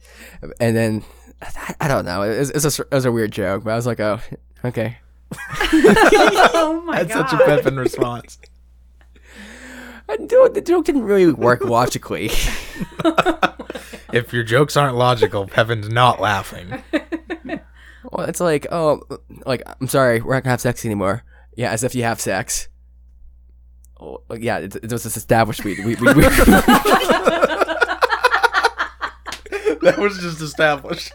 And 0.60 0.76
then 0.76 1.04
I, 1.42 1.76
I 1.82 1.88
don't 1.88 2.06
know. 2.06 2.22
It 2.24 2.40
was, 2.40 2.50
it's 2.52 2.80
a, 2.80 2.82
it 2.84 2.92
was 2.92 3.06
a 3.06 3.12
weird 3.12 3.32
joke, 3.32 3.64
but 3.64 3.72
I 3.72 3.76
was 3.76 3.86
like, 3.86 4.00
"Oh, 4.00 4.20
okay." 4.66 4.98
oh 5.72 6.82
my 6.86 7.04
That's 7.04 7.14
god. 7.16 7.30
such 7.30 7.40
a 7.40 7.44
Pepin 7.46 7.78
response. 7.78 8.40
I 10.08 10.18
do- 10.18 10.50
The 10.52 10.62
joke 10.62 10.86
didn't 10.86 11.04
really 11.04 11.32
work 11.32 11.64
logically. 11.64 12.32
If 14.12 14.34
your 14.34 14.44
jokes 14.44 14.76
aren't 14.76 14.96
logical, 14.96 15.46
Pepin's 15.48 15.88
not 15.88 16.20
laughing. 16.20 16.82
well, 18.12 18.28
it's 18.28 18.40
like, 18.40 18.66
oh, 18.72 19.02
like 19.46 19.62
I'm 19.80 19.88
sorry, 19.88 20.20
we're 20.22 20.34
not 20.34 20.44
gonna 20.44 20.52
have 20.52 20.62
sex 20.62 20.84
anymore. 20.84 21.24
Yeah, 21.56 21.72
as 21.72 21.84
if 21.84 21.94
you 21.94 22.02
have 22.04 22.20
sex. 22.20 22.70
Oh, 24.00 24.24
yeah, 24.36 24.58
it, 24.60 24.76
it 24.78 24.92
was 24.92 25.04
just 25.04 25.18
established. 25.18 25.64
We, 25.64 25.76
we, 25.76 25.94
we, 25.96 26.14
we 26.14 26.24
that 29.82 29.96
was 30.00 30.18
just 30.20 30.42
established. 30.42 31.12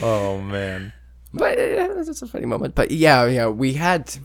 oh 0.00 0.40
man. 0.40 0.92
But 1.32 1.58
uh, 1.58 1.94
it's 1.98 2.22
a 2.22 2.26
funny 2.26 2.46
moment. 2.46 2.74
But 2.74 2.90
yeah, 2.90 3.26
yeah, 3.26 3.48
we 3.48 3.74
had. 3.74 4.16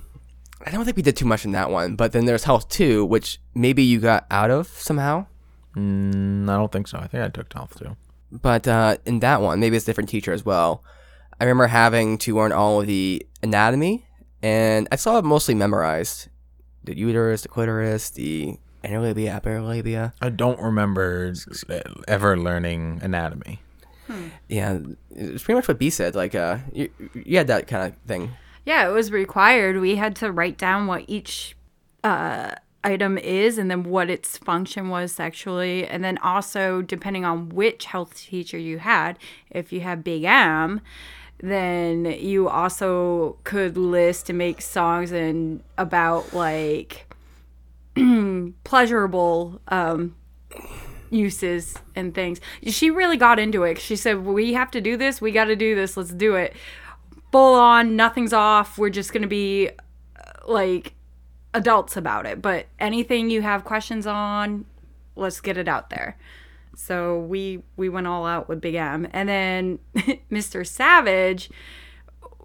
I 0.66 0.72
don't 0.72 0.86
think 0.86 0.97
we 0.97 1.03
did 1.03 1.16
too 1.18 1.26
much 1.26 1.45
in 1.45 1.51
that 1.51 1.70
one. 1.70 1.95
But 1.95 2.12
then 2.12 2.26
there's 2.26 2.43
Health 2.43 2.70
Two, 2.70 3.06
which 3.06 3.39
maybe 3.53 3.84
you 3.84 3.99
got 3.99 4.26
out 4.32 4.49
of 4.51 4.68
somehow. 4.68 5.28
Mm, 5.76 6.49
I 6.49 6.56
don't 6.56 6.72
think 6.72 6.88
so. 6.88 6.97
I 6.97 7.08
think 7.08 7.24
I 7.24 7.30
took 7.30 7.51
health 7.53 7.78
too. 7.78 7.95
But 8.32 8.68
uh, 8.68 8.97
in 9.06 9.20
that 9.20 9.41
one, 9.41 9.60
maybe 9.60 9.76
it's 9.76 9.86
a 9.86 9.88
different 9.88 10.10
teacher 10.10 10.34
as 10.34 10.45
well. 10.45 10.84
I 11.39 11.43
remember 11.43 11.68
having 11.68 12.18
to 12.20 12.36
learn 12.36 12.51
all 12.51 12.82
of 12.82 12.88
the 12.88 13.26
anatomy, 13.43 14.08
and 14.41 14.88
I 14.91 14.95
saw 14.95 15.18
it 15.18 15.26
mostly 15.26 15.53
memorized: 15.53 16.30
the 16.84 16.97
uterus, 16.97 17.41
the 17.41 17.49
clitoris, 17.49 18.10
the 18.10 18.58
inner 18.84 19.01
labia, 19.01 19.36
upper 19.36 19.62
labia. 19.62 20.14
I 20.22 20.30
don't 20.30 20.60
remember 20.60 21.34
ever 22.08 22.38
learning 22.38 22.99
anatomy. 23.03 23.60
Yeah, 24.47 24.80
it's 25.12 25.43
pretty 25.43 25.56
much 25.58 25.68
what 25.68 25.80
B 25.80 25.89
said. 25.89 26.16
Like, 26.16 26.36
uh, 26.36 26.58
you, 26.74 26.89
you 27.14 27.38
had 27.38 27.47
that 27.47 27.68
kind 27.68 27.91
of 27.91 27.99
thing. 28.08 28.32
Yeah, 28.66 28.88
it 28.88 28.91
was 28.91 29.12
required. 29.12 29.80
We 29.80 29.95
had 29.95 30.16
to 30.18 30.32
write 30.32 30.58
down 30.58 30.88
what 30.88 31.06
each 31.08 31.56
uh, 32.03 32.56
item 32.84 33.18
is 33.18 33.58
and 33.58 33.70
then 33.70 33.84
what 33.84 34.10
its 34.10 34.38
function 34.38 34.89
was 34.89 35.12
sexually. 35.12 35.88
And 35.88 36.03
then 36.03 36.18
also, 36.20 36.82
depending 36.82 37.26
on 37.26 37.49
which 37.49 37.86
health 37.86 38.16
teacher 38.16 38.58
you 38.58 38.80
had, 38.80 39.18
if 39.49 39.74
you 39.74 39.82
had 39.82 40.03
Big 40.03 40.24
M, 40.24 40.82
then 41.39 42.06
you 42.06 42.47
also 42.47 43.38
could 43.43 43.78
list 43.78 44.30
and 44.30 44.38
make 44.38 44.62
songs 44.62 45.12
and 45.12 45.62
about 45.78 46.34
like 46.34 47.14
pleasurable 48.64 49.60
um, 49.68 50.16
uses 51.10 51.76
and 51.95 52.14
things. 52.14 52.39
She 52.68 52.89
really 52.89 53.18
got 53.18 53.39
into 53.39 53.64
it. 53.64 53.80
She 53.80 53.95
said, 53.95 54.26
"We 54.26 54.53
have 54.53 54.72
to 54.72 54.82
do 54.82 54.97
this. 54.97 55.22
We 55.22 55.32
got 55.32 55.45
to 55.45 55.56
do 55.56 55.76
this. 55.76 55.97
Let's 55.97 56.12
do 56.12 56.36
it." 56.36 56.53
Full 57.32 57.56
on, 57.56 57.95
nothing's 57.95 58.34
off. 58.34 58.78
We're 58.78 58.89
just 58.89 59.12
going 59.12 59.24
to 59.24 59.28
be 59.28 59.70
uh, 59.70 60.51
like 60.51 60.93
adults 61.53 61.97
about 61.97 62.26
it. 62.26 62.41
But 62.41 62.68
anything 62.80 63.30
you 63.30 63.41
have 63.41 63.66
questions 63.66 64.08
on, 64.08 64.66
let's 65.16 65.41
get 65.41 65.58
it 65.58 65.68
out 65.68 65.89
there. 65.89 66.18
So 66.76 67.20
we 67.20 67.64
we 67.78 67.89
went 67.89 68.08
all 68.08 68.26
out 68.26 68.47
with 68.47 68.62
Big 68.62 68.76
M. 68.76 69.08
And 69.12 69.28
then 69.28 69.80
Mr. 70.32 70.66
Savage 70.66 71.49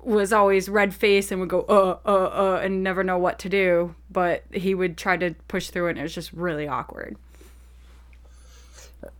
was 0.03 0.33
always 0.33 0.69
red 0.69 0.95
faced 0.95 1.31
and 1.31 1.41
would 1.41 1.51
go 1.51 1.61
uh 1.69 1.99
uh 2.07 2.55
uh 2.57 2.61
and 2.63 2.83
never 2.83 3.05
know 3.05 3.19
what 3.19 3.39
to 3.41 3.49
do, 3.49 3.95
but 4.11 4.45
he 4.53 4.75
would 4.75 4.97
try 4.97 5.17
to 5.17 5.35
push 5.49 5.69
through 5.69 5.89
it 5.89 5.91
and 5.91 5.99
it 5.99 6.03
was 6.03 6.15
just 6.15 6.33
really 6.33 6.67
awkward. 6.67 7.17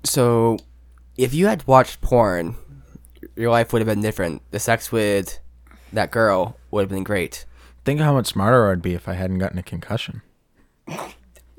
So, 0.05 0.59
if 1.17 1.35
you 1.35 1.47
had 1.47 1.67
watched 1.67 2.01
porn, 2.01 2.57
your 3.37 3.51
life 3.51 3.73
would 3.73 3.81
have 3.81 3.87
been 3.87 4.03
different. 4.03 4.43
The 4.51 4.59
sex 4.59 4.91
with 4.91 5.39
that 5.93 6.11
girl 6.11 6.57
would 6.71 6.83
have 6.83 6.91
been 6.91 7.05
great. 7.05 7.45
Think 7.85 8.01
how 8.01 8.13
much 8.13 8.27
smarter 8.27 8.71
I'd 8.71 8.83
be 8.83 8.95
if 8.95 9.09
I 9.09 9.15
hadn't 9.15 9.39
gotten 9.39 9.59
a 9.59 9.63
concussion. 9.63 10.23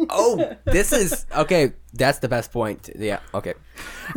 Oh, 0.10 0.56
this 0.66 0.92
is 0.92 1.26
okay. 1.36 1.74
That's 1.94 2.20
the 2.20 2.28
best 2.28 2.52
point. 2.52 2.90
Yeah. 2.98 3.20
Okay. 3.34 3.54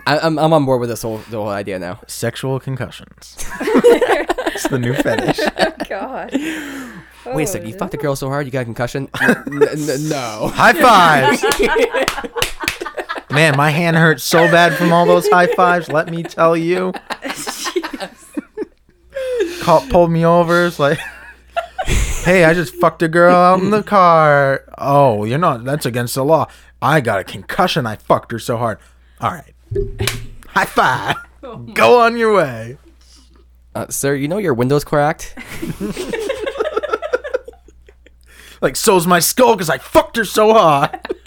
I, 0.06 0.18
I'm 0.18 0.38
I'm 0.38 0.52
on 0.52 0.64
board 0.64 0.80
with 0.80 0.88
this 0.88 1.02
whole 1.02 1.18
the 1.18 1.36
whole 1.36 1.48
idea 1.48 1.78
now. 1.78 2.00
Sexual 2.06 2.60
concussions. 2.60 3.36
it's 3.60 4.68
the 4.68 4.78
new 4.78 4.94
fetish. 4.94 5.40
Oh 5.58 5.72
God. 5.88 6.32
Wait 7.26 7.44
a 7.44 7.46
second. 7.46 7.68
You 7.68 7.76
fucked 7.76 7.94
a 7.94 7.98
oh, 7.98 8.02
girl 8.02 8.16
so 8.16 8.28
hard 8.28 8.46
you 8.46 8.52
got 8.52 8.60
a 8.60 8.64
concussion? 8.64 9.08
N- 9.20 9.44
n- 9.46 10.08
no. 10.08 10.50
High 10.52 10.72
fives. 10.74 11.44
Man, 13.34 13.56
my 13.56 13.70
hand 13.70 13.96
hurts 13.96 14.22
so 14.22 14.48
bad 14.48 14.74
from 14.74 14.92
all 14.92 15.06
those 15.06 15.28
high 15.28 15.48
fives. 15.48 15.88
Let 15.88 16.08
me 16.08 16.22
tell 16.22 16.56
you. 16.56 16.92
Call, 19.60 19.80
pulled 19.88 20.12
me 20.12 20.24
over. 20.24 20.66
It's 20.66 20.78
like, 20.78 20.98
hey, 21.86 22.44
I 22.44 22.54
just 22.54 22.76
fucked 22.76 23.02
a 23.02 23.08
girl 23.08 23.34
out 23.34 23.60
in 23.60 23.70
the 23.70 23.82
car. 23.82 24.64
Oh, 24.78 25.24
you're 25.24 25.38
not. 25.38 25.64
That's 25.64 25.84
against 25.84 26.14
the 26.14 26.24
law. 26.24 26.46
I 26.80 27.00
got 27.00 27.18
a 27.18 27.24
concussion. 27.24 27.86
I 27.86 27.96
fucked 27.96 28.30
her 28.30 28.38
so 28.38 28.56
hard. 28.56 28.78
All 29.20 29.32
right. 29.32 29.52
High 30.46 30.66
five. 30.66 31.16
Go 31.74 32.00
on 32.00 32.16
your 32.16 32.34
way. 32.34 32.78
Uh, 33.74 33.88
sir, 33.88 34.14
you 34.14 34.28
know 34.28 34.38
your 34.38 34.54
window's 34.54 34.84
cracked. 34.84 35.34
Like, 38.64 38.76
so's 38.76 39.06
my 39.06 39.18
skull 39.18 39.56
because 39.56 39.68
I 39.68 39.76
fucked 39.76 40.16
her 40.16 40.24
so 40.24 40.54
hard. 40.54 40.98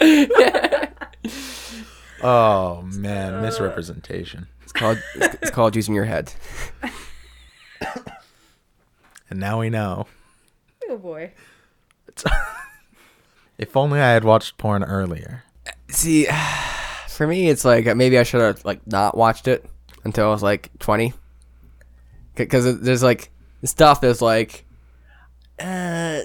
oh, 2.22 2.82
man. 2.82 3.42
Misrepresentation. 3.42 4.48
It's 4.62 4.72
called 4.72 5.02
it's, 5.14 5.36
it's 5.42 5.50
called 5.50 5.76
using 5.76 5.94
your 5.94 6.04
head. 6.04 6.32
And 9.30 9.40
now 9.40 9.60
we 9.60 9.68
know. 9.68 10.06
Oh 10.88 10.96
boy. 10.96 11.32
If 13.58 13.76
only 13.76 14.00
I 14.00 14.12
had 14.12 14.22
watched 14.22 14.56
porn 14.56 14.84
earlier. 14.84 15.42
See, 15.88 16.28
for 17.08 17.26
me, 17.26 17.48
it's 17.48 17.64
like 17.64 17.86
uh, 17.88 17.94
maybe 17.94 18.16
I 18.18 18.22
should 18.22 18.40
have 18.40 18.64
like 18.64 18.86
not 18.86 19.16
watched 19.16 19.48
it 19.48 19.64
until 20.04 20.28
I 20.28 20.30
was 20.30 20.42
like 20.42 20.70
20. 20.78 21.12
Because 22.36 22.80
there's 22.80 23.02
like 23.02 23.30
stuff 23.64 24.00
that's 24.00 24.22
like, 24.22 24.64
uh, 25.58 26.20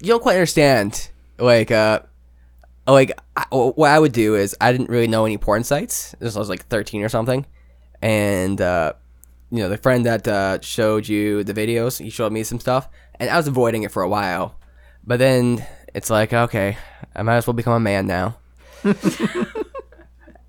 you 0.00 0.08
don't 0.08 0.22
quite 0.22 0.34
understand. 0.34 1.10
Like, 1.38 1.70
uh, 1.70 2.00
like 2.92 3.18
I, 3.36 3.44
what 3.50 3.90
I 3.90 3.98
would 3.98 4.12
do 4.12 4.34
is 4.34 4.56
I 4.60 4.72
didn't 4.72 4.90
really 4.90 5.08
know 5.08 5.24
any 5.24 5.38
porn 5.38 5.64
sites. 5.64 6.14
This 6.18 6.36
I 6.36 6.38
was 6.38 6.48
like 6.48 6.66
13 6.66 7.02
or 7.02 7.08
something, 7.08 7.46
and 8.00 8.60
uh, 8.60 8.92
you 9.50 9.58
know 9.58 9.68
the 9.68 9.78
friend 9.78 10.06
that 10.06 10.26
uh, 10.28 10.60
showed 10.60 11.08
you 11.08 11.44
the 11.44 11.54
videos, 11.54 12.02
he 12.02 12.10
showed 12.10 12.32
me 12.32 12.42
some 12.42 12.60
stuff, 12.60 12.88
and 13.18 13.28
I 13.28 13.36
was 13.36 13.48
avoiding 13.48 13.82
it 13.82 13.92
for 13.92 14.02
a 14.02 14.08
while. 14.08 14.56
But 15.04 15.18
then 15.18 15.64
it's 15.94 16.10
like, 16.10 16.32
okay, 16.32 16.76
I 17.14 17.22
might 17.22 17.36
as 17.36 17.46
well 17.46 17.54
become 17.54 17.72
a 17.72 17.80
man 17.80 18.06
now. 18.06 18.38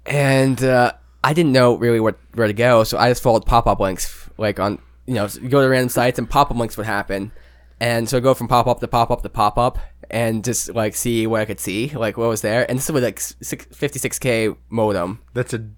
and 0.06 0.64
uh, 0.64 0.94
I 1.24 1.34
didn't 1.34 1.52
know 1.52 1.76
really 1.76 2.00
what 2.00 2.18
where 2.34 2.48
to 2.48 2.54
go, 2.54 2.84
so 2.84 2.98
I 2.98 3.10
just 3.10 3.24
followed 3.24 3.46
pop 3.46 3.68
up 3.68 3.80
links, 3.80 4.30
like 4.38 4.60
on 4.60 4.80
you 5.06 5.16
know, 5.16 5.28
you 5.42 5.50
go 5.50 5.62
to 5.62 5.68
random 5.68 5.90
sites 5.90 6.20
and 6.20 6.30
pop 6.30 6.52
up 6.52 6.58
links 6.58 6.78
would 6.78 6.86
happen, 6.86 7.32
and 7.80 8.08
so 8.08 8.18
I 8.18 8.20
go 8.20 8.34
from 8.34 8.48
pop 8.48 8.68
up 8.68 8.80
to 8.82 8.88
pop 8.88 9.10
up 9.10 9.24
to 9.24 9.30
pop 9.30 9.58
up, 9.58 9.80
and 10.10 10.44
just 10.44 10.74
like 10.74 10.96
see 10.96 11.28
what 11.28 11.42
I 11.42 11.46
could 11.46 11.60
see, 11.60 11.90
like 11.90 12.18
what 12.18 12.30
was 12.30 12.42
there, 12.42 12.70
and 12.70 12.80
this 12.80 12.90
was 12.90 13.04
like 13.04 13.20
fifty 13.20 14.00
six 14.00 14.20
k 14.20 14.54
modem, 14.70 15.22
That's 15.34 15.54
a 15.54 15.70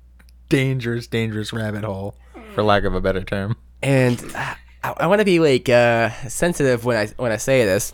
dangerous, 0.50 1.08
dangerous 1.08 1.54
rabbit 1.54 1.84
hole, 1.84 2.16
for 2.54 2.64
lack 2.64 2.84
of 2.84 2.94
a 2.94 3.02
better 3.02 3.24
term. 3.24 3.56
and 3.82 4.20
I, 4.36 4.56
I 4.98 5.08
want 5.08 5.20
to 5.20 5.26
be 5.26 5.40
like 5.40 5.70
uh, 5.70 6.10
sensitive 6.28 6.86
when 6.86 6.98
I 6.98 7.08
when 7.18 7.32
I 7.32 7.38
say 7.38 7.66
this, 7.66 7.94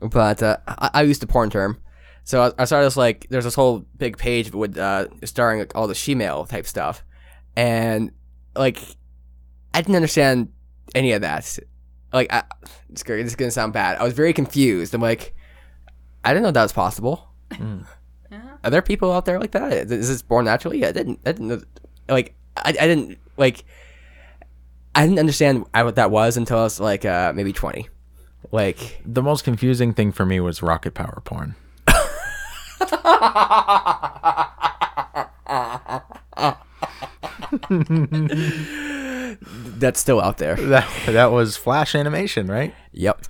but 0.00 0.42
uh, 0.42 0.58
I, 0.66 0.90
I 0.94 1.02
used 1.02 1.22
the 1.22 1.26
porn 1.26 1.50
term. 1.50 1.78
So 2.24 2.42
I, 2.42 2.62
I 2.62 2.64
saw 2.64 2.82
this 2.82 2.96
like 2.96 3.26
there's 3.30 3.44
this 3.44 3.54
whole 3.54 3.84
big 3.96 4.16
page 4.16 4.52
with 4.52 4.78
uh, 4.78 5.08
starring 5.24 5.58
like, 5.60 5.74
all 5.74 5.86
the 5.86 5.94
shemale 5.94 6.48
type 6.48 6.66
stuff, 6.66 7.04
and 7.56 8.12
like 8.56 8.78
I 9.72 9.82
didn't 9.82 9.96
understand 9.96 10.52
any 10.94 11.12
of 11.12 11.22
that. 11.22 11.58
Like 12.12 12.32
I, 12.32 12.44
it's 12.90 13.02
is 13.02 13.36
gonna 13.36 13.50
sound 13.50 13.72
bad. 13.72 13.98
I 13.98 14.04
was 14.04 14.12
very 14.12 14.32
confused. 14.32 14.94
I'm 14.94 15.00
like, 15.00 15.34
I 16.24 16.30
didn't 16.30 16.44
know 16.44 16.50
that 16.50 16.62
was 16.62 16.72
possible. 16.72 17.28
Are 18.64 18.70
there 18.70 18.82
people 18.82 19.12
out 19.12 19.26
there 19.26 19.38
like 19.38 19.52
that? 19.52 19.72
Is 19.72 20.08
this 20.08 20.22
born 20.22 20.46
naturally? 20.46 20.84
I 20.84 20.92
didn't. 20.92 21.20
I 21.26 21.32
didn't 21.32 21.48
know. 21.48 21.60
Like 22.08 22.34
I, 22.56 22.70
I 22.70 22.86
didn't 22.86 23.18
like. 23.36 23.64
I 24.94 25.04
didn't 25.04 25.18
understand 25.18 25.66
what 25.72 25.96
that 25.96 26.10
was 26.10 26.36
until 26.36 26.58
I 26.58 26.62
was 26.62 26.80
like 26.80 27.04
uh, 27.04 27.32
maybe 27.34 27.52
twenty. 27.52 27.88
Like 28.52 29.00
The 29.04 29.22
most 29.22 29.44
confusing 29.44 29.92
thing 29.92 30.12
for 30.12 30.24
me 30.24 30.40
was 30.40 30.62
rocket 30.62 30.94
power 30.94 31.20
porn. 31.24 31.56
that's 39.78 40.00
still 40.00 40.20
out 40.20 40.38
there. 40.38 40.56
That 40.56 40.88
that 41.06 41.32
was 41.32 41.56
flash 41.56 41.94
animation, 41.94 42.46
right? 42.46 42.74
Yep. 42.92 43.22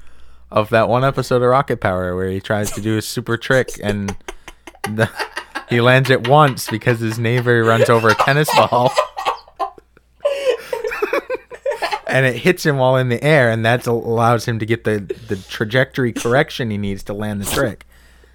Of 0.55 0.71
that 0.71 0.89
one 0.89 1.05
episode 1.05 1.43
of 1.43 1.49
Rocket 1.49 1.81
Power 1.81 2.15
where 2.15 2.31
he 2.31 2.41
tries 2.41 2.71
to 2.73 2.81
do 2.81 2.97
a 2.97 3.03
super 3.03 3.37
trick 3.37 3.71
and 3.83 4.17
the, 4.85 5.11
he 5.69 5.81
lands 5.81 6.11
it 6.11 6.29
once 6.29 6.71
because 6.71 7.01
his 7.01 7.19
neighbor 7.19 7.65
runs 7.65 7.91
over 7.91 8.11
a 8.11 8.15
tennis 8.15 8.49
ball. 8.55 8.93
and 12.07 12.25
it 12.25 12.37
hits 12.37 12.65
him 12.65 12.79
while 12.79 12.97
in 12.97 13.09
the 13.09 13.23
air 13.25 13.51
and 13.51 13.67
that 13.67 13.85
allows 13.89 14.45
him 14.45 14.61
to 14.61 14.65
get 14.65 14.85
the, 14.85 15.01
the 15.27 15.35
trajectory 15.49 16.13
correction 16.13 16.71
he 16.71 16.79
needs 16.79 17.03
to 17.03 17.13
land 17.13 17.41
the 17.41 17.53
trick. 17.53 17.85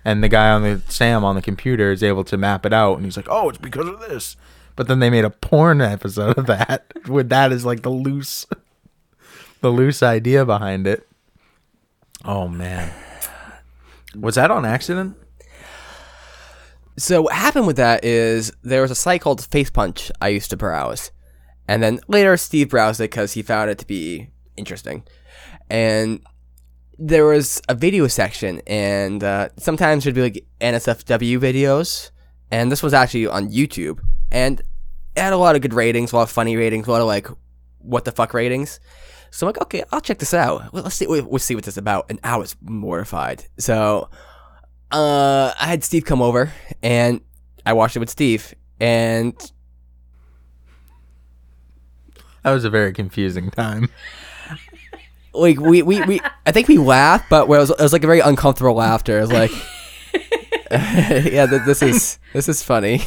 And 0.03 0.21
the 0.21 0.27
guy 0.27 0.49
on 0.49 0.63
the 0.63 0.81
Sam 0.89 1.23
on 1.23 1.35
the 1.35 1.41
computer 1.41 1.89
is 1.93 2.03
able 2.03 2.25
to 2.25 2.35
map 2.35 2.65
it 2.65 2.73
out 2.73 2.95
and 2.95 3.05
he's 3.05 3.15
like, 3.15 3.27
"Oh, 3.29 3.47
it's 3.47 3.57
because 3.57 3.87
of 3.87 4.01
this." 4.01 4.35
But 4.75 4.89
then 4.89 4.99
they 4.99 5.09
made 5.09 5.23
a 5.23 5.29
porn 5.29 5.79
episode 5.79 6.37
of 6.37 6.47
that 6.47 6.91
with 7.07 7.29
that 7.29 7.53
is 7.53 7.63
like 7.63 7.83
the 7.83 7.89
loose 7.89 8.45
the 9.61 9.69
loose 9.69 10.03
idea 10.03 10.43
behind 10.45 10.85
it. 10.85 11.08
Oh 12.25 12.47
man. 12.47 12.91
Was 14.15 14.35
that 14.35 14.51
on 14.51 14.65
accident? 14.65 15.15
So 16.97 17.21
what 17.21 17.33
happened 17.33 17.67
with 17.67 17.77
that 17.77 18.03
is 18.03 18.51
there 18.61 18.81
was 18.81 18.91
a 18.91 18.95
site 18.95 19.21
called 19.21 19.39
Facepunch 19.41 20.11
I 20.21 20.29
used 20.29 20.49
to 20.49 20.57
browse, 20.57 21.11
and 21.67 21.81
then 21.81 22.01
later 22.07 22.35
Steve 22.35 22.69
browsed 22.69 22.99
it 22.99 23.11
because 23.11 23.33
he 23.33 23.41
found 23.41 23.69
it 23.69 23.77
to 23.77 23.87
be 23.87 24.29
interesting, 24.57 25.03
and 25.69 26.21
there 26.97 27.25
was 27.25 27.61
a 27.69 27.75
video 27.75 28.07
section, 28.07 28.61
and 28.67 29.23
uh, 29.23 29.47
sometimes 29.57 30.03
there'd 30.03 30.15
be 30.15 30.21
like 30.21 30.45
NSFW 30.59 31.39
videos, 31.39 32.11
and 32.51 32.69
this 32.69 32.83
was 32.83 32.93
actually 32.93 33.27
on 33.27 33.49
YouTube, 33.49 34.01
and 34.29 34.59
it 35.15 35.21
had 35.21 35.31
a 35.31 35.37
lot 35.37 35.55
of 35.55 35.61
good 35.61 35.73
ratings, 35.73 36.11
a 36.11 36.17
lot 36.17 36.23
of 36.23 36.31
funny 36.31 36.57
ratings, 36.57 36.85
a 36.87 36.91
lot 36.91 36.99
of 36.99 37.07
like 37.07 37.27
what 37.77 38.03
the 38.03 38.11
fuck 38.11 38.33
ratings. 38.33 38.81
So 39.31 39.45
I'm 39.45 39.49
like, 39.49 39.61
okay, 39.63 39.83
I'll 39.91 40.01
check 40.01 40.19
this 40.19 40.33
out. 40.33 40.73
Well, 40.73 40.83
let's 40.83 40.95
see, 40.95 41.07
we'll 41.07 41.39
see 41.39 41.55
what 41.55 41.63
this 41.63 41.75
is 41.75 41.77
about. 41.77 42.07
And 42.09 42.19
I 42.23 42.37
was 42.37 42.55
mortified. 42.61 43.45
So 43.57 44.09
uh, 44.91 45.53
I 45.59 45.65
had 45.67 45.83
Steve 45.83 46.05
come 46.05 46.21
over 46.21 46.51
and 46.81 47.21
I 47.65 47.73
watched 47.73 47.95
it 47.95 47.99
with 47.99 48.09
Steve, 48.09 48.53
and 48.79 49.35
That 52.43 52.51
was 52.51 52.63
a 52.65 52.69
very 52.69 52.93
confusing 52.93 53.51
time. 53.51 53.89
like 55.33 55.59
we 55.59 55.81
we, 55.83 56.01
we 56.03 56.19
I 56.45 56.51
think 56.51 56.67
we 56.67 56.77
laughed, 56.77 57.29
but 57.29 57.43
it 57.43 57.47
was, 57.49 57.69
it 57.69 57.79
was 57.79 57.93
like 57.93 58.03
a 58.03 58.07
very 58.07 58.21
uncomfortable 58.21 58.73
laughter. 58.73 59.17
It 59.19 59.21
was 59.21 59.31
like, 59.31 59.51
yeah, 60.71 61.45
th- 61.45 61.63
this 61.65 61.81
is 61.81 62.19
this 62.33 62.47
is 62.47 62.63
funny. 62.63 63.01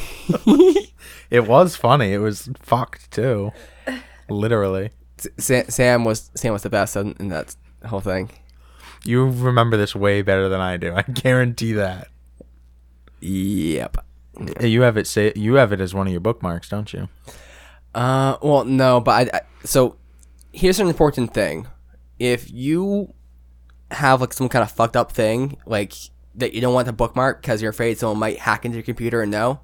It 1.30 1.46
was 1.46 1.76
funny. 1.76 2.12
It 2.12 2.18
was 2.18 2.50
fucked 2.60 3.10
too. 3.10 3.52
Literally. 4.28 4.90
Sam, 5.38 5.68
Sam 5.68 6.04
was 6.04 6.30
Sam 6.34 6.52
was 6.52 6.62
the 6.62 6.70
best 6.70 6.96
in, 6.96 7.14
in 7.18 7.28
that 7.28 7.54
whole 7.84 8.00
thing. 8.00 8.30
You 9.04 9.28
remember 9.28 9.76
this 9.76 9.94
way 9.94 10.22
better 10.22 10.48
than 10.48 10.60
I 10.60 10.76
do. 10.76 10.94
I 10.94 11.02
guarantee 11.02 11.72
that. 11.72 12.08
Yep. 13.20 13.98
You 14.60 14.82
have 14.82 14.96
it 14.96 15.06
say 15.06 15.32
you 15.36 15.54
have 15.54 15.72
it 15.72 15.80
as 15.80 15.94
one 15.94 16.06
of 16.06 16.12
your 16.12 16.20
bookmarks, 16.20 16.68
don't 16.68 16.92
you? 16.92 17.08
Uh, 17.94 18.36
well, 18.42 18.64
no, 18.64 19.00
but 19.00 19.34
I, 19.34 19.38
I 19.38 19.40
so 19.64 19.96
here's 20.52 20.80
an 20.80 20.88
important 20.88 21.34
thing. 21.34 21.66
If 22.18 22.50
you 22.50 23.14
have 23.90 24.20
like 24.20 24.32
some 24.32 24.48
kind 24.48 24.62
of 24.62 24.70
fucked 24.70 24.96
up 24.96 25.12
thing, 25.12 25.58
like 25.66 25.92
that 26.34 26.54
you 26.54 26.60
don't 26.60 26.74
want 26.74 26.86
to 26.86 26.92
bookmark 26.92 27.42
because 27.42 27.60
you're 27.60 27.70
afraid 27.70 27.98
someone 27.98 28.18
might 28.18 28.38
hack 28.38 28.64
into 28.64 28.76
your 28.76 28.84
computer 28.84 29.22
and 29.22 29.30
know, 29.30 29.60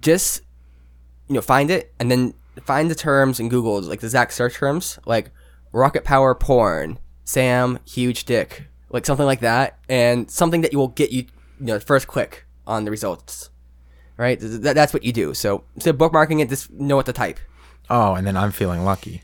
just 0.00 0.42
you 1.28 1.34
know 1.34 1.40
find 1.40 1.70
it 1.70 1.94
and 1.98 2.10
then 2.10 2.34
find 2.64 2.90
the 2.90 2.94
terms 2.94 3.40
in 3.40 3.48
Google, 3.48 3.80
like 3.82 4.00
the 4.00 4.06
exact 4.06 4.32
search 4.32 4.54
terms, 4.54 4.98
like 5.06 5.30
rocket 5.72 6.04
power 6.04 6.34
porn, 6.34 6.98
Sam 7.24 7.78
huge 7.86 8.24
dick, 8.24 8.68
like 8.90 9.06
something 9.06 9.26
like 9.26 9.40
that, 9.40 9.78
and 9.88 10.30
something 10.30 10.60
that 10.62 10.72
you 10.72 10.78
will 10.78 10.88
get 10.88 11.10
you 11.10 11.26
you 11.60 11.66
know 11.66 11.78
first 11.80 12.06
click 12.06 12.46
on 12.66 12.84
the 12.84 12.90
results. 12.90 13.50
Right, 14.16 14.40
Th- 14.40 14.60
th- 14.60 14.74
that's 14.74 14.92
what 14.92 15.04
you 15.04 15.12
do. 15.12 15.32
So 15.32 15.62
instead 15.76 15.94
of 15.94 16.00
bookmarking 16.00 16.40
it, 16.42 16.48
just 16.48 16.72
know 16.72 16.96
what 16.96 17.06
to 17.06 17.12
type. 17.12 17.38
Oh, 17.88 18.14
and 18.14 18.26
then 18.26 18.36
I'm 18.36 18.50
feeling 18.50 18.84
lucky. 18.84 19.22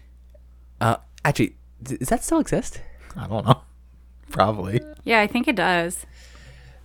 Uh, 0.80 0.98
actually, 1.24 1.56
d- 1.82 1.96
does 1.96 2.08
that 2.10 2.22
still 2.22 2.38
exist? 2.38 2.80
I 3.16 3.26
don't 3.26 3.44
know. 3.44 3.60
Probably. 4.30 4.80
Yeah, 5.02 5.20
I 5.20 5.26
think 5.26 5.48
it 5.48 5.56
does. 5.56 6.06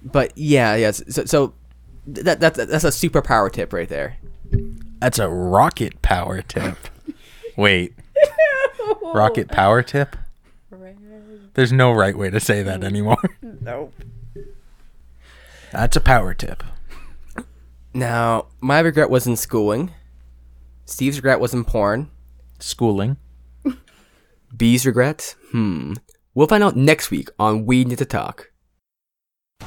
But 0.02 0.36
yeah, 0.36 0.76
yeah. 0.76 0.91
So, 0.91 1.26
so 1.26 1.54
that 2.08 2.39
that's 2.39 2.58
that's 2.58 2.84
a 2.84 2.88
superpower 2.88 3.52
tip 3.52 3.74
right 3.74 3.88
there. 3.89 4.18
That's 5.00 5.20
a 5.20 5.30
rocket 5.30 6.02
power 6.02 6.41
tip. 6.41 6.78
Wait. 7.56 7.93
rocket 9.14 9.47
power 9.47 9.82
tip? 9.82 10.16
There's 11.54 11.72
no 11.72 11.91
right 11.91 12.18
way 12.18 12.30
to 12.30 12.39
say 12.39 12.64
that 12.64 12.84
anymore. 12.84 13.18
Nope. 13.62 13.93
That's 15.72 15.97
a 15.97 16.02
power 16.02 16.34
tip. 16.34 16.64
Now, 17.93 18.45
my 18.62 18.80
regret 18.80 19.10
was 19.10 19.28
in 19.28 19.36
schooling. 19.36 19.91
Steve's 20.86 21.18
regret 21.18 21.39
was 21.39 21.54
in 21.54 21.66
porn. 21.66 22.10
Schooling. 22.60 23.18
B's 24.56 24.86
regret? 24.86 25.36
Hmm. 25.52 25.93
We'll 26.34 26.47
find 26.47 26.64
out 26.64 26.76
next 26.78 27.12
week 27.12 27.30
on 27.38 27.66
We 27.66 27.84
Need 27.84 27.97
to 28.00 28.06
Talk. 28.06 28.49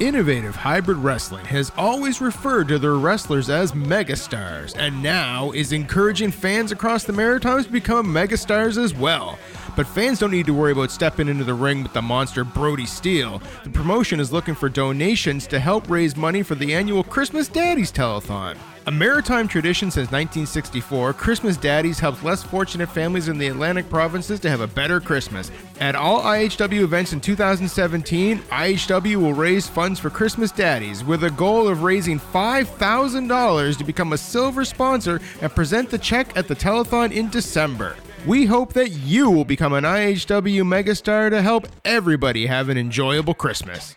Innovative 0.01 0.57
Hybrid 0.57 0.97
Wrestling 0.97 1.45
has 1.45 1.71
always 1.77 2.21
referred 2.21 2.67
to 2.69 2.79
their 2.79 2.95
wrestlers 2.95 3.51
as 3.51 3.73
megastars 3.73 4.75
and 4.77 5.01
now 5.03 5.53
is 5.53 5.71
encouraging 5.71 6.33
fans 6.33 6.73
across 6.73 7.05
the 7.05 7.13
Maritimes 7.13 7.67
to 7.67 7.73
become 7.73 8.07
megastars 8.07 8.83
as 8.83 8.95
well. 8.95 9.39
But 9.77 9.87
fans 9.87 10.19
don't 10.19 10.31
need 10.31 10.47
to 10.47 10.55
worry 10.55 10.73
about 10.73 10.91
stepping 10.91 11.29
into 11.29 11.45
the 11.45 11.55
ring 11.55 11.83
with 11.83 11.93
the 11.93 12.03
monster 12.03 12.43
Brody 12.43 12.87
Steele. 12.87 13.41
The 13.65 13.71
promotion 13.71 14.19
is 14.19 14.33
looking 14.33 14.55
for 14.55 14.69
donations 14.69 15.47
to 15.47 15.61
help 15.61 15.89
raise 15.89 16.17
money 16.17 16.43
for 16.43 16.55
the 16.55 16.75
annual 16.75 17.05
Christmas 17.05 17.47
Daddies 17.47 17.93
Telethon. 17.93 18.57
A 18.85 18.91
maritime 18.91 19.47
tradition 19.47 19.93
since 19.93 20.11
1964, 20.11 21.13
Christmas 21.13 21.57
Daddies 21.57 22.01
helps 22.01 22.25
less 22.25 22.43
fortunate 22.43 22.89
families 22.89 23.29
in 23.29 23.39
the 23.39 23.47
Atlantic 23.47 23.89
provinces 23.89 24.41
to 24.41 24.51
have 24.51 24.61
a 24.61 24.67
better 24.67 24.99
Christmas. 24.99 25.53
At 25.79 25.95
all 25.95 26.21
IHW 26.21 26.81
events 26.81 27.13
in 27.13 27.21
2017, 27.21 28.39
IHW 28.39 29.17
will 29.17 29.35
raise 29.35 29.69
funds 29.69 30.01
for 30.01 30.11
Christmas 30.11 30.51
Daddies 30.51 31.05
with 31.05 31.23
a 31.23 31.31
goal 31.31 31.69
of 31.69 31.85
raising 31.85 32.19
$5,000 32.19 33.79
to 33.79 33.85
become 33.85 34.15
a 34.15 34.19
silver 34.19 34.65
sponsor 34.65 35.21
and 35.41 35.55
present 35.55 35.89
the 35.89 35.99
check 35.99 36.37
at 36.37 36.49
the 36.49 36.57
telethon 36.57 37.13
in 37.13 37.31
December. 37.31 37.95
We 38.27 38.47
hope 38.47 38.73
that 38.73 38.91
you 38.91 39.31
will 39.31 39.45
become 39.45 39.75
an 39.75 39.85
IHW 39.85 40.65
megastar 40.65 41.31
to 41.31 41.41
help 41.41 41.69
everybody 41.85 42.47
have 42.47 42.69
an 42.69 42.79
enjoyable 42.79 43.35
Christmas. 43.35 43.95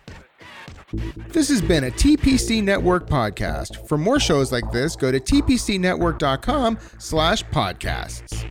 This 1.29 1.49
has 1.49 1.61
been 1.61 1.85
a 1.85 1.91
TPC 1.91 2.63
Network 2.63 3.07
podcast. 3.07 3.87
For 3.87 3.97
more 3.97 4.19
shows 4.19 4.51
like 4.51 4.71
this, 4.71 4.95
go 4.95 5.11
to 5.11 5.19
tpcnetwork.com 5.19 6.79
slash 6.97 7.43
podcasts. 7.45 8.49